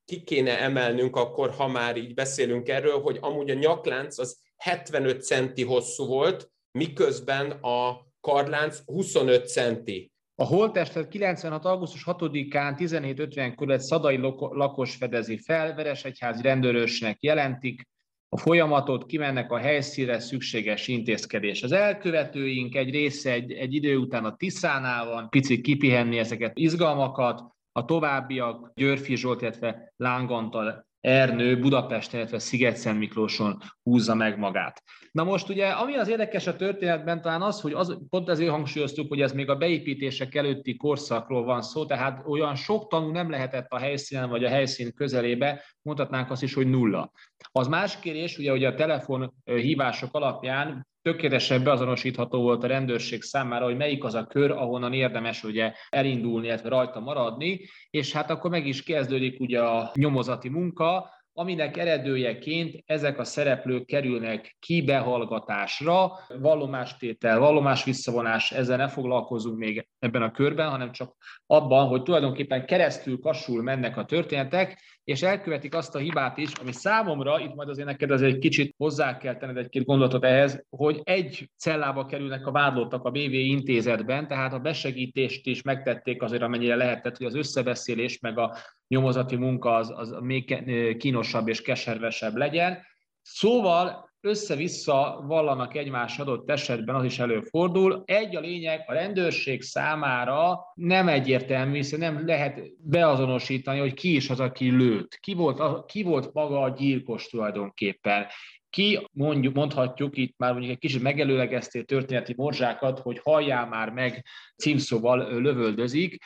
ki 0.06 0.24
kéne 0.24 0.60
emelnünk 0.60 1.16
akkor, 1.16 1.50
ha 1.50 1.68
már 1.68 1.98
így 1.98 2.14
beszélünk 2.14 2.70
erről, 2.70 3.02
hogy 3.02 3.18
amúgy 3.22 3.50
a 3.50 3.54
nyaklánc 3.54 4.18
az 4.18 4.42
75 4.58 5.24
centi 5.24 5.64
hosszú 5.64 6.06
volt, 6.06 6.52
miközben 6.72 7.52
a 7.52 8.08
karlánc 8.22 8.80
25 8.86 9.48
centi. 9.48 10.13
A 10.36 10.46
holttestet 10.46 11.08
96. 11.08 11.66
augusztus 11.66 12.04
6-án 12.06 12.76
17.50-kor 12.78 13.72
egy 13.72 13.80
szadai 13.80 14.18
lakos 14.38 14.96
fedezi 14.96 15.38
fel, 15.38 15.76
Veresegyházi 15.76 16.42
rendőrösnek 16.42 17.24
jelentik, 17.24 17.88
a 18.30 18.38
folyamatot, 18.38 19.06
kimennek 19.06 19.52
a 19.52 19.58
helyszínre, 19.58 20.20
szükséges 20.20 20.88
intézkedés. 20.88 21.64
Az 21.64 21.72
elkövetőink 21.72 22.76
egy 22.76 22.90
része 22.90 23.32
egy, 23.32 23.52
egy 23.52 23.74
idő 23.74 23.98
után 23.98 24.26
a 24.26 24.36
Tiszánál 24.36 25.06
van, 25.06 25.30
picit 25.30 25.62
kipihenni 25.62 26.18
ezeket 26.18 26.58
izgalmakat, 26.58 27.44
a 27.72 27.86
továbbiak 27.86 28.72
Györfi 28.76 29.16
Zsolt, 29.16 29.42
illetve 29.42 29.94
Lángantal 29.98 30.88
Ernő 31.04 31.60
Budapesten, 31.60 32.20
illetve 32.20 32.40
Sziget-Szent 32.40 33.00
Miklóson 33.00 33.62
húzza 33.84 34.16
meg 34.16 34.38
magát. 34.38 34.84
Na 35.12 35.24
most 35.24 35.50
ugye, 35.50 35.68
ami 35.68 35.96
az 35.96 36.08
érdekes 36.08 36.48
a 36.48 36.56
történetben 36.56 37.22
talán 37.22 37.42
az, 37.42 37.62
hogy 37.62 37.74
az, 37.74 37.98
pont 38.10 38.30
ezért 38.30 38.50
hangsúlyoztuk, 38.50 39.08
hogy 39.08 39.22
ez 39.22 39.34
még 39.34 39.50
a 39.50 39.56
beépítések 39.56 40.36
előtti 40.36 40.76
korszakról 40.76 41.44
van 41.44 41.62
szó, 41.62 41.86
tehát 41.86 42.28
olyan 42.28 42.56
sok 42.56 42.88
tanú 42.88 43.12
nem 43.12 43.30
lehetett 43.30 43.72
a 43.72 43.78
helyszínen 43.78 44.30
vagy 44.30 44.44
a 44.44 44.50
helyszín 44.50 44.94
közelébe, 44.94 45.64
mondhatnánk 45.82 46.32
azt 46.32 46.44
is, 46.44 46.54
hogy 46.54 46.70
nulla. 46.70 47.12
Az 47.52 47.68
más 47.68 48.00
kérés, 48.00 48.38
ugye, 48.38 48.52
hogy 48.52 48.64
a 48.64 48.76
telefon 48.76 49.34
hívások 49.44 50.16
alapján 50.16 50.88
tökéletesen 51.04 51.64
beazonosítható 51.64 52.42
volt 52.42 52.64
a 52.64 52.68
rendőrség 52.68 53.22
számára, 53.22 53.66
hogy 53.66 53.78
melyik 53.78 54.04
az 54.04 54.14
a 54.14 54.26
kör, 54.26 54.52
ahonnan 54.52 54.94
érdemes 54.94 55.44
ugye 55.44 55.74
elindulni, 55.90 56.48
illetve 56.48 56.70
rajta 56.70 57.00
maradni, 57.00 57.60
és 57.90 58.12
hát 58.12 58.30
akkor 58.30 58.50
meg 58.50 58.68
is 58.68 58.84
kezdődik 58.84 59.40
ugye 59.40 59.62
a 59.62 59.92
nyomozati 59.94 60.50
munka, 60.50 61.10
aminek 61.34 61.78
eredőjeként 61.78 62.84
ezek 62.86 63.20
a 63.20 63.24
szereplők 63.24 63.86
kerülnek 63.86 64.56
kibehallgatásra, 64.60 66.12
vallomástétel, 66.40 67.40
vallomás 67.40 67.84
visszavonás, 67.84 68.52
ezzel 68.52 68.78
ne 68.78 68.88
foglalkozunk 68.88 69.58
még 69.58 69.88
ebben 70.00 70.22
a 70.22 70.32
körben, 70.32 70.70
hanem 70.70 70.92
csak 70.92 71.16
abban, 71.46 71.88
hogy 71.88 72.04
tulajdonképpen 72.04 72.66
keresztül 72.66 73.20
kasul 73.20 73.64
mennek 73.64 73.98
a 73.98 74.06
történetek, 74.06 74.82
és 75.04 75.22
elkövetik 75.22 75.76
azt 75.76 75.96
a 75.96 76.00
hibát 76.00 76.38
is, 76.38 76.54
ami 76.54 76.72
számomra, 76.72 77.40
itt 77.40 77.56
majd 77.56 77.70
azért 77.70 77.88
neked 77.88 78.12
azért 78.12 78.34
egy 78.34 78.40
kicsit 78.40 78.76
hozzá 78.78 79.18
kell 79.18 79.38
tenned 79.38 79.58
egy-két 79.58 79.86
gondolatot 79.86 80.24
ehhez, 80.24 80.66
hogy 80.70 81.02
egy 81.04 81.50
cellába 81.58 82.06
kerülnek 82.06 82.48
a 82.48 82.52
vádlottak 82.52 83.04
a 83.04 83.10
BV 83.10 83.34
intézetben, 83.34 84.28
tehát 84.28 84.54
a 84.54 84.60
besegítést 84.60 85.48
is 85.48 85.62
megtették 85.62 86.22
azért, 86.22 86.42
amennyire 86.42 86.76
lehetett, 86.76 87.18
hogy 87.18 87.26
az 87.26 87.36
összebeszélés 87.36 88.20
meg 88.20 88.38
a 88.38 88.56
nyomozati 88.88 89.36
munka 89.36 89.76
az, 89.76 89.94
az 89.96 90.16
még 90.20 90.64
kínosabb 90.98 91.48
és 91.48 91.62
keservesebb 91.62 92.36
legyen. 92.36 92.78
Szóval 93.22 94.13
össze-vissza 94.24 95.24
vallanak 95.28 95.76
egymás 95.76 96.20
adott 96.20 96.50
esetben, 96.50 96.96
az 96.96 97.04
is 97.04 97.20
előfordul. 97.20 98.04
Egy 98.06 98.36
a 98.36 98.40
lényeg, 98.40 98.84
a 98.88 98.94
rendőrség 98.94 99.62
számára 99.62 100.60
nem 100.74 101.08
egyértelmű, 101.08 101.76
hiszen 101.76 102.00
nem 102.00 102.26
lehet 102.26 102.62
beazonosítani, 102.78 103.80
hogy 103.80 103.94
ki 103.94 104.16
is 104.16 104.30
az, 104.30 104.40
aki 104.40 104.70
lőtt. 104.70 105.16
Ki 105.20 105.34
volt, 105.34 105.86
ki 105.86 106.04
volt 106.04 106.34
maga 106.34 106.62
a 106.62 106.70
gyilkos 106.70 107.28
tulajdonképpen. 107.28 108.26
Ki, 108.70 109.08
mondjuk, 109.12 109.56
mondhatjuk 109.56 110.18
itt 110.18 110.38
már 110.38 110.52
mondjuk 110.52 110.74
egy 110.74 110.80
kicsit 110.80 111.02
megelőlegeztél 111.02 111.84
történeti 111.84 112.34
morzsákat, 112.38 113.00
hogy 113.00 113.20
halljál 113.24 113.68
már 113.68 113.90
meg 113.90 114.26
címszóval 114.58 115.42
lövöldözik, 115.42 116.18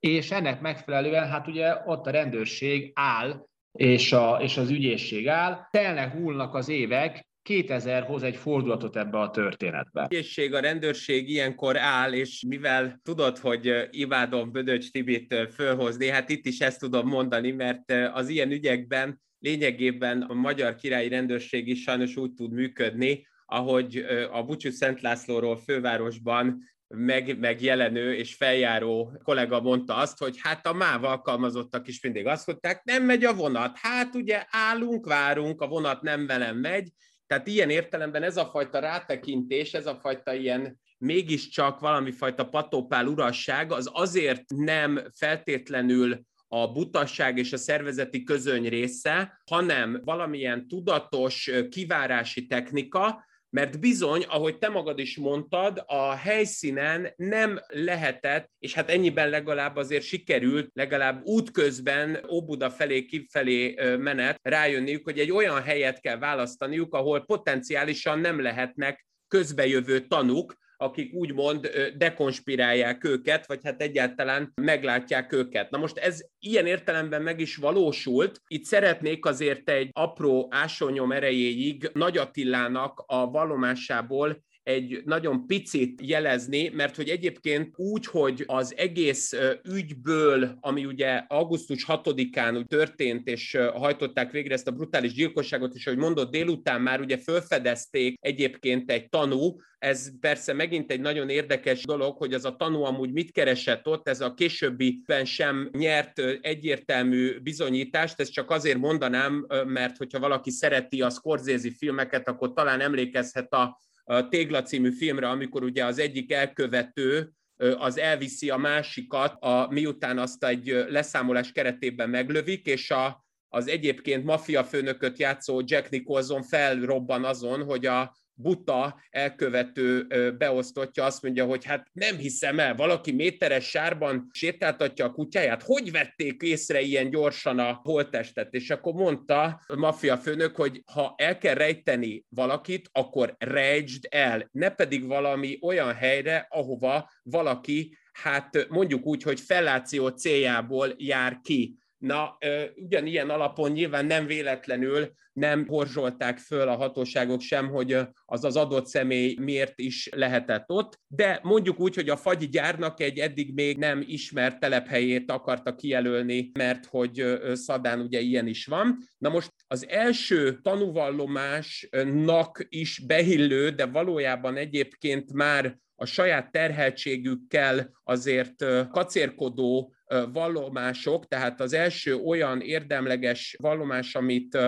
és 0.00 0.30
ennek 0.30 0.60
megfelelően 0.60 1.28
hát 1.28 1.46
ugye 1.48 1.74
ott 1.86 2.06
a 2.06 2.10
rendőrség 2.10 2.92
áll, 2.94 3.46
és, 3.72 4.12
a, 4.12 4.38
és 4.42 4.56
az 4.56 4.70
ügyészség 4.70 5.28
áll, 5.28 5.68
telnek, 5.70 6.14
múlnak 6.14 6.54
az 6.54 6.68
évek, 6.68 7.26
2000 7.46 8.02
hoz 8.02 8.22
egy 8.22 8.36
fordulatot 8.36 8.96
ebbe 8.96 9.18
a 9.18 9.30
történetbe. 9.30 10.08
Ügyészség, 10.10 10.54
a 10.54 10.60
rendőrség 10.60 11.30
ilyenkor 11.30 11.76
áll, 11.76 12.12
és 12.12 12.44
mivel 12.48 13.00
tudod, 13.02 13.38
hogy 13.38 13.88
imádom 13.90 14.52
Bödöcs 14.52 14.90
Tibit 14.90 15.34
fölhozni, 15.54 16.08
hát 16.08 16.28
itt 16.28 16.46
is 16.46 16.60
ezt 16.60 16.80
tudom 16.80 17.08
mondani, 17.08 17.50
mert 17.50 17.92
az 18.12 18.28
ilyen 18.28 18.50
ügyekben 18.50 19.20
lényegében 19.38 20.22
a 20.22 20.34
magyar 20.34 20.74
királyi 20.74 21.08
rendőrség 21.08 21.68
is 21.68 21.82
sajnos 21.82 22.16
úgy 22.16 22.32
tud 22.32 22.52
működni, 22.52 23.26
ahogy 23.46 24.06
a 24.32 24.42
Bucsú 24.42 24.70
Szent 24.70 25.00
Lászlóról 25.00 25.56
fővárosban 25.56 26.62
meg, 26.88 27.38
megjelenő 27.38 28.14
és 28.14 28.34
feljáró 28.34 29.18
kollega 29.22 29.60
mondta 29.60 29.94
azt, 29.94 30.18
hogy 30.18 30.36
hát 30.42 30.66
a 30.66 30.72
MÁV 30.72 31.04
alkalmazottak 31.04 31.88
is 31.88 32.00
mindig 32.02 32.26
azt 32.26 32.46
mondták, 32.46 32.84
nem 32.84 33.04
megy 33.04 33.24
a 33.24 33.34
vonat, 33.34 33.78
hát 33.78 34.14
ugye 34.14 34.44
állunk, 34.50 35.06
várunk, 35.06 35.60
a 35.60 35.66
vonat 35.66 36.02
nem 36.02 36.26
velem 36.26 36.56
megy, 36.56 36.88
tehát 37.26 37.46
ilyen 37.46 37.70
értelemben 37.70 38.22
ez 38.22 38.36
a 38.36 38.44
fajta 38.44 38.78
rátekintés, 38.78 39.74
ez 39.74 39.86
a 39.86 39.98
fajta 40.00 40.34
ilyen 40.34 40.78
mégiscsak 40.98 41.80
valami 41.80 42.10
fajta 42.10 42.48
patópál 42.48 43.06
urasság, 43.06 43.72
az 43.72 43.90
azért 43.92 44.42
nem 44.54 45.00
feltétlenül 45.16 46.20
a 46.48 46.72
butasság 46.72 47.38
és 47.38 47.52
a 47.52 47.56
szervezeti 47.56 48.22
közöny 48.22 48.68
része, 48.68 49.40
hanem 49.50 50.00
valamilyen 50.04 50.68
tudatos 50.68 51.50
kivárási 51.68 52.46
technika, 52.46 53.25
mert 53.50 53.80
bizony, 53.80 54.24
ahogy 54.28 54.58
te 54.58 54.68
magad 54.68 54.98
is 54.98 55.16
mondtad, 55.16 55.82
a 55.86 56.14
helyszínen 56.14 57.12
nem 57.16 57.60
lehetett, 57.66 58.50
és 58.58 58.74
hát 58.74 58.90
ennyiben 58.90 59.28
legalább 59.28 59.76
azért 59.76 60.04
sikerült, 60.04 60.70
legalább 60.72 61.24
útközben 61.24 62.24
Óbuda 62.30 62.70
felé, 62.70 63.04
kifelé 63.04 63.74
menet 63.96 64.38
rájönniük, 64.42 65.04
hogy 65.04 65.18
egy 65.18 65.32
olyan 65.32 65.62
helyet 65.62 66.00
kell 66.00 66.18
választaniuk, 66.18 66.94
ahol 66.94 67.24
potenciálisan 67.24 68.18
nem 68.18 68.40
lehetnek 68.40 69.06
közbejövő 69.28 70.06
tanuk, 70.06 70.54
akik 70.76 71.14
úgymond 71.14 71.66
dekonspirálják 71.96 73.04
őket, 73.04 73.46
vagy 73.46 73.60
hát 73.64 73.82
egyáltalán 73.82 74.52
meglátják 74.54 75.32
őket. 75.32 75.70
Na 75.70 75.78
most 75.78 75.96
ez 75.96 76.20
ilyen 76.38 76.66
értelemben 76.66 77.22
meg 77.22 77.40
is 77.40 77.56
valósult. 77.56 78.40
Itt 78.46 78.64
szeretnék 78.64 79.24
azért 79.24 79.70
egy 79.70 79.88
apró 79.92 80.48
ásonyom 80.50 81.12
erejéig 81.12 81.90
Nagy 81.92 82.16
Attilának 82.16 83.04
a 83.06 83.30
vallomásából 83.30 84.44
egy 84.66 85.02
nagyon 85.04 85.46
picit 85.46 86.00
jelezni, 86.02 86.68
mert 86.68 86.96
hogy 86.96 87.08
egyébként 87.08 87.72
úgy, 87.76 88.06
hogy 88.06 88.44
az 88.46 88.74
egész 88.76 89.32
ügyből, 89.64 90.58
ami 90.60 90.84
ugye 90.84 91.24
augusztus 91.28 91.84
6-án 91.88 92.64
történt, 92.64 93.28
és 93.28 93.58
hajtották 93.74 94.30
végre 94.30 94.54
ezt 94.54 94.66
a 94.66 94.70
brutális 94.70 95.12
gyilkosságot, 95.12 95.74
és 95.74 95.86
ahogy 95.86 95.98
mondott, 95.98 96.30
délután 96.30 96.80
már 96.80 97.00
ugye 97.00 97.18
felfedezték 97.18 98.18
egyébként 98.20 98.90
egy 98.90 99.08
tanú, 99.08 99.56
ez 99.78 100.18
persze 100.20 100.52
megint 100.52 100.90
egy 100.90 101.00
nagyon 101.00 101.28
érdekes 101.28 101.84
dolog, 101.84 102.16
hogy 102.16 102.32
az 102.32 102.44
a 102.44 102.56
tanú 102.56 102.82
amúgy 102.82 103.12
mit 103.12 103.32
keresett 103.32 103.86
ott, 103.86 104.08
ez 104.08 104.20
a 104.20 104.34
későbbiben 104.34 105.24
sem 105.24 105.68
nyert 105.72 106.18
egyértelmű 106.40 107.40
bizonyítást, 107.40 108.20
ezt 108.20 108.32
csak 108.32 108.50
azért 108.50 108.78
mondanám, 108.78 109.46
mert 109.66 109.96
hogyha 109.96 110.18
valaki 110.18 110.50
szereti 110.50 111.02
a 111.02 111.10
Scorsese 111.10 111.70
filmeket, 111.78 112.28
akkor 112.28 112.52
talán 112.52 112.80
emlékezhet 112.80 113.52
a 113.52 113.78
a 114.08 114.28
Tégla 114.28 114.62
című 114.62 114.90
filmre, 114.90 115.28
amikor 115.28 115.62
ugye 115.62 115.84
az 115.84 115.98
egyik 115.98 116.32
elkövető 116.32 117.30
az 117.76 117.98
elviszi 117.98 118.50
a 118.50 118.56
másikat, 118.56 119.42
a, 119.42 119.66
miután 119.70 120.18
azt 120.18 120.44
egy 120.44 120.84
leszámolás 120.88 121.52
keretében 121.52 122.10
meglövik, 122.10 122.66
és 122.66 122.90
a, 122.90 123.24
az 123.48 123.68
egyébként 123.68 124.24
mafiafőnököt 124.24 125.18
játszó 125.18 125.60
Jack 125.64 125.90
Nicholson 125.90 126.42
felrobban 126.42 127.24
azon, 127.24 127.64
hogy 127.64 127.86
a 127.86 128.16
buta 128.36 129.00
elkövető 129.10 130.06
beosztottja 130.38 131.04
azt 131.04 131.22
mondja, 131.22 131.44
hogy 131.44 131.64
hát 131.64 131.86
nem 131.92 132.16
hiszem 132.16 132.58
el, 132.58 132.74
valaki 132.74 133.12
méteres 133.12 133.68
sárban 133.68 134.30
sétáltatja 134.32 135.04
a 135.04 135.12
kutyáját, 135.12 135.62
hogy 135.62 135.90
vették 135.90 136.42
észre 136.42 136.80
ilyen 136.80 137.10
gyorsan 137.10 137.58
a 137.58 137.80
holttestet? 137.82 138.54
És 138.54 138.70
akkor 138.70 138.92
mondta 138.92 139.60
a 139.66 139.76
maffia 139.76 140.16
főnök, 140.16 140.56
hogy 140.56 140.82
ha 140.92 141.14
el 141.16 141.38
kell 141.38 141.54
rejteni 141.54 142.24
valakit, 142.28 142.88
akkor 142.92 143.34
rejtsd 143.38 144.06
el, 144.10 144.48
ne 144.52 144.70
pedig 144.70 145.06
valami 145.06 145.58
olyan 145.62 145.94
helyre, 145.94 146.46
ahova 146.50 147.10
valaki, 147.22 147.96
hát 148.12 148.66
mondjuk 148.68 149.06
úgy, 149.06 149.22
hogy 149.22 149.40
felláció 149.40 150.08
céljából 150.08 150.94
jár 150.96 151.40
ki. 151.42 151.78
Na, 151.98 152.38
ugyanilyen 152.76 153.30
alapon 153.30 153.70
nyilván 153.70 154.06
nem 154.06 154.26
véletlenül 154.26 155.12
nem 155.32 155.66
horzsolták 155.66 156.38
föl 156.38 156.68
a 156.68 156.76
hatóságok 156.76 157.40
sem, 157.40 157.68
hogy 157.68 157.98
az 158.24 158.44
az 158.44 158.56
adott 158.56 158.86
személy 158.86 159.36
miért 159.40 159.78
is 159.78 160.08
lehetett 160.12 160.70
ott, 160.70 161.00
de 161.06 161.40
mondjuk 161.42 161.80
úgy, 161.80 161.94
hogy 161.94 162.08
a 162.08 162.16
fagyi 162.16 162.48
gyárnak 162.48 163.00
egy 163.00 163.18
eddig 163.18 163.54
még 163.54 163.78
nem 163.78 164.04
ismert 164.06 164.60
telephelyét 164.60 165.30
akarta 165.30 165.74
kijelölni, 165.74 166.50
mert 166.54 166.86
hogy 166.86 167.24
Szadán 167.52 168.00
ugye 168.00 168.20
ilyen 168.20 168.46
is 168.46 168.66
van. 168.66 168.98
Na 169.18 169.28
most 169.28 169.52
az 169.66 169.88
első 169.88 170.58
tanúvallomásnak 170.62 172.66
is 172.68 173.02
behillő, 173.06 173.70
de 173.70 173.86
valójában 173.86 174.56
egyébként 174.56 175.32
már 175.32 175.78
a 175.94 176.04
saját 176.04 176.50
terheltségükkel 176.50 177.90
azért 178.04 178.64
kacérkodó 178.90 179.95
vallomások, 180.32 181.26
tehát 181.26 181.60
az 181.60 181.72
első 181.72 182.14
olyan 182.14 182.60
érdemleges 182.60 183.56
vallomás, 183.58 184.14
amit 184.14 184.58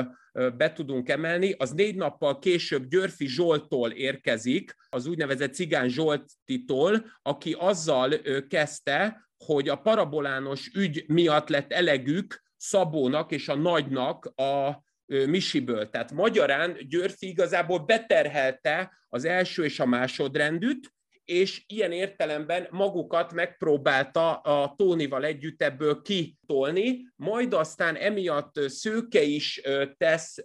be 0.56 0.72
tudunk 0.72 1.08
emelni, 1.08 1.54
az 1.58 1.70
négy 1.70 1.94
nappal 1.94 2.38
később 2.38 2.88
Györfi 2.88 3.26
Zsoltól 3.26 3.90
érkezik, 3.90 4.74
az 4.88 5.06
úgynevezett 5.06 5.54
Cigán 5.54 5.88
Zsoltitól, 5.88 7.04
aki 7.22 7.56
azzal 7.58 8.14
kezdte, 8.48 9.30
hogy 9.44 9.68
a 9.68 9.76
parabolános 9.76 10.70
ügy 10.74 11.04
miatt 11.06 11.48
lett 11.48 11.72
elegük 11.72 12.42
Szabónak 12.56 13.32
és 13.32 13.48
a 13.48 13.54
nagynak 13.54 14.24
a 14.24 14.86
Misiből. 15.06 15.90
Tehát 15.90 16.12
magyarán 16.12 16.76
Györfi 16.88 17.28
igazából 17.28 17.78
beterhelte 17.78 18.92
az 19.08 19.24
első 19.24 19.64
és 19.64 19.80
a 19.80 19.86
másodrendűt, 19.86 20.92
és 21.28 21.62
ilyen 21.66 21.92
értelemben 21.92 22.66
magukat 22.70 23.32
megpróbálta 23.32 24.36
a 24.36 24.74
Tónival 24.76 25.24
együtt 25.24 25.62
ebből 25.62 26.02
kitolni, 26.02 27.08
majd 27.16 27.52
aztán 27.52 27.96
emiatt 27.96 28.60
Szőke 28.66 29.22
is 29.22 29.60
tesz 29.96 30.36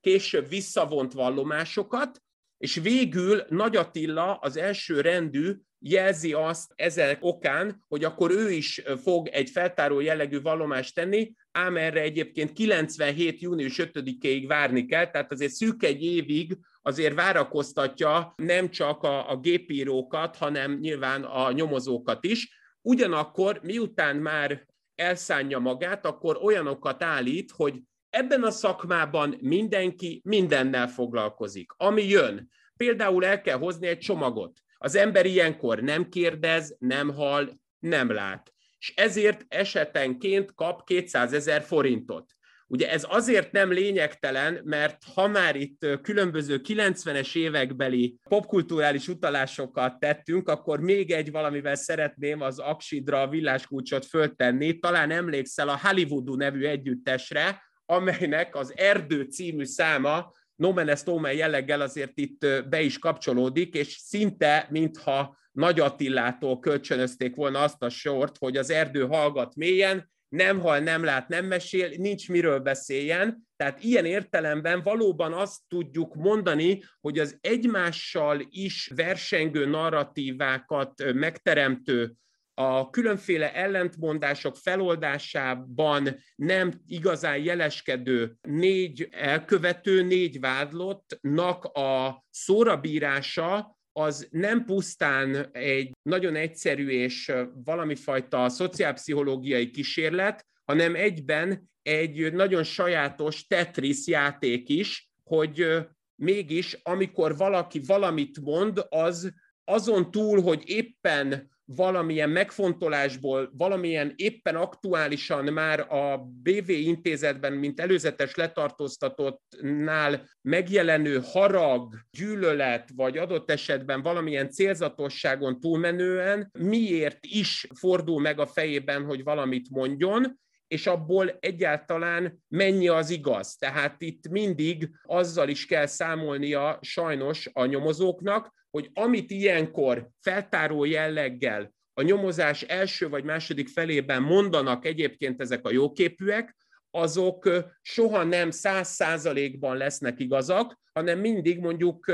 később 0.00 0.48
visszavont 0.48 1.12
vallomásokat, 1.12 2.22
és 2.56 2.74
végül 2.74 3.44
Nagy 3.48 3.76
Attila 3.76 4.34
az 4.34 4.56
első 4.56 5.00
rendű 5.00 5.54
jelzi 5.78 6.32
azt 6.32 6.72
ezek 6.74 7.18
okán, 7.20 7.84
hogy 7.88 8.04
akkor 8.04 8.30
ő 8.30 8.50
is 8.50 8.82
fog 9.02 9.28
egy 9.28 9.50
feltáró 9.50 10.00
jellegű 10.00 10.40
vallomást 10.40 10.94
tenni, 10.94 11.32
ám 11.52 11.76
erre 11.76 12.00
egyébként 12.00 12.52
97. 12.52 13.40
június 13.40 13.80
5-ig 13.82 14.44
várni 14.46 14.86
kell, 14.86 15.10
tehát 15.10 15.32
azért 15.32 15.52
szűk 15.52 15.82
egy 15.82 16.04
évig 16.04 16.58
azért 16.82 17.14
várakoztatja 17.14 18.34
nem 18.36 18.70
csak 18.70 19.02
a, 19.02 19.30
a 19.30 19.36
gépírókat, 19.36 20.36
hanem 20.36 20.78
nyilván 20.78 21.24
a 21.24 21.52
nyomozókat 21.52 22.24
is. 22.24 22.56
Ugyanakkor, 22.82 23.60
miután 23.62 24.16
már 24.16 24.66
elszánja 24.94 25.58
magát, 25.58 26.06
akkor 26.06 26.38
olyanokat 26.42 27.02
állít, 27.02 27.50
hogy 27.50 27.82
ebben 28.10 28.42
a 28.42 28.50
szakmában 28.50 29.38
mindenki 29.40 30.20
mindennel 30.24 30.88
foglalkozik, 30.88 31.72
ami 31.76 32.08
jön. 32.08 32.50
Például 32.76 33.24
el 33.24 33.40
kell 33.40 33.58
hozni 33.58 33.86
egy 33.86 33.98
csomagot. 33.98 34.58
Az 34.78 34.94
ember 34.94 35.26
ilyenkor 35.26 35.80
nem 35.80 36.08
kérdez, 36.08 36.76
nem 36.78 37.14
hall, 37.14 37.48
nem 37.78 38.12
lát. 38.12 38.52
És 38.78 38.92
ezért 38.96 39.44
esetenként 39.48 40.54
kap 40.54 40.86
200 40.86 41.32
ezer 41.32 41.62
forintot. 41.62 42.32
Ugye 42.70 42.90
ez 42.90 43.06
azért 43.08 43.52
nem 43.52 43.72
lényegtelen, 43.72 44.60
mert 44.64 45.02
ha 45.14 45.28
már 45.28 45.56
itt 45.56 45.86
különböző 46.02 46.60
90-es 46.68 47.36
évekbeli 47.36 48.18
popkulturális 48.28 49.08
utalásokat 49.08 49.98
tettünk, 49.98 50.48
akkor 50.48 50.80
még 50.80 51.10
egy 51.10 51.30
valamivel 51.30 51.74
szeretném 51.74 52.40
az 52.40 52.58
Aksidra 52.58 53.20
a 53.20 53.28
villáskulcsot 53.28 54.06
föltenni. 54.06 54.78
Talán 54.78 55.10
emlékszel 55.10 55.68
a 55.68 55.80
Hollywoodú 55.82 56.34
nevű 56.34 56.64
együttesre, 56.64 57.62
amelynek 57.86 58.56
az 58.56 58.72
Erdő 58.76 59.22
című 59.22 59.64
száma 59.64 60.32
Nomen 60.56 60.96
Omen 61.04 61.32
jelleggel 61.32 61.80
azért 61.80 62.18
itt 62.18 62.46
be 62.68 62.80
is 62.80 62.98
kapcsolódik, 62.98 63.74
és 63.74 63.88
szinte, 63.88 64.66
mintha 64.70 65.36
Nagy 65.52 65.80
Attilától 65.80 66.58
kölcsönözték 66.58 67.34
volna 67.34 67.60
azt 67.60 67.82
a 67.82 67.88
sort, 67.88 68.36
hogy 68.38 68.56
az 68.56 68.70
erdő 68.70 69.06
hallgat 69.06 69.54
mélyen, 69.54 70.10
nem 70.28 70.60
hal, 70.60 70.78
nem 70.78 71.04
lát, 71.04 71.28
nem 71.28 71.44
mesél, 71.44 71.88
nincs 71.96 72.28
miről 72.28 72.58
beszéljen. 72.58 73.46
Tehát 73.56 73.82
ilyen 73.82 74.04
értelemben 74.04 74.82
valóban 74.82 75.32
azt 75.32 75.60
tudjuk 75.68 76.14
mondani, 76.14 76.82
hogy 77.00 77.18
az 77.18 77.38
egymással 77.40 78.40
is 78.50 78.90
versengő 78.94 79.66
narratívákat 79.66 81.12
megteremtő 81.12 82.12
a 82.54 82.90
különféle 82.90 83.54
ellentmondások 83.54 84.56
feloldásában 84.56 86.16
nem 86.36 86.72
igazán 86.86 87.36
jeleskedő 87.36 88.36
négy 88.40 89.08
elkövető, 89.10 90.02
négy 90.02 90.40
vádlottnak 90.40 91.64
a 91.64 92.24
szórabírása 92.30 93.77
az 93.98 94.28
nem 94.30 94.64
pusztán 94.64 95.48
egy 95.52 95.92
nagyon 96.02 96.36
egyszerű 96.36 96.88
és 96.88 97.32
valami 97.64 97.94
fajta 97.94 98.48
szociálpszichológiai 98.48 99.70
kísérlet, 99.70 100.46
hanem 100.64 100.94
egyben 100.94 101.70
egy 101.82 102.32
nagyon 102.32 102.62
sajátos 102.62 103.46
Tetris 103.46 104.06
játék 104.06 104.68
is, 104.68 105.10
hogy 105.24 105.66
mégis 106.14 106.78
amikor 106.82 107.36
valaki 107.36 107.80
valamit 107.86 108.40
mond, 108.40 108.86
az 108.88 109.32
azon 109.64 110.10
túl, 110.10 110.42
hogy 110.42 110.62
éppen 110.66 111.50
valamilyen 111.76 112.30
megfontolásból, 112.30 113.50
valamilyen 113.56 114.12
éppen 114.16 114.56
aktuálisan 114.56 115.44
már 115.44 115.80
a 115.80 116.16
BV 116.42 116.68
intézetben, 116.68 117.52
mint 117.52 117.80
előzetes 117.80 118.34
letartóztatottnál 118.34 120.28
megjelenő 120.42 121.20
harag, 121.24 121.94
gyűlölet, 122.10 122.90
vagy 122.94 123.18
adott 123.18 123.50
esetben 123.50 124.02
valamilyen 124.02 124.50
célzatosságon 124.50 125.60
túlmenően 125.60 126.50
miért 126.58 127.18
is 127.20 127.66
fordul 127.74 128.20
meg 128.20 128.40
a 128.40 128.46
fejében, 128.46 129.04
hogy 129.04 129.22
valamit 129.22 129.70
mondjon, 129.70 130.38
és 130.66 130.86
abból 130.86 131.36
egyáltalán 131.40 132.42
mennyi 132.48 132.88
az 132.88 133.10
igaz. 133.10 133.56
Tehát 133.56 134.02
itt 134.02 134.28
mindig 134.28 134.90
azzal 135.02 135.48
is 135.48 135.66
kell 135.66 135.86
számolnia 135.86 136.78
sajnos 136.82 137.48
a 137.52 137.64
nyomozóknak, 137.64 138.57
hogy 138.70 138.90
amit 138.94 139.30
ilyenkor 139.30 140.08
feltáró 140.20 140.84
jelleggel 140.84 141.72
a 141.94 142.02
nyomozás 142.02 142.62
első 142.62 143.08
vagy 143.08 143.24
második 143.24 143.68
felében 143.68 144.22
mondanak 144.22 144.84
egyébként 144.84 145.40
ezek 145.40 145.66
a 145.66 145.72
jóképűek, 145.72 146.56
azok 146.90 147.50
soha 147.82 148.24
nem 148.24 148.50
száz 148.50 148.88
százalékban 148.88 149.76
lesznek 149.76 150.20
igazak, 150.20 150.78
hanem 150.92 151.18
mindig 151.18 151.58
mondjuk 151.58 152.12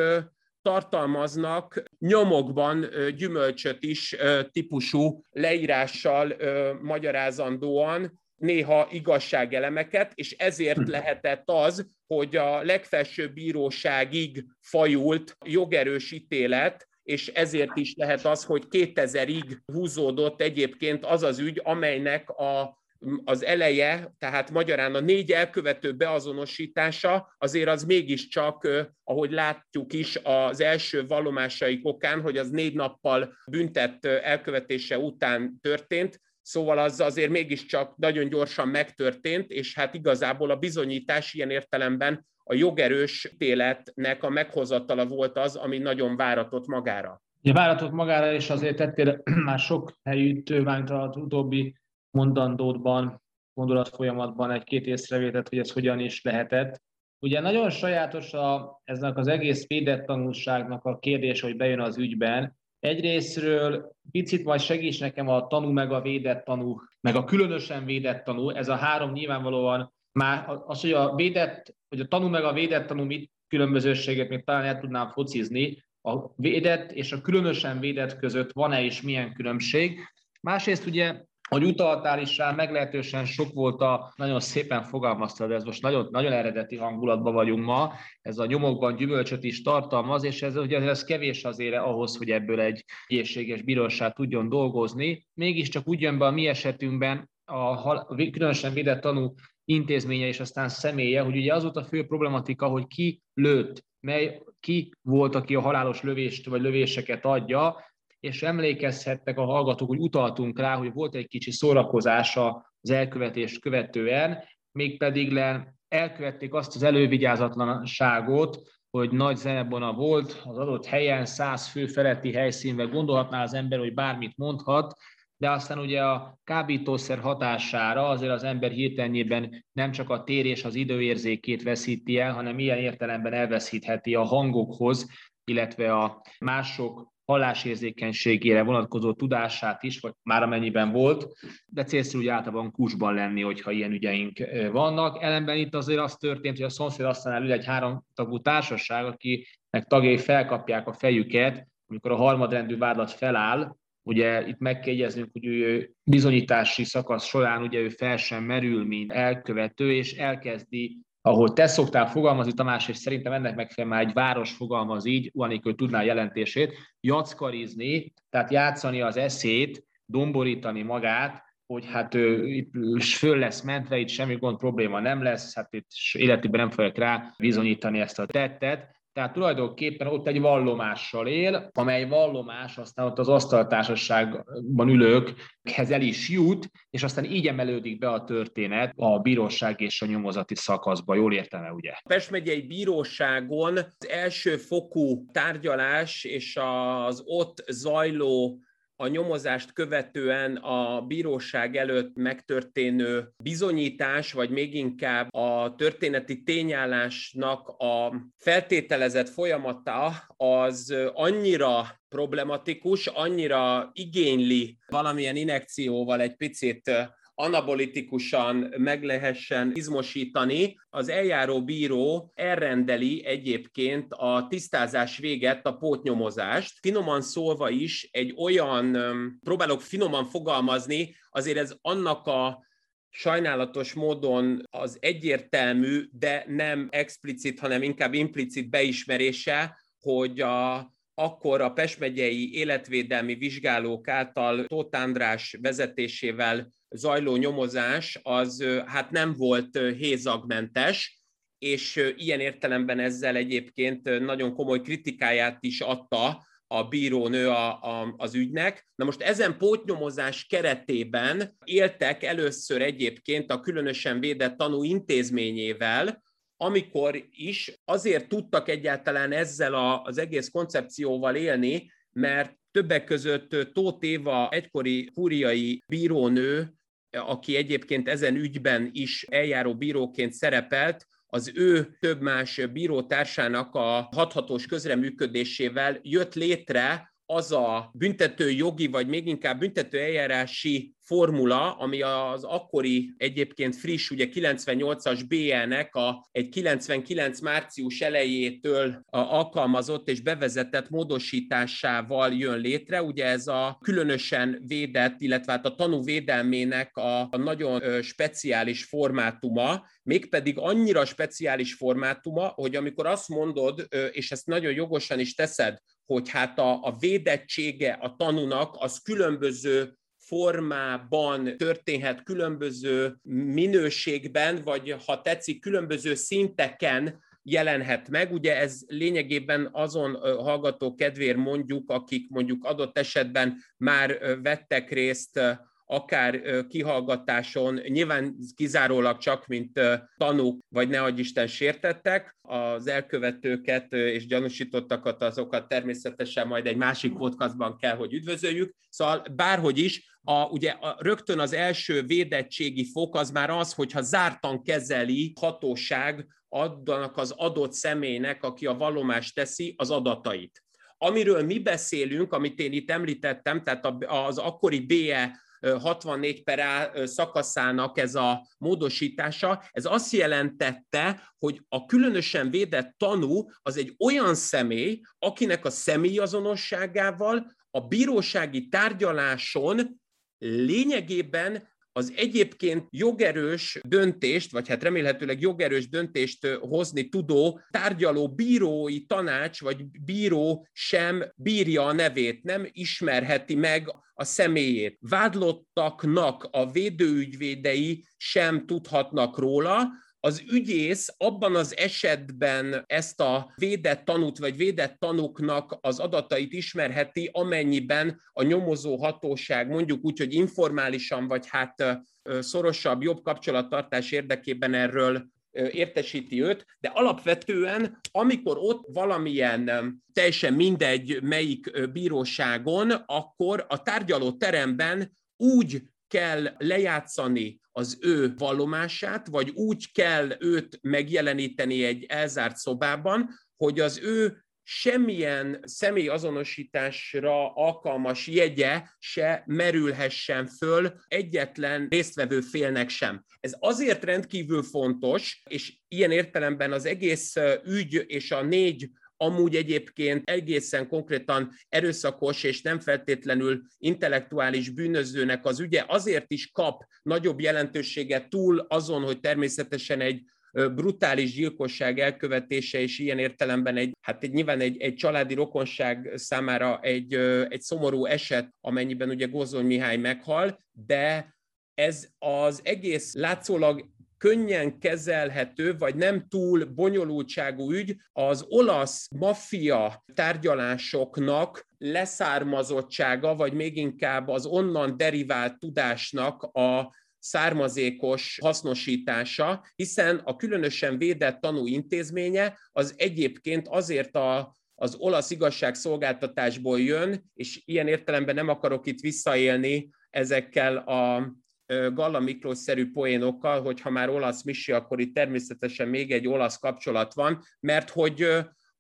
tartalmaznak 0.62 1.82
nyomokban 1.98 2.86
gyümölcsöt 3.16 3.82
is 3.82 4.16
típusú 4.50 5.24
leírással 5.30 6.34
magyarázandóan 6.82 8.22
néha 8.44 8.88
igazságelemeket, 8.90 10.12
és 10.14 10.32
ezért 10.32 10.78
hm. 10.78 10.90
lehetett 10.90 11.42
az, 11.46 11.86
hogy 12.06 12.36
a 12.36 12.62
legfelsőbb 12.62 13.32
bíróságig 13.32 14.44
fajult 14.60 15.36
jogerős 15.44 16.12
ítélet, 16.12 16.88
és 17.02 17.28
ezért 17.28 17.76
is 17.76 17.94
lehet 17.96 18.24
az, 18.24 18.44
hogy 18.44 18.64
2000-ig 18.70 19.58
húzódott 19.72 20.40
egyébként 20.40 21.04
az 21.04 21.22
az 21.22 21.38
ügy, 21.38 21.60
amelynek 21.64 22.30
a 22.30 22.82
az 23.24 23.44
eleje, 23.44 24.14
tehát 24.18 24.50
magyarán 24.50 24.94
a 24.94 25.00
négy 25.00 25.32
elkövető 25.32 25.92
beazonosítása 25.92 27.34
azért 27.38 27.68
az 27.68 27.84
mégiscsak, 27.84 28.68
ahogy 29.04 29.30
látjuk 29.30 29.92
is 29.92 30.18
az 30.22 30.60
első 30.60 31.06
vallomásaik 31.06 31.86
okán, 31.86 32.20
hogy 32.20 32.36
az 32.36 32.50
négy 32.50 32.74
nappal 32.74 33.36
büntett 33.50 34.04
elkövetése 34.04 34.98
után 34.98 35.58
történt, 35.60 36.20
Szóval 36.46 36.78
az 36.78 37.00
azért 37.00 37.30
mégiscsak 37.30 37.96
nagyon 37.96 38.28
gyorsan 38.28 38.68
megtörtént, 38.68 39.50
és 39.50 39.74
hát 39.74 39.94
igazából 39.94 40.50
a 40.50 40.56
bizonyítás 40.56 41.34
ilyen 41.34 41.50
értelemben 41.50 42.26
a 42.44 42.54
jogerős 42.54 43.30
ítéletnek 43.32 44.22
a 44.22 44.28
meghozatala 44.28 45.06
volt 45.06 45.38
az, 45.38 45.56
ami 45.56 45.78
nagyon 45.78 46.16
váratott 46.16 46.66
magára. 46.66 47.22
Ja, 47.42 47.52
váratott 47.52 47.92
magára, 47.92 48.32
és 48.32 48.50
azért 48.50 48.76
tettél 48.76 49.22
már 49.44 49.58
sok 49.58 49.92
helyütt, 50.02 50.62
mármint 50.62 50.90
az 50.90 51.16
utóbbi 51.16 51.76
mondandódban 52.10 53.22
gondolatfolyamatban 53.54 54.50
egy-két 54.50 54.86
észrevételt, 54.86 55.48
hogy 55.48 55.58
ez 55.58 55.72
hogyan 55.72 55.98
is 55.98 56.22
lehetett. 56.22 56.82
Ugye 57.18 57.40
nagyon 57.40 57.70
sajátos 57.70 58.32
a, 58.32 58.80
eznek 58.84 59.16
az 59.16 59.26
egész 59.26 59.66
védett 59.66 60.06
tanulságnak 60.06 60.84
a 60.84 60.98
kérdés, 60.98 61.40
hogy 61.40 61.56
bejön 61.56 61.80
az 61.80 61.98
ügyben. 61.98 62.56
Egyrésztről 62.84 63.92
picit 64.10 64.44
majd 64.44 64.60
segíts 64.60 65.00
nekem 65.00 65.28
a 65.28 65.46
tanú 65.46 65.70
meg 65.70 65.92
a 65.92 66.00
védett 66.00 66.44
tanú, 66.44 66.80
meg 67.00 67.16
a 67.16 67.24
különösen 67.24 67.84
védett 67.84 68.24
tanú. 68.24 68.50
Ez 68.50 68.68
a 68.68 68.74
három 68.74 69.12
nyilvánvalóan 69.12 69.92
már 70.12 70.48
az, 70.66 70.80
hogy 70.80 70.92
a 70.92 71.14
védett, 71.14 71.74
hogy 71.88 72.00
a 72.00 72.06
tanú 72.06 72.28
meg 72.28 72.44
a 72.44 72.52
védett 72.52 72.86
tanú 72.86 73.04
mit 73.04 73.30
különbözőséget 73.48 74.28
még 74.28 74.44
talán 74.44 74.64
el 74.64 74.80
tudnám 74.80 75.08
focizni, 75.08 75.84
a 76.02 76.34
védett 76.36 76.92
és 76.92 77.12
a 77.12 77.20
különösen 77.20 77.80
védett 77.80 78.18
között 78.18 78.52
van-e 78.52 78.84
és 78.84 79.02
milyen 79.02 79.32
különbség. 79.32 80.00
Másrészt 80.40 80.86
ugye 80.86 81.24
hogy 81.48 81.64
utaltál 81.64 82.20
is 82.20 82.36
rá, 82.36 82.52
meglehetősen 82.52 83.24
sok 83.24 83.52
volt 83.52 83.80
a, 83.80 84.12
nagyon 84.16 84.40
szépen 84.40 84.82
fogalmaztad, 84.82 85.50
ez 85.50 85.64
most 85.64 85.82
nagyon, 85.82 86.08
nagyon 86.10 86.32
eredeti 86.32 86.76
hangulatban 86.76 87.34
vagyunk 87.34 87.64
ma, 87.64 87.92
ez 88.20 88.38
a 88.38 88.46
nyomokban 88.46 88.96
gyümölcsöt 88.96 89.44
is 89.44 89.62
tartalmaz, 89.62 90.24
és 90.24 90.42
ez 90.42 90.56
ugye 90.56 90.80
ez 90.80 91.04
kevés 91.04 91.44
azért 91.44 91.76
ahhoz, 91.76 92.16
hogy 92.16 92.30
ebből 92.30 92.60
egy 92.60 92.84
egészséges 93.06 93.62
bíróság 93.62 94.12
tudjon 94.12 94.48
dolgozni. 94.48 95.26
Mégiscsak 95.34 95.88
úgy 95.88 96.00
jön 96.00 96.18
be 96.18 96.26
a 96.26 96.30
mi 96.30 96.46
esetünkben, 96.46 97.30
a 97.44 98.04
különösen 98.06 98.72
védett 98.72 99.00
tanú 99.00 99.34
intézménye 99.64 100.26
és 100.26 100.40
aztán 100.40 100.68
személye, 100.68 101.20
hogy 101.20 101.36
ugye 101.36 101.54
az 101.54 101.62
volt 101.62 101.76
a 101.76 101.84
fő 101.84 102.06
problematika, 102.06 102.66
hogy 102.66 102.86
ki 102.86 103.22
lőtt, 103.34 103.84
mely, 104.00 104.42
ki 104.60 104.92
volt, 105.02 105.34
aki 105.34 105.54
a 105.54 105.60
halálos 105.60 106.02
lövést 106.02 106.46
vagy 106.46 106.60
lövéseket 106.60 107.24
adja, 107.24 107.76
és 108.24 108.42
emlékezhettek 108.42 109.38
a 109.38 109.44
hallgatók, 109.44 109.88
hogy 109.88 109.98
utaltunk 109.98 110.58
rá, 110.58 110.76
hogy 110.76 110.92
volt 110.92 111.14
egy 111.14 111.26
kicsi 111.26 111.50
szórakozása 111.50 112.72
az 112.80 112.90
elkövetést 112.90 113.60
követően, 113.60 114.44
mégpedig 114.72 115.32
le 115.32 115.74
elkövették 115.88 116.54
azt 116.54 116.74
az 116.74 116.82
elővigyázatlanságot, 116.82 118.60
hogy 118.90 119.10
nagy 119.10 119.36
zenebona 119.36 119.92
volt, 119.92 120.42
az 120.44 120.58
adott 120.58 120.86
helyen, 120.86 121.24
száz 121.24 121.68
fő 121.68 121.86
feletti 121.86 122.32
helyszínben. 122.32 122.90
Gondolhatná 122.90 123.42
az 123.42 123.54
ember, 123.54 123.78
hogy 123.78 123.94
bármit 123.94 124.36
mondhat, 124.36 124.94
de 125.36 125.50
aztán 125.50 125.78
ugye 125.78 126.02
a 126.02 126.38
kábítószer 126.44 127.18
hatására 127.18 128.08
azért 128.08 128.32
az 128.32 128.44
ember 128.44 128.70
hirtelenjében 128.70 129.64
nem 129.72 129.90
csak 129.90 130.10
a 130.10 130.22
tér 130.22 130.46
és 130.46 130.64
az 130.64 130.74
időérzékét 130.74 131.62
veszíti 131.62 132.18
el, 132.18 132.32
hanem 132.32 132.58
ilyen 132.58 132.78
értelemben 132.78 133.32
elveszítheti 133.32 134.14
a 134.14 134.22
hangokhoz, 134.22 135.10
illetve 135.44 135.94
a 135.94 136.22
mások 136.38 137.12
hallásérzékenységére 137.24 138.62
vonatkozó 138.62 139.12
tudását 139.12 139.82
is, 139.82 140.00
vagy 140.00 140.12
már 140.22 140.42
amennyiben 140.42 140.92
volt, 140.92 141.26
de 141.66 141.84
célszerű 141.84 142.22
úgy 142.22 142.28
általában 142.28 142.70
kusban 142.70 143.14
lenni, 143.14 143.42
hogyha 143.42 143.70
ilyen 143.70 143.92
ügyeink 143.92 144.38
vannak. 144.72 145.22
Ellenben 145.22 145.56
itt 145.56 145.74
azért 145.74 146.00
az 146.00 146.16
történt, 146.16 146.56
hogy 146.56 146.66
a 146.66 146.68
szomszéd 146.68 147.06
aztán 147.06 147.42
ül 147.42 147.52
egy 147.52 147.64
háromtagú 147.64 148.38
társaság, 148.38 149.04
akinek 149.04 149.84
tagjai 149.86 150.18
felkapják 150.18 150.88
a 150.88 150.92
fejüket, 150.92 151.66
amikor 151.86 152.10
a 152.10 152.16
harmadrendű 152.16 152.76
vádlat 152.76 153.10
feláll, 153.10 153.76
Ugye 154.06 154.46
itt 154.46 154.58
meg 154.58 154.80
kell 154.80 154.94
hogy 155.32 155.46
ő 155.46 155.90
bizonyítási 156.02 156.84
szakasz 156.84 157.26
során 157.26 157.62
ugye 157.62 157.78
ő 157.78 157.88
fel 157.88 158.16
sem 158.16 158.44
merül, 158.44 158.84
mint 158.84 159.12
elkövető, 159.12 159.92
és 159.92 160.12
elkezdi 160.12 160.98
ahogy 161.26 161.52
te 161.52 161.66
szoktál 161.66 162.06
fogalmazni, 162.06 162.52
Tamás, 162.52 162.88
és 162.88 162.96
szerintem 162.96 163.32
ennek 163.32 163.54
megfelelően 163.54 163.98
már 163.98 164.08
egy 164.08 164.14
város 164.14 164.52
fogalmaz 164.52 165.04
így, 165.04 165.30
hogy 165.62 165.74
tudná 165.74 166.02
jelentését, 166.02 166.72
jackarizni, 167.00 168.12
tehát 168.30 168.50
játszani 168.50 169.00
az 169.00 169.16
eszét, 169.16 169.84
domborítani 170.06 170.82
magát, 170.82 171.42
hogy 171.66 171.86
hát 171.86 172.14
ő 172.14 172.46
itt 172.48 173.02
föl 173.02 173.38
lesz 173.38 173.62
mentve, 173.62 173.98
itt 173.98 174.08
semmi 174.08 174.36
gond 174.36 174.56
probléma 174.56 175.00
nem 175.00 175.22
lesz, 175.22 175.54
hát 175.54 175.74
itt 175.74 175.86
életében 176.12 176.60
nem 176.60 176.70
fogják 176.70 176.98
rá 176.98 177.34
bizonyítani 177.38 178.00
ezt 178.00 178.18
a 178.18 178.26
tettet, 178.26 178.93
tehát 179.14 179.32
tulajdonképpen 179.32 180.06
ott 180.06 180.26
egy 180.26 180.40
vallomással 180.40 181.26
él, 181.26 181.70
amely 181.72 182.08
vallomás 182.08 182.78
aztán 182.78 183.06
ott 183.06 183.18
az 183.18 183.28
asztaltársaságban 183.28 184.88
ülőkhez 184.88 185.90
el 185.90 186.00
is 186.00 186.28
jut, 186.28 186.70
és 186.90 187.02
aztán 187.02 187.24
így 187.24 187.46
emelődik 187.46 187.98
be 187.98 188.10
a 188.10 188.24
történet 188.24 188.92
a 188.96 189.18
bíróság 189.18 189.80
és 189.80 190.02
a 190.02 190.06
nyomozati 190.06 190.54
szakaszba. 190.54 191.14
Jól 191.14 191.32
értem-e, 191.32 191.72
ugye? 191.72 191.90
A 191.90 192.08
Pest 192.08 192.30
megyei 192.30 192.62
bíróságon 192.62 193.76
az 193.76 194.08
első 194.08 194.56
fokú 194.56 195.24
tárgyalás 195.32 196.24
és 196.24 196.58
az 197.06 197.22
ott 197.26 197.64
zajló 197.66 198.58
a 198.96 199.06
nyomozást 199.06 199.72
követően 199.72 200.56
a 200.56 201.00
bíróság 201.00 201.76
előtt 201.76 202.16
megtörténő 202.16 203.28
bizonyítás, 203.42 204.32
vagy 204.32 204.50
még 204.50 204.74
inkább 204.74 205.32
a 205.32 205.74
történeti 205.76 206.42
tényállásnak 206.42 207.68
a 207.68 208.12
feltételezett 208.36 209.28
folyamata 209.28 210.12
az 210.36 210.94
annyira 211.14 212.00
problematikus, 212.08 213.06
annyira 213.06 213.90
igényli 213.92 214.78
valamilyen 214.86 215.36
inekcióval 215.36 216.20
egy 216.20 216.36
picit 216.36 216.90
anabolitikusan 217.34 218.74
meg 218.76 219.02
lehessen 219.02 219.72
izmosítani, 219.74 220.78
az 220.90 221.08
eljáró 221.08 221.64
bíró 221.64 222.32
elrendeli 222.34 223.24
egyébként 223.24 224.12
a 224.12 224.46
tisztázás 224.48 225.18
véget, 225.18 225.66
a 225.66 225.76
pótnyomozást. 225.76 226.78
Finoman 226.80 227.20
szólva 227.20 227.70
is 227.70 228.08
egy 228.12 228.34
olyan, 228.36 228.96
próbálok 229.42 229.82
finoman 229.82 230.24
fogalmazni, 230.24 231.14
azért 231.30 231.58
ez 231.58 231.74
annak 231.82 232.26
a 232.26 232.64
sajnálatos 233.10 233.92
módon 233.92 234.62
az 234.70 234.96
egyértelmű, 235.00 236.08
de 236.12 236.44
nem 236.48 236.88
explicit, 236.90 237.58
hanem 237.58 237.82
inkább 237.82 238.14
implicit 238.14 238.70
beismerése, 238.70 239.78
hogy 240.00 240.40
a, 240.40 240.93
akkor 241.14 241.60
a 241.60 241.72
Pest 241.72 241.98
megyei 241.98 242.54
életvédelmi 242.54 243.34
vizsgálók 243.34 244.08
által 244.08 244.64
Tóth 244.64 244.98
András 244.98 245.56
vezetésével 245.60 246.72
zajló 246.88 247.36
nyomozás 247.36 248.20
az 248.22 248.64
hát 248.86 249.10
nem 249.10 249.34
volt 249.34 249.78
hézagmentes, 249.78 251.22
és 251.58 252.12
ilyen 252.16 252.40
értelemben 252.40 252.98
ezzel 252.98 253.36
egyébként 253.36 254.20
nagyon 254.20 254.54
komoly 254.54 254.80
kritikáját 254.80 255.58
is 255.60 255.80
adta 255.80 256.46
a 256.66 256.82
bírónő 256.82 257.48
a, 257.48 257.82
a, 257.82 258.14
az 258.16 258.34
ügynek. 258.34 258.88
Na 258.94 259.04
most 259.04 259.20
ezen 259.20 259.58
pótnyomozás 259.58 260.46
keretében 260.46 261.56
éltek 261.64 262.22
először 262.22 262.82
egyébként 262.82 263.50
a 263.50 263.60
különösen 263.60 264.20
védett 264.20 264.56
tanú 264.56 264.82
intézményével, 264.82 266.22
amikor 266.56 267.24
is 267.30 267.80
azért 267.84 268.28
tudtak 268.28 268.68
egyáltalán 268.68 269.32
ezzel 269.32 269.74
a, 269.74 270.02
az 270.02 270.18
egész 270.18 270.48
koncepcióval 270.48 271.36
élni, 271.36 271.90
mert 272.12 272.56
többek 272.70 273.04
között 273.04 273.72
Tóth 273.72 274.06
Éva 274.06 274.48
egykori 274.50 275.10
kúriai 275.14 275.82
bírónő, 275.86 276.74
aki 277.10 277.56
egyébként 277.56 278.08
ezen 278.08 278.36
ügyben 278.36 278.90
is 278.92 279.22
eljáró 279.22 279.74
bíróként 279.74 280.32
szerepelt, 280.32 281.06
az 281.26 281.52
ő 281.54 281.96
több 282.00 282.20
más 282.20 282.60
bírótársának 282.72 283.74
a 283.74 284.08
hathatós 284.12 284.66
közreműködésével 284.66 285.98
jött 286.02 286.34
létre 286.34 287.13
az 287.26 287.52
a 287.52 287.90
büntető 287.94 288.50
jogi, 288.50 288.86
vagy 288.86 289.06
még 289.06 289.26
inkább 289.26 289.58
büntető 289.58 289.98
eljárási 289.98 290.94
formula, 291.04 291.72
ami 291.72 292.02
az 292.02 292.44
akkori 292.44 293.14
egyébként 293.16 293.76
friss, 293.76 294.10
ugye 294.10 294.28
98-as 294.32 295.22
BE-nek 295.28 295.94
a, 295.94 296.28
egy 296.32 296.48
99 296.48 297.40
március 297.40 298.00
elejétől 298.00 299.00
a 299.06 299.18
alkalmazott 299.18 300.08
és 300.08 300.20
bevezetett 300.20 300.88
módosításával 300.90 302.32
jön 302.32 302.58
létre. 302.58 303.02
Ugye 303.02 303.24
ez 303.24 303.46
a 303.46 303.78
különösen 303.80 304.62
védett, 304.66 305.20
illetve 305.20 305.52
hát 305.52 305.66
a 305.66 305.74
tanú 305.74 306.02
védelmének 306.02 306.96
a, 306.96 307.20
a 307.20 307.36
nagyon 307.36 308.02
speciális 308.02 308.84
formátuma, 308.84 309.86
mégpedig 310.02 310.58
annyira 310.58 311.04
speciális 311.04 311.74
formátuma, 311.74 312.46
hogy 312.46 312.76
amikor 312.76 313.06
azt 313.06 313.28
mondod, 313.28 313.88
és 314.12 314.30
ezt 314.30 314.46
nagyon 314.46 314.72
jogosan 314.72 315.18
is 315.18 315.34
teszed, 315.34 315.78
hogy 316.06 316.28
hát 316.28 316.58
a, 316.58 316.82
a 316.82 316.96
védettsége 316.98 317.92
a 317.92 318.14
tanúnak 318.16 318.76
az 318.78 318.98
különböző 318.98 319.98
formában 320.18 321.56
történhet 321.56 322.22
különböző 322.22 323.16
minőségben, 323.22 324.62
vagy 324.64 324.96
ha 325.06 325.20
tetszik, 325.20 325.60
különböző 325.60 326.14
szinteken 326.14 327.22
jelenhet 327.42 328.08
meg. 328.08 328.32
Ugye 328.32 328.56
ez 328.56 328.80
lényegében 328.86 329.68
azon 329.72 330.14
hallgató 330.20 330.94
kedvér 330.94 331.36
mondjuk, 331.36 331.90
akik 331.90 332.30
mondjuk 332.30 332.64
adott 332.64 332.98
esetben 332.98 333.56
már 333.76 334.38
vettek 334.42 334.90
részt 334.90 335.40
akár 335.86 336.40
kihallgatáson, 336.68 337.80
nyilván 337.86 338.36
kizárólag 338.54 339.18
csak, 339.18 339.46
mint 339.46 339.80
tanúk, 340.16 340.64
vagy 340.68 340.88
ne 340.88 341.08
Isten 341.08 341.46
sértettek, 341.46 342.36
az 342.42 342.86
elkövetőket 342.86 343.92
és 343.92 344.26
gyanúsítottakat, 344.26 345.22
azokat 345.22 345.68
természetesen 345.68 346.46
majd 346.46 346.66
egy 346.66 346.76
másik 346.76 347.12
podcastban 347.12 347.76
kell, 347.76 347.96
hogy 347.96 348.12
üdvözöljük. 348.12 348.74
Szóval 348.88 349.24
bárhogy 349.36 349.78
is, 349.78 350.18
a, 350.22 350.44
ugye 350.44 350.70
a, 350.70 350.96
rögtön 350.98 351.38
az 351.38 351.52
első 351.52 352.02
védettségi 352.02 352.84
fok 352.92 353.16
az 353.16 353.30
már 353.30 353.50
az, 353.50 353.72
hogyha 353.72 354.02
zártan 354.02 354.62
kezeli 354.62 355.32
hatóság 355.40 356.26
adnak 356.48 357.16
az 357.16 357.30
adott 357.30 357.72
személynek, 357.72 358.42
aki 358.42 358.66
a 358.66 358.74
vallomást 358.74 359.34
teszi, 359.34 359.74
az 359.76 359.90
adatait. 359.90 360.62
Amiről 360.98 361.42
mi 361.42 361.58
beszélünk, 361.58 362.32
amit 362.32 362.58
én 362.58 362.72
itt 362.72 362.90
említettem, 362.90 363.62
tehát 363.62 363.86
az 364.06 364.38
akkori 364.38 364.80
BE 364.80 365.42
64 365.72 366.42
per 366.42 366.58
A 366.58 367.06
szakaszának 367.06 367.98
ez 367.98 368.14
a 368.14 368.48
módosítása, 368.58 369.62
ez 369.70 369.84
azt 369.84 370.12
jelentette, 370.12 371.32
hogy 371.38 371.60
a 371.68 371.86
különösen 371.86 372.50
védett 372.50 372.94
tanú 372.96 373.48
az 373.62 373.76
egy 373.76 373.94
olyan 373.98 374.34
személy, 374.34 375.00
akinek 375.18 375.64
a 375.64 375.70
személyazonosságával 375.70 377.52
a 377.70 377.80
bírósági 377.80 378.68
tárgyaláson 378.68 380.00
lényegében 380.38 381.72
az 381.96 382.12
egyébként 382.16 382.86
jogerős 382.90 383.78
döntést, 383.82 384.52
vagy 384.52 384.68
hát 384.68 384.82
remélhetőleg 384.82 385.40
jogerős 385.40 385.88
döntést 385.88 386.46
hozni 386.46 387.08
tudó 387.08 387.60
tárgyaló 387.70 388.28
bírói 388.28 389.06
tanács, 389.06 389.60
vagy 389.60 389.84
bíró 390.04 390.66
sem 390.72 391.24
bírja 391.36 391.86
a 391.86 391.92
nevét, 391.92 392.42
nem 392.42 392.68
ismerheti 392.72 393.54
meg 393.54 393.94
a 394.14 394.24
személyét. 394.24 394.98
Vádlottaknak 395.00 396.48
a 396.50 396.70
védőügyvédei 396.70 398.04
sem 398.16 398.66
tudhatnak 398.66 399.38
róla, 399.38 399.88
az 400.24 400.42
ügyész 400.50 401.14
abban 401.18 401.56
az 401.56 401.76
esetben 401.76 402.84
ezt 402.86 403.20
a 403.20 403.52
védett 403.56 404.04
tanút 404.04 404.38
vagy 404.38 404.56
védett 404.56 404.98
tanúknak 404.98 405.78
az 405.80 405.98
adatait 405.98 406.52
ismerheti, 406.52 407.30
amennyiben 407.32 408.20
a 408.32 408.42
nyomozó 408.42 408.96
hatóság 408.96 409.68
mondjuk 409.68 410.04
úgy, 410.04 410.18
hogy 410.18 410.34
informálisan 410.34 411.28
vagy 411.28 411.46
hát 411.48 412.02
szorosabb, 412.40 413.02
jobb 413.02 413.22
kapcsolattartás 413.22 414.10
érdekében 414.10 414.74
erről 414.74 415.26
értesíti 415.52 416.42
őt, 416.42 416.66
de 416.80 416.88
alapvetően, 416.94 418.00
amikor 418.10 418.56
ott 418.60 418.86
valamilyen 418.92 419.70
teljesen 420.12 420.52
mindegy 420.52 421.22
melyik 421.22 421.90
bíróságon, 421.92 422.90
akkor 422.90 423.64
a 423.68 423.82
tárgyaló 423.82 424.32
teremben 424.32 425.16
úgy 425.36 425.82
kell 426.14 426.54
lejátszani 426.58 427.60
az 427.72 427.98
ő 428.00 428.34
vallomását, 428.38 429.26
vagy 429.26 429.50
úgy 429.50 429.92
kell 429.92 430.36
őt 430.38 430.78
megjeleníteni 430.82 431.84
egy 431.84 432.04
elzárt 432.08 432.56
szobában, 432.56 433.28
hogy 433.56 433.80
az 433.80 433.98
ő 433.98 434.44
semmilyen 434.62 435.60
személyazonosításra 435.62 437.54
alkalmas 437.54 438.26
jegye 438.26 438.82
se 438.98 439.42
merülhessen 439.46 440.46
föl 440.46 440.92
egyetlen 441.08 441.86
résztvevő 441.90 442.40
félnek 442.40 442.88
sem. 442.88 443.24
Ez 443.40 443.56
azért 443.58 444.04
rendkívül 444.04 444.62
fontos, 444.62 445.42
és 445.50 445.76
ilyen 445.88 446.10
értelemben 446.10 446.72
az 446.72 446.84
egész 446.84 447.34
ügy 447.64 448.04
és 448.06 448.30
a 448.30 448.42
négy 448.42 448.90
amúgy 449.24 449.54
egyébként 449.54 450.30
egészen 450.30 450.88
konkrétan 450.88 451.50
erőszakos 451.68 452.42
és 452.42 452.62
nem 452.62 452.80
feltétlenül 452.80 453.62
intellektuális 453.78 454.70
bűnözőnek 454.70 455.46
az 455.46 455.60
ügye 455.60 455.84
azért 455.86 456.32
is 456.32 456.50
kap 456.50 456.82
nagyobb 457.02 457.40
jelentőséget 457.40 458.28
túl 458.28 458.58
azon, 458.68 459.02
hogy 459.02 459.20
természetesen 459.20 460.00
egy 460.00 460.22
brutális 460.54 461.34
gyilkosság 461.34 461.98
elkövetése, 461.98 462.80
és 462.80 462.98
ilyen 462.98 463.18
értelemben 463.18 463.76
egy, 463.76 463.96
hát 464.00 464.22
egy, 464.22 464.32
nyilván 464.32 464.60
egy, 464.60 464.80
egy 464.80 464.94
családi 464.94 465.34
rokonság 465.34 466.12
számára 466.14 466.80
egy, 466.80 467.14
egy 467.48 467.60
szomorú 467.60 468.04
eset, 468.04 468.48
amennyiben 468.60 469.08
ugye 469.08 469.26
Gozony 469.26 469.66
Mihály 469.66 469.96
meghal, 469.96 470.58
de 470.86 471.34
ez 471.74 472.08
az 472.18 472.60
egész 472.64 473.14
látszólag 473.14 473.88
könnyen 474.24 474.78
kezelhető, 474.78 475.76
vagy 475.76 475.94
nem 475.94 476.28
túl 476.28 476.64
bonyolultságú 476.64 477.72
ügy 477.72 477.96
az 478.12 478.44
olasz 478.48 479.08
maffia 479.16 480.04
tárgyalásoknak 480.14 481.66
leszármazottsága, 481.78 483.34
vagy 483.34 483.52
még 483.52 483.76
inkább 483.76 484.28
az 484.28 484.46
onnan 484.46 484.96
derivált 484.96 485.58
tudásnak 485.58 486.42
a 486.42 486.94
származékos 487.18 488.38
hasznosítása, 488.42 489.64
hiszen 489.74 490.16
a 490.16 490.36
különösen 490.36 490.98
védett 490.98 491.40
tanú 491.40 491.66
intézménye 491.66 492.58
az 492.72 492.94
egyébként 492.96 493.68
azért 493.68 494.16
a, 494.16 494.56
az 494.74 494.94
olasz 494.94 495.30
igazságszolgáltatásból 495.30 496.80
jön, 496.80 497.30
és 497.34 497.62
ilyen 497.64 497.88
értelemben 497.88 498.34
nem 498.34 498.48
akarok 498.48 498.86
itt 498.86 499.00
visszaélni 499.00 499.90
ezekkel 500.10 500.76
a 500.76 501.32
Galla 501.66 502.20
Miklós-szerű 502.20 502.90
poénokkal, 502.90 503.62
hogy 503.62 503.80
ha 503.80 503.90
már 503.90 504.08
olasz 504.08 504.42
Misi, 504.42 504.72
akkor 504.72 505.00
itt 505.00 505.14
természetesen 505.14 505.88
még 505.88 506.12
egy 506.12 506.28
olasz 506.28 506.58
kapcsolat 506.58 507.14
van, 507.14 507.42
mert 507.60 507.90
hogy 507.90 508.28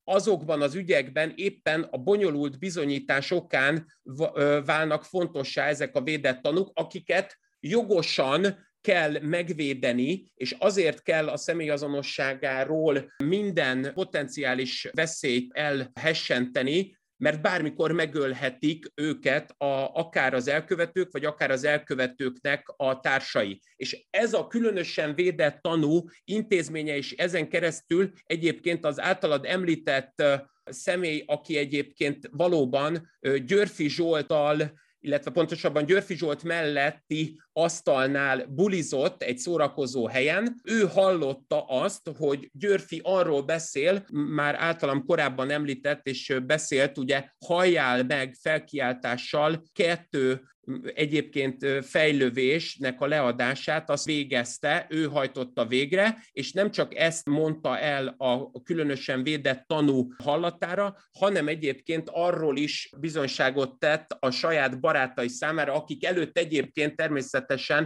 azokban 0.04 0.62
az 0.62 0.74
ügyekben 0.74 1.32
éppen 1.36 1.82
a 1.82 1.96
bonyolult 1.96 2.58
bizonyítás 2.58 3.30
okán 3.30 3.86
válnak 4.64 5.04
fontossá 5.04 5.66
ezek 5.66 5.96
a 5.96 6.02
védett 6.02 6.42
tanúk, 6.42 6.70
akiket 6.74 7.38
jogosan 7.60 8.66
kell 8.80 9.20
megvédeni, 9.20 10.32
és 10.34 10.56
azért 10.58 11.02
kell 11.02 11.28
a 11.28 11.36
személyazonosságáról 11.36 13.12
minden 13.24 13.90
potenciális 13.94 14.88
veszélyt 14.92 15.52
elhessenteni, 15.52 16.96
mert 17.24 17.40
bármikor 17.40 17.92
megölhetik 17.92 18.86
őket 18.94 19.54
a, 19.58 19.90
akár 19.94 20.34
az 20.34 20.48
elkövetők, 20.48 21.12
vagy 21.12 21.24
akár 21.24 21.50
az 21.50 21.64
elkövetőknek 21.64 22.72
a 22.76 23.00
társai. 23.00 23.60
És 23.76 24.06
ez 24.10 24.32
a 24.32 24.46
különösen 24.46 25.14
védett 25.14 25.62
tanú 25.62 26.04
intézménye 26.24 26.96
is 26.96 27.12
ezen 27.12 27.48
keresztül 27.48 28.10
egyébként 28.24 28.84
az 28.84 29.00
általad 29.00 29.44
említett 29.44 30.22
személy, 30.64 31.24
aki 31.26 31.56
egyébként 31.56 32.28
valóban 32.32 33.10
Györfi 33.46 33.88
Zsoltal 33.88 34.82
illetve 35.00 35.30
pontosabban 35.30 35.84
Györfi 35.84 36.16
Zsolt 36.16 36.42
melletti 36.42 37.40
asztalnál 37.56 38.46
bulizott 38.48 39.22
egy 39.22 39.38
szórakozó 39.38 40.06
helyen. 40.06 40.60
Ő 40.64 40.80
hallotta 40.80 41.64
azt, 41.64 42.10
hogy 42.18 42.50
Györfi 42.52 43.00
arról 43.04 43.42
beszél, 43.42 44.04
már 44.12 44.54
általam 44.58 45.04
korábban 45.04 45.50
említett, 45.50 46.06
és 46.06 46.36
beszélt, 46.46 46.98
ugye 46.98 47.24
halljál 47.46 48.04
meg 48.04 48.36
felkiáltással 48.40 49.62
kettő 49.72 50.40
egyébként 50.94 51.66
fejlövésnek 51.84 53.00
a 53.00 53.06
leadását, 53.06 53.90
azt 53.90 54.04
végezte, 54.04 54.86
ő 54.88 55.04
hajtotta 55.04 55.66
végre, 55.66 56.18
és 56.32 56.52
nem 56.52 56.70
csak 56.70 56.94
ezt 56.94 57.28
mondta 57.28 57.78
el 57.78 58.14
a 58.18 58.62
különösen 58.62 59.22
védett 59.22 59.64
tanú 59.66 60.08
hallatára, 60.22 60.96
hanem 61.18 61.48
egyébként 61.48 62.08
arról 62.12 62.56
is 62.56 62.90
bizonyságot 62.98 63.78
tett 63.78 64.16
a 64.20 64.30
saját 64.30 64.80
barátai 64.80 65.28
számára, 65.28 65.74
akik 65.74 66.04
előtt 66.04 66.38
egyébként 66.38 66.96
természetesen 66.96 67.43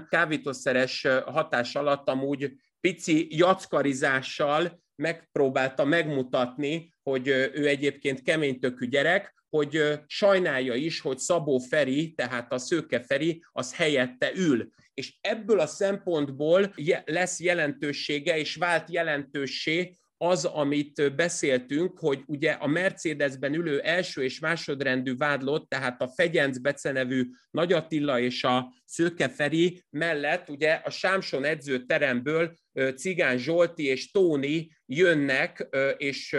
kávítószeres 0.08 1.06
hatás 1.26 1.74
alatt 1.74 2.08
amúgy 2.08 2.52
pici 2.80 3.26
jackarizással 3.30 4.82
megpróbálta 4.94 5.84
megmutatni, 5.84 6.94
hogy 7.02 7.28
ő 7.28 7.66
egyébként 7.66 8.22
keménytökű 8.22 8.86
gyerek, 8.86 9.34
hogy 9.48 10.00
sajnálja 10.06 10.74
is, 10.74 11.00
hogy 11.00 11.18
Szabó 11.18 11.58
Feri, 11.58 12.12
tehát 12.12 12.52
a 12.52 12.58
Szőke 12.58 13.00
Feri, 13.00 13.44
az 13.52 13.74
helyette 13.74 14.32
ül. 14.34 14.68
És 14.94 15.16
ebből 15.20 15.60
a 15.60 15.66
szempontból 15.66 16.74
lesz 17.04 17.40
jelentősége, 17.40 18.38
és 18.38 18.56
vált 18.56 18.90
jelentőssé 18.90 19.96
az, 20.18 20.44
amit 20.44 21.14
beszéltünk, 21.16 21.98
hogy 21.98 22.22
ugye 22.26 22.50
a 22.50 22.66
Mercedesben 22.66 23.54
ülő 23.54 23.80
első 23.80 24.22
és 24.22 24.38
másodrendű 24.38 25.16
vádlott, 25.16 25.68
tehát 25.68 26.02
a 26.02 26.08
Fegyenc 26.08 26.58
becenevű 26.58 27.24
Nagy 27.50 27.72
Attila 27.72 28.20
és 28.20 28.44
a 28.44 28.72
Szőke 28.84 29.28
Feri 29.28 29.82
mellett 29.90 30.48
ugye 30.48 30.72
a 30.72 30.90
Sámson 30.90 31.44
edzőteremből 31.44 32.54
Cigán 32.96 33.38
Zsolti 33.38 33.86
és 33.86 34.10
Tóni 34.10 34.70
jönnek, 34.86 35.68
és 35.96 36.36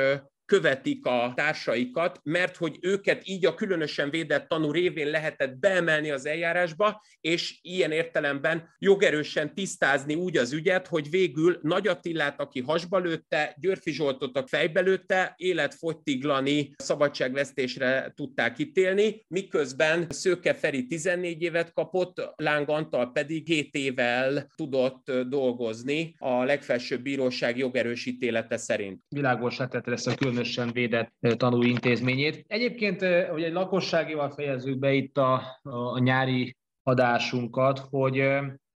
követik 0.50 1.06
a 1.06 1.32
társaikat, 1.36 2.20
mert 2.24 2.58
hogy 2.58 2.78
őket 2.82 3.28
így 3.28 3.46
a 3.46 3.54
különösen 3.54 4.10
védett 4.10 4.48
tanú 4.48 4.72
révén 4.72 5.08
lehetett 5.08 5.58
beemelni 5.58 6.12
az 6.12 6.26
eljárásba, 6.26 7.02
és 7.22 7.60
ilyen 7.62 7.92
értelemben 7.92 8.70
jogerősen 8.80 9.54
tisztázni 9.54 10.16
úgy 10.16 10.38
az 10.38 10.54
ügyet, 10.54 10.88
hogy 10.88 11.10
végül 11.10 11.60
Nagy 11.62 11.88
Attillát, 11.88 12.40
aki 12.40 12.62
hasba 12.62 12.98
lőtte, 12.98 13.56
Györfi 13.60 13.92
Zsoltot 13.92 14.38
a 14.38 14.48
fejbe 14.48 14.82
lőtte, 14.82 15.34
életfogytiglani 15.38 16.74
szabadságvesztésre 16.78 18.14
tudták 18.16 18.60
ítélni, 18.60 19.26
miközben 19.28 20.06
Szőke 20.10 20.54
Feri 20.54 20.86
14 20.86 21.42
évet 21.42 21.74
kapott, 21.74 22.34
Láng 22.36 22.70
Antal 22.70 23.12
pedig 23.12 23.46
7 23.48 23.76
évvel 23.76 24.48
tudott 24.56 25.12
dolgozni 25.28 26.16
a 26.18 26.44
legfelsőbb 26.44 27.02
bíróság 27.02 27.58
jogerősítélete 27.58 28.58
szerint. 28.58 29.04
Világos 29.10 29.58
letette 29.58 29.92
ezt 29.92 30.08
a 30.08 30.16
különösen 30.40 30.72
védett 30.72 31.38
tanúintézményét. 31.38 32.46
Egyébként, 32.48 33.02
hogy 33.32 33.44
egy 33.44 33.54
lakosságival 33.54 34.30
fejezzük 34.30 34.80
be 34.80 34.94
itt 34.94 35.18
a, 35.18 35.60
a 35.62 36.00
nyári 36.00 36.58
adásunkat, 36.84 37.80
hogy 37.90 38.24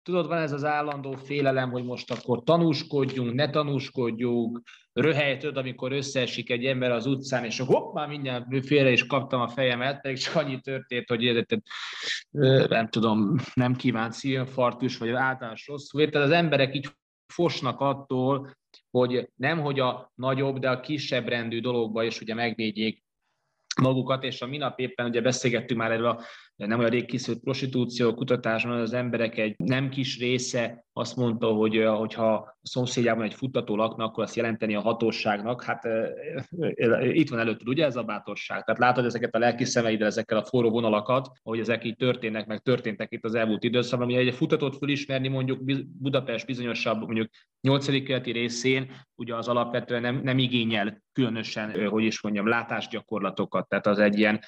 tudod, 0.04 0.28
van 0.28 0.38
ez 0.38 0.52
az 0.52 0.64
állandó 0.64 1.12
félelem, 1.12 1.72
hogy 1.72 1.84
most 1.84 2.12
akkor 2.12 2.44
tanúskodjunk, 2.44 3.34
ne 3.34 3.50
tanúskodjunk, 3.50 4.62
röhelytöd, 4.94 5.58
amikor 5.58 5.92
összeesik 5.92 6.50
egy 6.50 6.66
ember 6.66 6.92
az 6.92 7.06
utcán, 7.06 7.46
és 7.46 7.60
hopp, 7.60 7.94
már 7.94 8.08
mindjárt 8.08 8.66
félre 8.66 8.92
is 8.92 9.06
kaptam 9.06 9.42
a 9.42 9.48
fejemet, 9.48 10.02
pedig 10.02 10.18
csak 10.18 10.36
annyi 10.36 10.60
történt, 10.60 11.08
hogy 11.08 11.46
nem 12.70 12.88
tudom, 12.90 13.36
nem 13.54 13.76
kívánt 13.76 14.14
szívinfarktus, 14.14 14.98
vagy 14.98 15.10
általános 15.10 15.68
rossz 15.68 15.92
tehát 15.92 16.16
az 16.16 16.32
emberek 16.32 16.76
így 16.76 16.88
fosnak 17.34 17.80
attól, 17.80 18.58
hogy 18.92 19.30
nem 19.36 19.60
hogy 19.60 19.80
a 19.80 20.12
nagyobb, 20.16 20.60
de 20.60 20.70
a 20.70 20.80
kisebb 20.80 21.28
rendű 21.28 21.62
dologba 21.62 22.04
is 22.04 22.22
ugye 22.22 22.34
megvédjék 22.34 23.04
magukat, 23.82 24.24
és 24.24 24.42
a 24.42 24.48
minap 24.48 24.80
éppen 24.80 25.06
ugye 25.06 25.22
beszélgettünk 25.22 25.80
már 25.80 25.92
erről 25.92 26.08
a 26.08 26.22
nem 26.68 26.80
olyan 26.80 26.92
rég 26.92 27.06
készült 27.06 27.40
prostitúció 27.40 28.14
kutatásban 28.14 28.80
az 28.80 28.94
emberek 28.94 29.38
egy 29.38 29.56
nem 29.58 29.90
kis 29.90 30.20
része 30.20 30.86
azt 30.94 31.16
mondta, 31.16 31.48
hogy 31.48 31.84
hogyha 31.86 32.34
a 32.34 32.58
szomszédjában 32.62 33.24
egy 33.24 33.34
futtató 33.34 33.76
lakna, 33.76 34.04
akkor 34.04 34.24
azt 34.24 34.36
jelenteni 34.36 34.76
a 34.76 34.82
hatóságnak. 34.82 35.64
Hát 35.64 35.88
itt 37.00 37.30
van 37.30 37.40
előtt, 37.40 37.68
ugye 37.68 37.86
ez 37.86 37.96
a 37.96 38.04
bátorság. 38.04 38.64
Tehát 38.64 38.80
látod 38.80 39.06
ezeket 39.06 39.36
a 39.36 39.40
lelki 39.40 39.66
szemeidre, 39.66 40.06
ezekkel 40.06 40.38
a 40.38 40.46
forró 40.46 40.70
vonalakat, 40.70 41.30
hogy 41.42 41.60
ezek 41.60 41.84
így 41.84 41.96
történnek, 41.96 42.48
meg 42.48 42.60
történtek 42.60 43.12
itt 43.12 43.26
az 43.26 43.36
elmúlt 43.36 43.64
időszakban. 43.64 44.08
Ugye 44.08 44.18
egy 44.18 44.34
futatót 44.34 44.78
fölismerni 44.78 45.28
mondjuk 45.28 45.60
Budapest 46.00 46.46
bizonyosabb, 46.46 47.00
mondjuk 47.02 47.30
8. 47.62 48.04
keleti 48.04 48.32
részén, 48.32 48.92
ugye 49.16 49.36
az 49.36 49.48
alapvetően 49.48 50.02
nem, 50.02 50.22
nem 50.24 50.38
igényel 50.38 51.04
különösen, 51.14 51.88
hogy 51.88 52.04
is 52.04 52.22
mondjam, 52.22 52.48
látásgyakorlatokat. 52.48 53.68
Tehát 53.68 53.88
az 53.88 54.00
egy 54.00 54.20
ilyen 54.20 54.40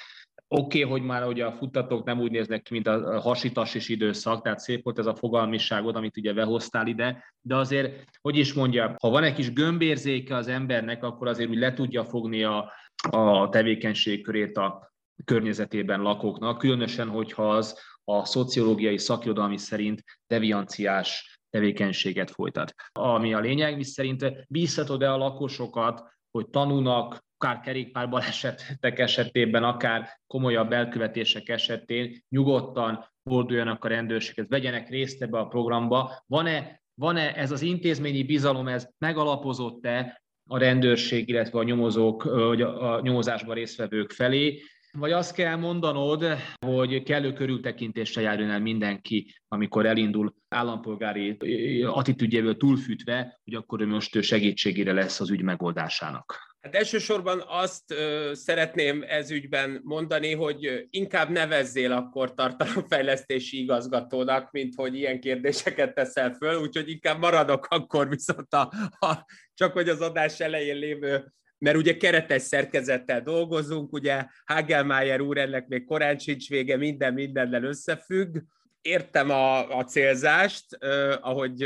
Oké, 0.53 0.83
okay, 0.83 0.91
hogy 0.91 1.07
már 1.07 1.27
ugye 1.27 1.45
a 1.45 1.51
futtatók 1.51 2.05
nem 2.05 2.19
úgy 2.19 2.31
néznek 2.31 2.61
ki, 2.61 2.73
mint 2.73 2.87
a 2.87 3.19
hasitas 3.19 3.89
időszak, 3.89 4.41
tehát 4.41 4.59
szép 4.59 4.83
volt 4.83 4.99
ez 4.99 5.05
a 5.05 5.15
fogalmiságod, 5.15 5.95
amit 5.95 6.17
ugye 6.17 6.33
behoztál 6.33 6.87
ide, 6.87 7.23
de 7.41 7.55
azért, 7.55 8.03
hogy 8.21 8.37
is 8.37 8.53
mondja, 8.53 8.95
ha 8.99 9.09
van 9.09 9.23
egy 9.23 9.33
kis 9.33 9.53
gömbérzéke 9.53 10.35
az 10.35 10.47
embernek, 10.47 11.03
akkor 11.03 11.27
azért 11.27 11.49
úgy 11.49 11.57
le 11.57 11.73
tudja 11.73 12.05
fogni 12.05 12.43
a, 12.43 12.71
a 13.09 13.49
tevékenység 13.49 14.23
körét 14.23 14.57
a 14.57 14.93
környezetében 15.25 16.01
lakóknak, 16.01 16.57
különösen, 16.57 17.07
hogyha 17.07 17.49
az 17.49 17.79
a 18.03 18.25
szociológiai 18.25 18.97
szakirodalmi 18.97 19.57
szerint 19.57 20.03
devianciás 20.27 21.39
tevékenységet 21.49 22.31
folytat. 22.31 22.73
Ami 22.91 23.33
a 23.33 23.39
lényeg, 23.39 23.75
mi 23.75 23.83
szerint 23.83 24.45
bízhatod-e 24.47 25.11
a 25.11 25.17
lakosokat, 25.17 26.03
hogy 26.31 26.47
tanulnak, 26.49 27.25
akár 27.37 27.59
kerékpárbalesetek 27.59 28.99
esetében, 28.99 29.63
akár 29.63 30.19
komolyabb 30.27 30.71
elkövetések 30.71 31.49
esetén 31.49 32.23
nyugodtan 32.29 33.05
forduljanak 33.23 33.85
a 33.85 33.87
rendőrséghez, 33.87 34.47
vegyenek 34.49 34.89
részt 34.89 35.21
ebbe 35.21 35.39
a 35.39 35.47
programba. 35.47 36.23
Van-e, 36.27 36.81
van-e 36.93 37.33
ez 37.35 37.51
az 37.51 37.61
intézményi 37.61 38.23
bizalom, 38.23 38.67
ez 38.67 38.87
megalapozott-e 38.97 40.21
a 40.49 40.57
rendőrség, 40.57 41.29
illetve 41.29 41.59
a 41.59 41.63
nyomozók, 41.63 42.23
vagy 42.23 42.61
a 42.61 42.99
nyomozásban 43.01 43.55
résztvevők 43.55 44.11
felé, 44.11 44.61
vagy 44.97 45.11
azt 45.11 45.33
kell 45.33 45.55
mondanod, 45.55 46.25
hogy 46.65 47.03
kellő 47.03 47.33
körültekintéssel 47.33 48.23
járjon 48.23 48.49
el 48.49 48.59
mindenki, 48.59 49.33
amikor 49.47 49.85
elindul 49.85 50.35
állampolgári 50.49 51.37
attitűdjéből 51.83 52.57
túlfűtve, 52.57 53.39
hogy 53.43 53.53
akkor 53.53 53.81
ő 53.81 53.87
most 53.87 54.23
segítségére 54.23 54.93
lesz 54.93 55.19
az 55.19 55.29
ügy 55.29 55.41
megoldásának. 55.41 56.49
Hát 56.61 56.75
elsősorban 56.75 57.43
azt 57.47 57.91
ö, 57.91 58.31
szeretném 58.33 59.03
ez 59.07 59.31
ügyben 59.31 59.81
mondani, 59.83 60.33
hogy 60.33 60.87
inkább 60.89 61.29
nevezzél 61.29 61.91
akkor 61.91 62.33
tartalomfejlesztési 62.33 63.61
igazgatónak, 63.61 64.51
mint 64.51 64.75
hogy 64.75 64.95
ilyen 64.95 65.19
kérdéseket 65.19 65.93
teszel 65.93 66.31
föl, 66.33 66.61
úgyhogy 66.61 66.89
inkább 66.89 67.19
maradok 67.19 67.65
akkor 67.69 68.09
viszont 68.09 68.53
a, 68.53 68.71
a, 68.99 69.25
csak 69.53 69.73
hogy 69.73 69.89
az 69.89 70.01
adás 70.01 70.39
elején 70.39 70.77
lévő 70.77 71.33
mert 71.61 71.77
ugye 71.77 71.97
keretes 71.97 72.41
szerkezettel 72.41 73.21
dolgozunk, 73.21 73.93
ugye 73.93 74.25
Hagelmeier 74.45 75.21
úr 75.21 75.37
ennek 75.37 75.67
még 75.67 75.85
korán 75.85 76.17
sincs 76.17 76.49
vége, 76.49 76.77
minden 76.77 77.13
mindennel 77.13 77.63
összefügg. 77.63 78.37
Értem 78.81 79.29
a, 79.29 79.77
a 79.77 79.83
célzást, 79.83 80.73
eh, 80.73 81.27
ahogy 81.27 81.65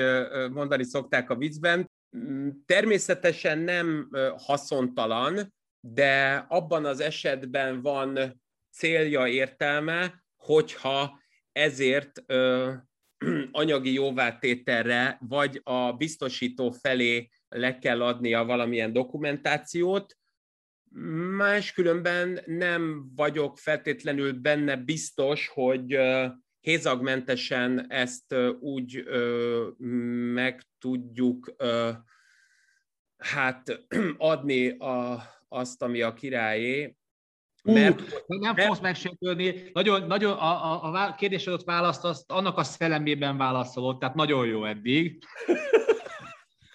mondani 0.52 0.84
szokták 0.84 1.30
a 1.30 1.36
viccben, 1.36 1.90
Mm, 2.18 2.50
természetesen 2.66 3.58
nem 3.58 4.10
haszontalan, 4.38 5.54
de 5.80 6.46
abban 6.48 6.86
az 6.86 7.00
esetben 7.00 7.82
van 7.82 8.42
célja, 8.72 9.28
értelme, 9.28 10.24
hogyha 10.36 11.20
ezért 11.52 12.24
anyagi 13.52 13.94
jóvátételre 13.94 15.18
vagy 15.22 15.62
a 15.64 15.94
biztosító 15.94 16.70
felé 16.70 17.30
le 17.50 17.78
kell 17.78 18.02
adnia 18.02 18.44
valamilyen 18.44 18.94
dokumentációt, 18.94 20.18
máskülönben 21.38 22.40
nem 22.46 23.12
vagyok 23.16 23.58
feltétlenül 23.58 24.34
benne 24.34 24.76
biztos, 24.76 25.48
hogy 25.48 26.00
hézagmentesen 26.60 27.92
ezt 27.92 28.36
úgy 28.60 29.04
meg 30.34 30.62
tudjuk 30.80 31.56
hát 33.18 33.86
adni 34.18 34.70
a, 34.70 35.24
azt, 35.48 35.82
ami 35.82 36.02
a 36.02 36.14
királyé, 36.14 36.96
mert, 37.64 38.02
uh, 38.02 38.08
nem 38.28 38.54
mert... 38.56 38.68
fogsz 38.68 38.80
megsértődni. 38.80 39.70
Nagyon, 39.74 40.08
nagyon 40.08 40.38
a, 40.38 40.84
a, 40.84 41.06
a 41.06 41.16
kérdésedot 41.16 41.64
választ, 41.64 42.04
azt 42.04 42.32
annak 42.32 42.58
a 42.58 42.64
szellemében 42.64 43.38
válaszolod, 43.38 43.98
tehát 43.98 44.16
nagyon 44.16 44.46
jó 44.46 44.66
eddig. 44.66 45.24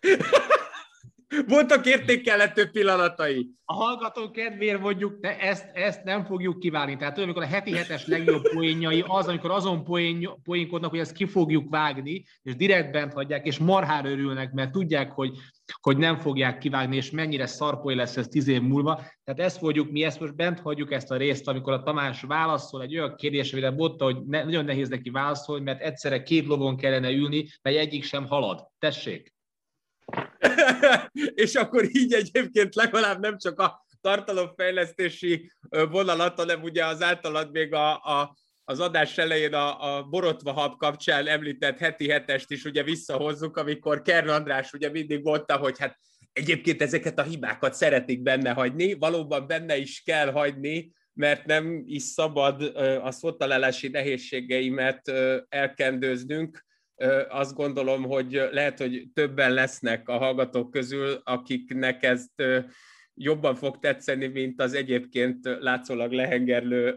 Voltak 1.46 1.86
értékelhető 1.86 2.70
pillanatai. 2.70 3.50
A 3.64 3.74
hallgató 3.74 4.30
kedvéért 4.30 4.80
mondjuk, 4.80 5.20
de 5.20 5.38
ezt, 5.38 5.70
ezt 5.72 6.04
nem 6.04 6.24
fogjuk 6.24 6.58
kiválni. 6.58 6.96
Tehát 6.96 7.14
tudom, 7.14 7.28
amikor 7.28 7.48
a 7.48 7.54
heti 7.54 7.72
hetes 7.76 8.06
legjobb 8.06 8.42
poénjai 8.52 9.04
az, 9.06 9.26
amikor 9.26 9.50
azon 9.50 9.84
poén, 9.84 10.28
poénkodnak, 10.42 10.90
hogy 10.90 10.98
ezt 10.98 11.12
ki 11.12 11.26
fogjuk 11.26 11.70
vágni, 11.70 12.24
és 12.42 12.56
direkt 12.56 12.92
bent 12.92 13.12
hagyják, 13.12 13.46
és 13.46 13.58
marhára 13.58 14.10
örülnek, 14.10 14.52
mert 14.52 14.70
tudják, 14.70 15.12
hogy, 15.12 15.36
hogy 15.80 15.96
nem 15.96 16.18
fogják 16.18 16.58
kivágni, 16.58 16.96
és 16.96 17.10
mennyire 17.10 17.46
szarpoly 17.46 17.94
lesz 17.94 18.16
ez 18.16 18.28
tíz 18.28 18.48
év 18.48 18.60
múlva. 18.60 18.94
Tehát 19.24 19.40
ezt 19.40 19.58
fogjuk, 19.58 19.90
mi 19.90 20.02
ezt 20.02 20.20
most 20.20 20.36
bent 20.36 20.60
hagyjuk 20.60 20.92
ezt 20.92 21.10
a 21.10 21.16
részt, 21.16 21.48
amikor 21.48 21.72
a 21.72 21.82
Tamás 21.82 22.22
válaszol 22.22 22.82
egy 22.82 22.96
olyan 22.96 23.14
kérdésre, 23.16 23.56
amire 23.56 23.72
mondta, 23.72 24.04
hogy 24.04 24.16
ne, 24.26 24.44
nagyon 24.44 24.64
nehéz 24.64 24.88
neki 24.88 25.10
válaszolni, 25.10 25.64
mert 25.64 25.82
egyszerre 25.82 26.22
két 26.22 26.46
lovon 26.46 26.76
kellene 26.76 27.10
ülni, 27.10 27.46
mert 27.62 27.76
egyik 27.76 28.04
sem 28.04 28.26
halad. 28.26 28.66
Tessék! 28.78 29.38
és 31.44 31.54
akkor 31.54 31.84
így 31.92 32.12
egyébként 32.12 32.74
legalább 32.74 33.20
nem 33.20 33.38
csak 33.38 33.60
a 33.60 33.86
tartalomfejlesztési 34.00 35.50
vonalat, 35.90 36.36
hanem 36.36 36.62
ugye 36.62 36.86
az 36.86 37.02
általad 37.02 37.50
még 37.50 37.72
a, 37.72 37.92
a, 37.92 38.36
az 38.64 38.80
adás 38.80 39.18
elején 39.18 39.54
a, 39.54 39.96
a 39.96 40.02
borotva 40.02 40.52
hab 40.52 40.76
kapcsán 40.76 41.26
említett 41.26 41.78
heti 41.78 42.10
hetest 42.10 42.50
is 42.50 42.64
ugye 42.64 42.82
visszahozzuk, 42.82 43.56
amikor 43.56 44.02
Kern 44.02 44.28
András 44.28 44.72
ugye 44.72 44.90
mindig 44.90 45.22
mondta, 45.22 45.56
hogy 45.56 45.78
hát 45.78 45.98
egyébként 46.32 46.82
ezeket 46.82 47.18
a 47.18 47.22
hibákat 47.22 47.74
szeretik 47.74 48.22
benne 48.22 48.50
hagyni, 48.50 48.94
valóban 48.94 49.46
benne 49.46 49.76
is 49.76 50.02
kell 50.04 50.30
hagyni, 50.30 50.92
mert 51.12 51.46
nem 51.46 51.82
is 51.86 52.02
szabad 52.02 52.62
a 53.02 53.10
szottalelási 53.10 53.88
nehézségeimet 53.88 55.12
elkendőznünk, 55.48 56.64
azt 57.28 57.54
gondolom, 57.54 58.02
hogy 58.02 58.48
lehet, 58.52 58.78
hogy 58.78 59.08
többen 59.14 59.52
lesznek 59.52 60.08
a 60.08 60.18
hallgatók 60.18 60.70
közül, 60.70 61.20
akiknek 61.24 62.02
ezt 62.02 62.42
jobban 63.14 63.54
fog 63.54 63.78
tetszeni, 63.78 64.26
mint 64.26 64.60
az 64.60 64.74
egyébként 64.74 65.38
látszólag 65.60 66.12
lehengerlő 66.12 66.96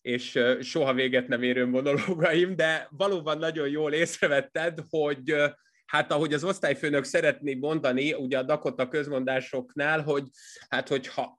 és 0.00 0.40
soha 0.60 0.94
véget 0.94 1.28
nem 1.28 1.42
érő 1.42 1.66
monológaim, 1.66 2.56
de 2.56 2.88
valóban 2.90 3.38
nagyon 3.38 3.68
jól 3.68 3.92
észrevetted, 3.92 4.78
hogy 4.88 5.34
hát 5.86 6.12
ahogy 6.12 6.32
az 6.32 6.44
osztályfőnök 6.44 7.04
szeretné 7.04 7.54
mondani, 7.54 8.12
ugye 8.12 8.38
a 8.38 8.42
Dakota 8.42 8.88
közmondásoknál, 8.88 10.02
hogy 10.02 10.28
hát 10.68 10.88
hogyha 10.88 11.38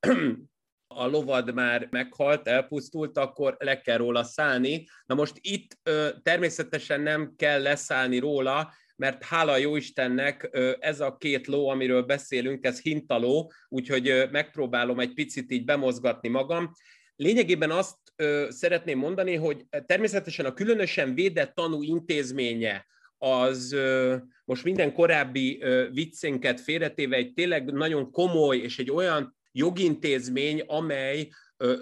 a 0.95 1.07
lovad 1.07 1.53
már 1.53 1.87
meghalt, 1.91 2.47
elpusztult, 2.47 3.17
akkor 3.17 3.55
le 3.59 3.81
kell 3.81 3.97
róla 3.97 4.23
szállni. 4.23 4.87
Na 5.05 5.15
most 5.15 5.33
itt 5.41 5.77
természetesen 6.23 7.01
nem 7.01 7.33
kell 7.37 7.61
leszállni 7.61 8.19
róla, 8.19 8.73
mert 8.95 9.23
hála 9.23 9.57
jó 9.57 9.75
Istennek 9.75 10.49
ez 10.79 10.99
a 10.99 11.17
két 11.17 11.47
ló, 11.47 11.67
amiről 11.67 12.03
beszélünk, 12.03 12.65
ez 12.65 12.81
hintaló, 12.81 13.51
úgyhogy 13.69 14.27
megpróbálom 14.31 14.99
egy 14.99 15.13
picit 15.13 15.51
így 15.51 15.65
bemozgatni 15.65 16.29
magam. 16.29 16.71
Lényegében 17.15 17.71
azt 17.71 17.97
szeretném 18.49 18.97
mondani, 18.97 19.35
hogy 19.35 19.65
természetesen 19.85 20.45
a 20.45 20.53
különösen 20.53 21.13
védett 21.13 21.55
tanú 21.55 21.81
intézménye 21.83 22.85
az 23.17 23.75
most 24.45 24.63
minden 24.63 24.93
korábbi 24.93 25.63
viccénket 25.91 26.61
félretéve 26.61 27.15
egy 27.15 27.33
tényleg 27.33 27.71
nagyon 27.71 28.11
komoly 28.11 28.57
és 28.57 28.79
egy 28.79 28.91
olyan 28.91 29.34
jogintézmény, 29.55 30.61
amely 30.67 31.29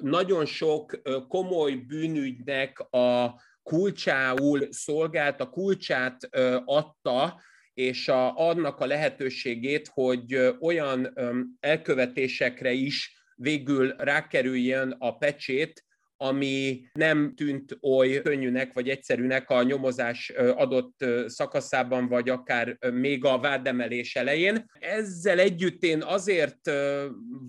nagyon 0.01 0.45
sok 0.45 1.01
komoly 1.27 1.71
bűnügynek 1.71 2.79
a 2.79 3.41
kulcsául 3.63 4.67
szolgált, 4.69 5.39
a 5.41 5.49
kulcsát 5.49 6.29
adta, 6.65 7.41
és 7.73 8.07
a, 8.07 8.37
annak 8.49 8.79
a 8.79 8.85
lehetőségét, 8.85 9.87
hogy 9.93 10.55
olyan 10.59 11.13
elkövetésekre 11.59 12.71
is 12.71 13.23
végül 13.35 13.95
rákerüljön 13.97 14.95
a 14.99 15.17
pecsét, 15.17 15.85
ami 16.23 16.85
nem 16.93 17.33
tűnt 17.35 17.77
oly 17.81 18.21
könnyűnek 18.21 18.73
vagy 18.73 18.89
egyszerűnek 18.89 19.49
a 19.49 19.63
nyomozás 19.63 20.29
adott 20.55 21.05
szakaszában, 21.25 22.07
vagy 22.07 22.29
akár 22.29 22.77
még 22.91 23.25
a 23.25 23.39
vádemelés 23.39 24.15
elején. 24.15 24.65
Ezzel 24.79 25.39
együtt 25.39 25.83
én 25.83 26.03
azért 26.03 26.71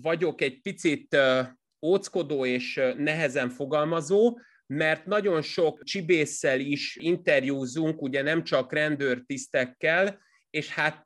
vagyok 0.01 0.41
egy 0.41 0.61
picit 0.61 1.17
óckodó 1.85 2.45
és 2.45 2.81
nehezen 2.97 3.49
fogalmazó, 3.49 4.39
mert 4.67 5.05
nagyon 5.05 5.41
sok 5.41 5.83
csibésszel 5.83 6.59
is 6.59 6.95
interjúzunk, 6.95 8.01
ugye 8.01 8.21
nem 8.21 8.43
csak 8.43 8.73
rendőrtisztekkel, 8.73 10.19
és 10.49 10.69
hát 10.69 11.03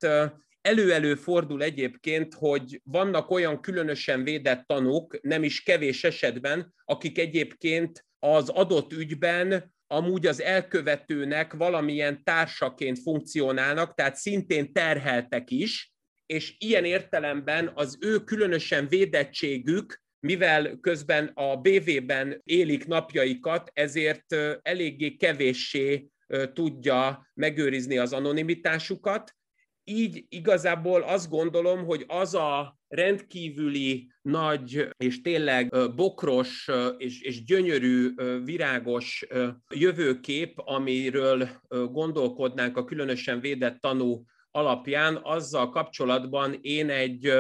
elő-elő 0.62 1.16
fordul 1.16 1.64
egyébként, 1.64 2.34
hogy 2.34 2.82
vannak 2.84 3.32
olyan 3.32 3.62
különösen 3.62 4.24
védett 4.24 4.68
tanúk, 4.68 5.20
nem 5.22 5.44
is 5.44 5.64
kevés 5.64 6.04
esetben, 6.04 6.74
akik 6.86 7.18
egyébként 7.18 8.06
az 8.20 8.50
adott 8.50 8.94
ügyben 8.94 9.74
amúgy 9.88 10.28
az 10.28 10.42
elkövetőnek 10.42 11.54
valamilyen 11.54 12.24
társaként 12.24 13.00
funkcionálnak, 13.00 13.94
tehát 13.94 14.16
szintén 14.16 14.74
terheltek 14.74 15.52
is, 15.52 15.94
és 16.26 16.56
ilyen 16.58 16.86
értelemben 16.86 17.72
az 17.74 17.98
ő 18.02 18.24
különösen 18.24 18.88
védettségük 18.88 20.02
mivel 20.20 20.78
közben 20.82 21.32
a 21.34 21.56
BV-ben 21.56 22.42
élik 22.44 22.88
napjaikat, 22.88 23.72
ezért 23.74 24.36
eléggé 24.62 25.16
kevéssé 25.16 26.08
tudja 26.54 27.30
megőrizni 27.34 27.98
az 27.98 28.14
anonimitásukat. 28.14 29.36
Így 29.90 30.26
igazából 30.30 31.02
azt 31.02 31.30
gondolom, 31.30 31.86
hogy 31.86 32.06
az 32.08 32.34
a 32.34 32.78
rendkívüli 32.88 34.12
nagy 34.22 34.88
és 34.98 35.22
tényleg 35.22 35.74
bokros 35.96 36.70
és, 36.98 37.22
és 37.22 37.44
gyönyörű, 37.44 38.14
virágos 38.44 39.28
jövőkép, 39.76 40.54
amiről 40.56 41.50
gondolkodnánk 41.68 42.78
a 42.78 42.84
különösen 42.84 43.40
védett 43.40 43.80
tanú 43.80 44.24
alapján, 44.52 45.20
azzal 45.24 45.70
kapcsolatban 45.70 46.58
én 46.62 46.90
egy 46.90 47.34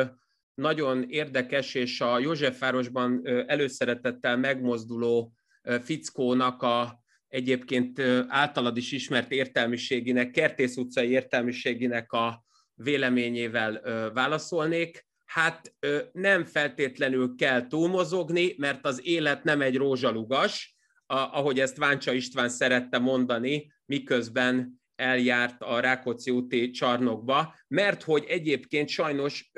nagyon 0.54 1.04
érdekes, 1.10 1.76
és 1.76 2.02
a 2.02 2.20
Józsefvárosban 2.20 3.22
előszeretettel 3.47 4.38
megmozduló 4.38 5.34
fickónak 5.82 6.62
a 6.62 7.00
egyébként 7.30 8.00
általad 8.28 8.78
is 8.78 8.92
ismert 8.92 9.32
értelmiségének, 9.32 10.32
Kertész 10.32 10.78
utcai 10.78 11.10
értelmiségének 11.10 12.12
a 12.12 12.44
véleményével 12.74 13.82
válaszolnék. 14.14 15.08
Hát 15.26 15.74
nem 16.12 16.46
feltétlenül 16.46 17.36
kell 17.36 17.68
túlmozogni, 17.68 18.56
mert 18.58 18.86
az 18.86 19.02
élet 19.04 19.44
nem 19.44 19.62
egy 19.62 19.76
rózsalugas, 19.76 20.76
ahogy 21.06 21.60
ezt 21.60 21.78
Váncsa 21.78 22.14
István 22.14 22.50
szerette 22.50 22.98
mondani, 22.98 23.72
miközben 23.86 24.82
eljárt 24.96 25.62
a 25.62 25.80
Rákóczi 25.80 26.32
úti 26.32 26.70
csarnokba, 26.70 27.56
mert 27.68 28.04
hogy 28.04 28.26
egyébként 28.28 28.90
sajnos 28.90 29.52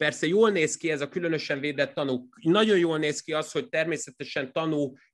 Persze 0.00 0.26
jól 0.26 0.50
néz 0.50 0.76
ki 0.76 0.90
ez 0.90 1.00
a 1.00 1.08
különösen 1.08 1.60
védett 1.60 1.94
tanú. 1.94 2.28
Nagyon 2.42 2.78
jól 2.78 2.98
néz 2.98 3.20
ki 3.20 3.32
az, 3.32 3.52
hogy 3.52 3.68
természetesen 3.68 4.52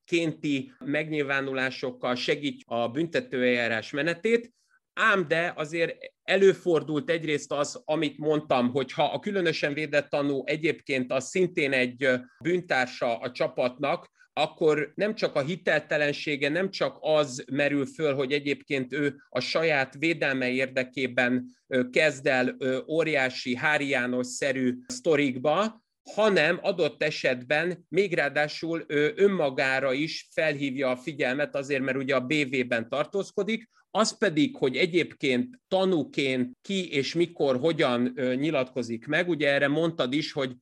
tanúkénti 0.07 0.73
megnyilvánulásokkal 0.85 2.15
segít 2.15 2.63
a 2.67 2.89
büntetőeljárás 2.89 3.91
menetét, 3.91 4.53
ám 4.95 5.29
de 5.29 5.53
azért 5.57 5.97
előfordult 6.23 7.11
egyrészt 7.11 7.53
az, 7.53 7.83
amit 7.85 8.19
mondtam, 8.19 8.71
hogy 8.71 8.93
ha 8.93 9.05
a 9.05 9.19
különösen 9.19 9.75
védett 9.75 10.09
tanú 10.09 10.43
egyébként 10.47 11.13
az 11.13 11.29
szintén 11.29 11.73
egy 11.73 12.09
bűntársa 12.43 13.19
a 13.19 13.31
csapatnak, 13.31 14.15
akkor 14.33 14.93
nem 14.95 15.15
csak 15.15 15.35
a 15.35 15.41
hiteltelensége, 15.41 16.49
nem 16.49 16.71
csak 16.71 16.99
az 17.01 17.45
merül 17.53 17.87
föl, 17.87 18.15
hogy 18.15 18.33
egyébként 18.33 18.93
ő 18.93 19.17
a 19.29 19.41
saját 19.41 19.95
védelme 19.99 20.49
érdekében 20.51 21.45
kezd 21.91 22.27
el 22.27 22.57
óriási 22.89 23.57
Hári 23.57 23.89
János-szerű 23.89 24.75
sztorikba, 24.87 25.85
hanem 26.15 26.59
adott 26.63 27.03
esetben 27.03 27.87
még 27.89 28.15
ráadásul 28.15 28.85
önmagára 29.17 29.93
is 29.93 30.29
felhívja 30.33 30.91
a 30.91 30.97
figyelmet 30.97 31.57
azért, 31.57 31.83
mert 31.83 31.99
ugye 31.99 32.15
a 32.15 32.27
BV-ben 32.27 32.89
tartózkodik, 32.89 33.69
az 33.91 34.19
pedig, 34.19 34.57
hogy 34.57 34.77
egyébként 34.77 35.61
tanúként 35.69 36.57
ki 36.63 36.93
és 36.93 37.15
mikor, 37.15 37.57
hogyan 37.59 38.13
nyilatkozik 38.35 39.07
meg, 39.07 39.29
ugye 39.29 39.53
erre 39.53 39.69
mondtad 39.69 40.13
is, 40.13 40.33
hogy 40.33 40.57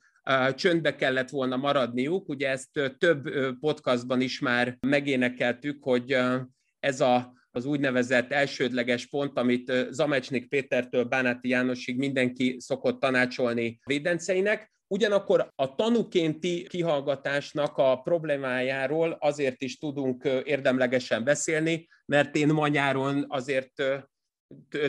csöndbe 0.55 0.97
kellett 0.97 1.31
volna 1.31 1.57
maradniuk. 1.57 2.29
Ugye 2.29 2.49
ezt 2.49 2.93
több 2.99 3.31
podcastban 3.61 4.21
is 4.21 4.41
már 4.41 4.77
megénekeltük, 4.81 5.83
hogy 5.83 6.17
ez 6.81 7.01
a, 7.01 7.33
az 7.51 7.65
úgynevezett 7.65 8.33
elsődleges 8.33 9.07
pont, 9.07 9.39
amit 9.39 9.73
Zamecsnik 9.91 10.49
Pétertől 10.49 11.05
Bánáti 11.05 11.49
Jánosig 11.49 11.97
mindenki 11.97 12.57
szokott 12.59 13.01
tanácsolni 13.01 13.79
védenceinek. 13.85 14.74
Ugyanakkor 14.87 15.53
a 15.55 15.75
tanukénti 15.75 16.67
kihallgatásnak 16.69 17.79
a 17.79 17.97
problémájáról 17.97 19.17
azért 19.21 19.63
is 19.63 19.79
tudunk 19.79 20.25
érdemlegesen 20.45 21.25
beszélni, 21.25 21.89
mert 22.07 22.37
én 22.37 22.49
ma 22.49 22.69
nyáron 22.69 23.25
azért 23.29 23.83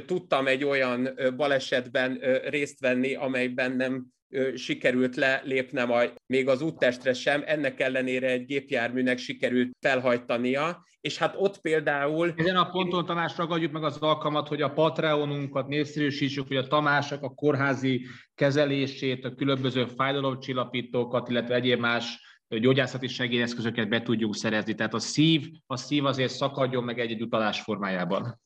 tudtam 0.06 0.48
egy 0.48 0.64
olyan 0.64 1.20
balesetben 1.36 2.20
részt 2.50 2.80
venni, 2.80 3.16
amelyben 3.16 3.72
nem 3.72 4.15
sikerült 4.56 5.16
lelépnem 5.16 5.92
a, 5.92 6.02
még 6.26 6.48
az 6.48 6.62
úttestre 6.62 7.14
sem, 7.14 7.44
ennek 7.46 7.80
ellenére 7.80 8.30
egy 8.30 8.46
gépjárműnek 8.46 9.18
sikerült 9.18 9.78
felhajtania, 9.80 10.86
és 11.02 11.18
hát 11.18 11.36
ott 11.38 11.62
például... 11.62 12.34
Ezen 12.36 12.56
a 12.56 12.70
ponton 12.70 13.06
Tamás 13.06 13.38
ragadjuk 13.38 13.72
meg 13.72 13.84
az 13.84 13.98
alkalmat, 13.98 14.48
hogy 14.48 14.62
a 14.62 14.72
Patreonunkat 14.72 15.68
népszerűsítsük, 15.68 16.48
hogy 16.48 16.58
a 16.58 16.68
Tamások 16.68 17.24
a 17.24 17.30
kórházi 17.30 18.06
kezelését, 18.36 19.26
a 19.26 19.34
különböző 19.34 19.86
fájdalomcsillapítókat, 19.86 21.30
illetve 21.30 21.56
egyéb 21.56 21.80
más 21.80 22.20
gyógyászati 22.48 23.08
segélyeszközöket 23.08 23.90
be 23.90 24.02
tudjuk 24.02 24.36
szerezni. 24.36 24.74
Tehát 24.74 24.94
a 24.94 25.00
szív, 25.00 25.50
a 25.66 25.78
szív 25.78 26.06
azért 26.06 26.32
szakadjon 26.32 26.84
meg 26.84 27.00
egy-egy 27.00 27.22
utalás 27.22 27.62
formájában. 27.62 28.40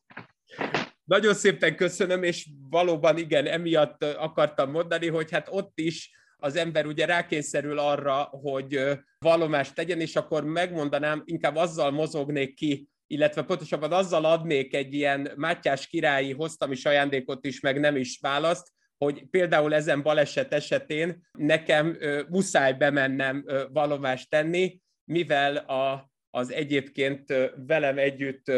Nagyon 1.09 1.33
szépen 1.33 1.75
köszönöm, 1.75 2.23
és 2.23 2.47
valóban 2.69 3.17
igen, 3.17 3.45
emiatt 3.45 4.03
akartam 4.03 4.71
mondani, 4.71 5.07
hogy 5.07 5.31
hát 5.31 5.47
ott 5.51 5.79
is 5.79 6.11
az 6.37 6.55
ember 6.55 6.85
ugye 6.85 7.05
rákényszerül 7.05 7.79
arra, 7.79 8.15
hogy 8.21 8.81
vallomást 9.19 9.75
tegyen, 9.75 9.99
és 9.99 10.15
akkor 10.15 10.43
megmondanám, 10.43 11.21
inkább 11.25 11.55
azzal 11.55 11.91
mozognék 11.91 12.53
ki, 12.53 12.87
illetve 13.07 13.43
pontosabban 13.43 13.91
azzal 13.91 14.25
adnék 14.25 14.73
egy 14.73 14.93
ilyen 14.93 15.31
Mátyás 15.35 15.87
királyi 15.87 16.33
hoztam 16.33 16.71
is 16.71 16.85
ajándékot 16.85 17.45
is, 17.45 17.59
meg 17.59 17.79
nem 17.79 17.95
is 17.95 18.19
választ, 18.21 18.67
hogy 18.97 19.25
például 19.29 19.73
ezen 19.73 20.01
baleset 20.01 20.53
esetén 20.53 21.29
nekem 21.31 21.97
muszáj 22.27 22.73
bemennem 22.73 23.45
vallomást 23.71 24.29
tenni, 24.29 24.81
mivel 25.03 25.55
a, 25.55 26.11
az 26.29 26.51
egyébként 26.51 27.33
velem 27.67 27.97
együtt 27.97 28.51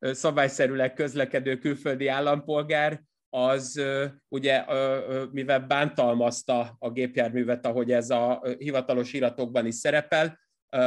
szabályszerűleg 0.00 0.92
közlekedő 0.92 1.58
külföldi 1.58 2.08
állampolgár, 2.08 3.02
az 3.30 3.82
ugye, 4.28 4.64
mivel 5.30 5.60
bántalmazta 5.60 6.76
a 6.78 6.90
gépjárművet, 6.90 7.66
ahogy 7.66 7.92
ez 7.92 8.10
a 8.10 8.42
hivatalos 8.58 9.12
iratokban 9.12 9.66
is 9.66 9.74
szerepel, 9.74 10.38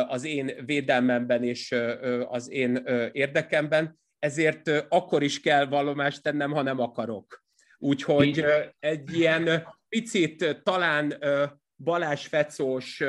az 0.08 0.24
én 0.24 0.52
védelmemben 0.66 1.44
és 1.44 1.76
az 2.28 2.50
én 2.50 2.76
érdekemben, 3.12 4.00
ezért 4.20 4.86
akkor 4.90 5.24
is 5.24 5.40
kell 5.40 5.66
vallomást 5.66 6.24
tennem, 6.24 6.52
ha 6.52 6.62
nem 6.62 6.80
akarok. 6.80 7.44
Úgyhogy 7.78 8.46
egy 8.80 9.16
ilyen 9.16 9.68
picit 9.90 10.62
talán 10.64 11.18
Balázs 11.84 12.26
Fecós 12.26 13.04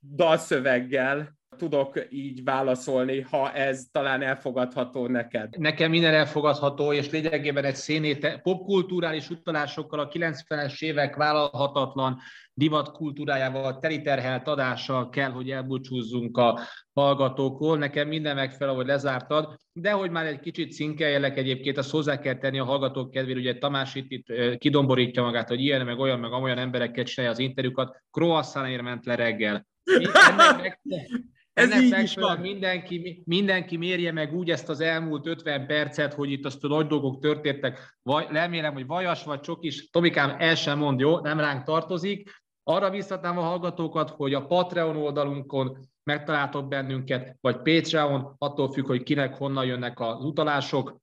dalszöveggel 0.00 1.35
tudok 1.56 2.06
így 2.10 2.44
válaszolni, 2.44 3.20
ha 3.20 3.52
ez 3.52 3.86
talán 3.92 4.22
elfogadható 4.22 5.06
neked. 5.06 5.58
Nekem 5.58 5.90
minden 5.90 6.14
elfogadható, 6.14 6.92
és 6.92 7.10
lényegében 7.10 7.64
egy 7.64 7.74
szénét 7.74 8.40
popkulturális 8.42 9.30
utalásokkal 9.30 9.98
a 9.98 10.08
90-es 10.08 10.82
évek 10.82 11.16
vállalhatatlan 11.16 12.18
divat 12.58 12.92
kultúrájával, 12.92 13.78
teriterhelt 13.78 14.48
adással 14.48 15.08
kell, 15.08 15.30
hogy 15.30 15.50
elbúcsúzzunk 15.50 16.36
a 16.36 16.60
hallgatókról. 16.92 17.78
Nekem 17.78 18.08
minden 18.08 18.34
megfelel, 18.34 18.74
hogy 18.74 18.86
lezártad, 18.86 19.56
de 19.72 19.90
hogy 19.90 20.10
már 20.10 20.26
egy 20.26 20.40
kicsit 20.40 20.72
cinkeljelek 20.72 21.36
egyébként, 21.36 21.78
azt 21.78 21.90
hozzá 21.90 22.18
kell 22.18 22.38
tenni 22.38 22.58
a 22.58 22.64
hallgatók 22.64 23.10
kedvére, 23.10 23.38
ugye 23.38 23.58
Tamás 23.58 23.94
itt, 23.94 24.10
itt 24.10 24.58
kidomborítja 24.58 25.22
magát, 25.22 25.48
hogy 25.48 25.60
ilyen, 25.60 25.86
meg 25.86 25.98
olyan, 25.98 26.20
meg 26.20 26.32
olyan 26.32 26.58
emberekkel 26.58 27.04
csinálja 27.04 27.34
az 27.34 27.38
interjúkat. 27.38 28.02
Croissantért 28.10 28.82
ment 28.82 29.06
le 29.06 29.14
reggel. 29.14 29.66
Ennek 30.30 30.80
meg, 30.82 31.34
ez 31.56 31.70
Ennek 31.70 31.82
így 31.82 32.02
is 32.02 32.14
van. 32.14 32.38
Mindenki, 32.38 33.22
mindenki 33.24 33.76
mérje 33.76 34.12
meg 34.12 34.34
úgy 34.34 34.50
ezt 34.50 34.68
az 34.68 34.80
elmúlt 34.80 35.26
50 35.26 35.66
percet, 35.66 36.14
hogy 36.14 36.30
itt 36.30 36.44
azt 36.44 36.64
a 36.64 36.68
nagy 36.68 36.86
dolgok 36.86 37.20
történtek. 37.20 37.98
Vaj, 38.02 38.26
remélem, 38.30 38.72
hogy 38.72 38.86
vajas 38.86 39.24
vagy 39.24 39.40
csokis. 39.40 39.90
Tomikám, 39.90 40.36
el 40.38 40.54
sem 40.54 40.78
mond, 40.78 41.00
jó? 41.00 41.20
Nem 41.20 41.40
ránk 41.40 41.64
tartozik. 41.64 42.30
Arra 42.62 42.90
biztatnám 42.90 43.38
a 43.38 43.42
hallgatókat, 43.42 44.10
hogy 44.10 44.34
a 44.34 44.46
Patreon 44.46 44.96
oldalunkon 44.96 45.78
megtaláltok 46.02 46.68
bennünket, 46.68 47.36
vagy 47.40 47.56
Patreon, 47.56 48.34
attól 48.38 48.72
függ, 48.72 48.86
hogy 48.86 49.02
kinek 49.02 49.34
honnan 49.34 49.66
jönnek 49.66 50.00
az 50.00 50.24
utalások, 50.24 50.96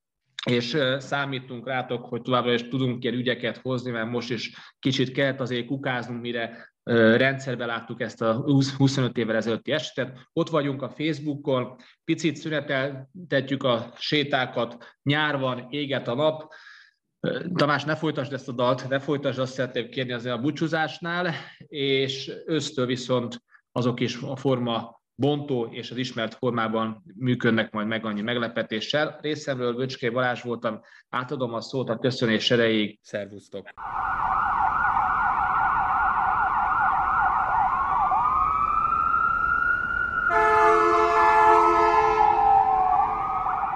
és 0.45 0.77
számítunk 0.97 1.67
rátok, 1.67 2.05
hogy 2.05 2.21
továbbra 2.21 2.53
is 2.53 2.67
tudunk 2.67 3.03
ilyen 3.03 3.15
ügyeket 3.15 3.57
hozni, 3.57 3.91
mert 3.91 4.09
most 4.09 4.31
is 4.31 4.51
kicsit 4.79 5.11
kellett 5.11 5.39
azért 5.39 5.65
kukáznunk, 5.65 6.21
mire 6.21 6.72
rendszerbe 6.83 7.65
láttuk 7.65 8.01
ezt 8.01 8.21
a 8.21 8.33
25 8.77 9.17
évvel 9.17 9.35
ezelőtti 9.35 9.71
esetet. 9.71 10.17
Ott 10.33 10.49
vagyunk 10.49 10.81
a 10.81 10.89
Facebookon, 10.89 11.75
picit 12.03 12.35
szüneteltetjük 12.35 13.63
a 13.63 13.93
sétákat, 13.97 14.97
nyár 15.03 15.39
van, 15.39 15.67
éget 15.69 16.07
a 16.07 16.15
nap. 16.15 16.53
Tamás, 17.53 17.83
ne 17.83 17.95
folytasd 17.95 18.33
ezt 18.33 18.47
a 18.47 18.51
dalt, 18.51 18.89
ne 18.89 18.99
folytasd, 18.99 19.39
azt 19.39 19.53
szeretném 19.53 19.89
kérni 19.89 20.11
azért 20.11 20.35
a 20.35 20.41
búcsúzásnál, 20.41 21.33
és 21.67 22.31
ősztől 22.45 22.85
viszont 22.85 23.41
azok 23.71 23.99
is 23.99 24.17
a 24.21 24.35
forma 24.35 25.01
bontó 25.15 25.65
és 25.71 25.91
az 25.91 25.97
ismert 25.97 26.33
formában 26.33 27.03
működnek 27.15 27.71
majd 27.71 27.87
meg 27.87 28.05
annyi 28.05 28.21
meglepetéssel. 28.21 29.19
Részemről 29.21 29.73
Böcskei 29.73 30.09
Balázs 30.09 30.41
voltam, 30.41 30.81
átadom 31.09 31.53
a 31.53 31.61
szót 31.61 31.89
a 31.89 31.97
köszönés 31.97 32.51
erejéig. 32.51 32.99
Szervusztok! 33.01 33.69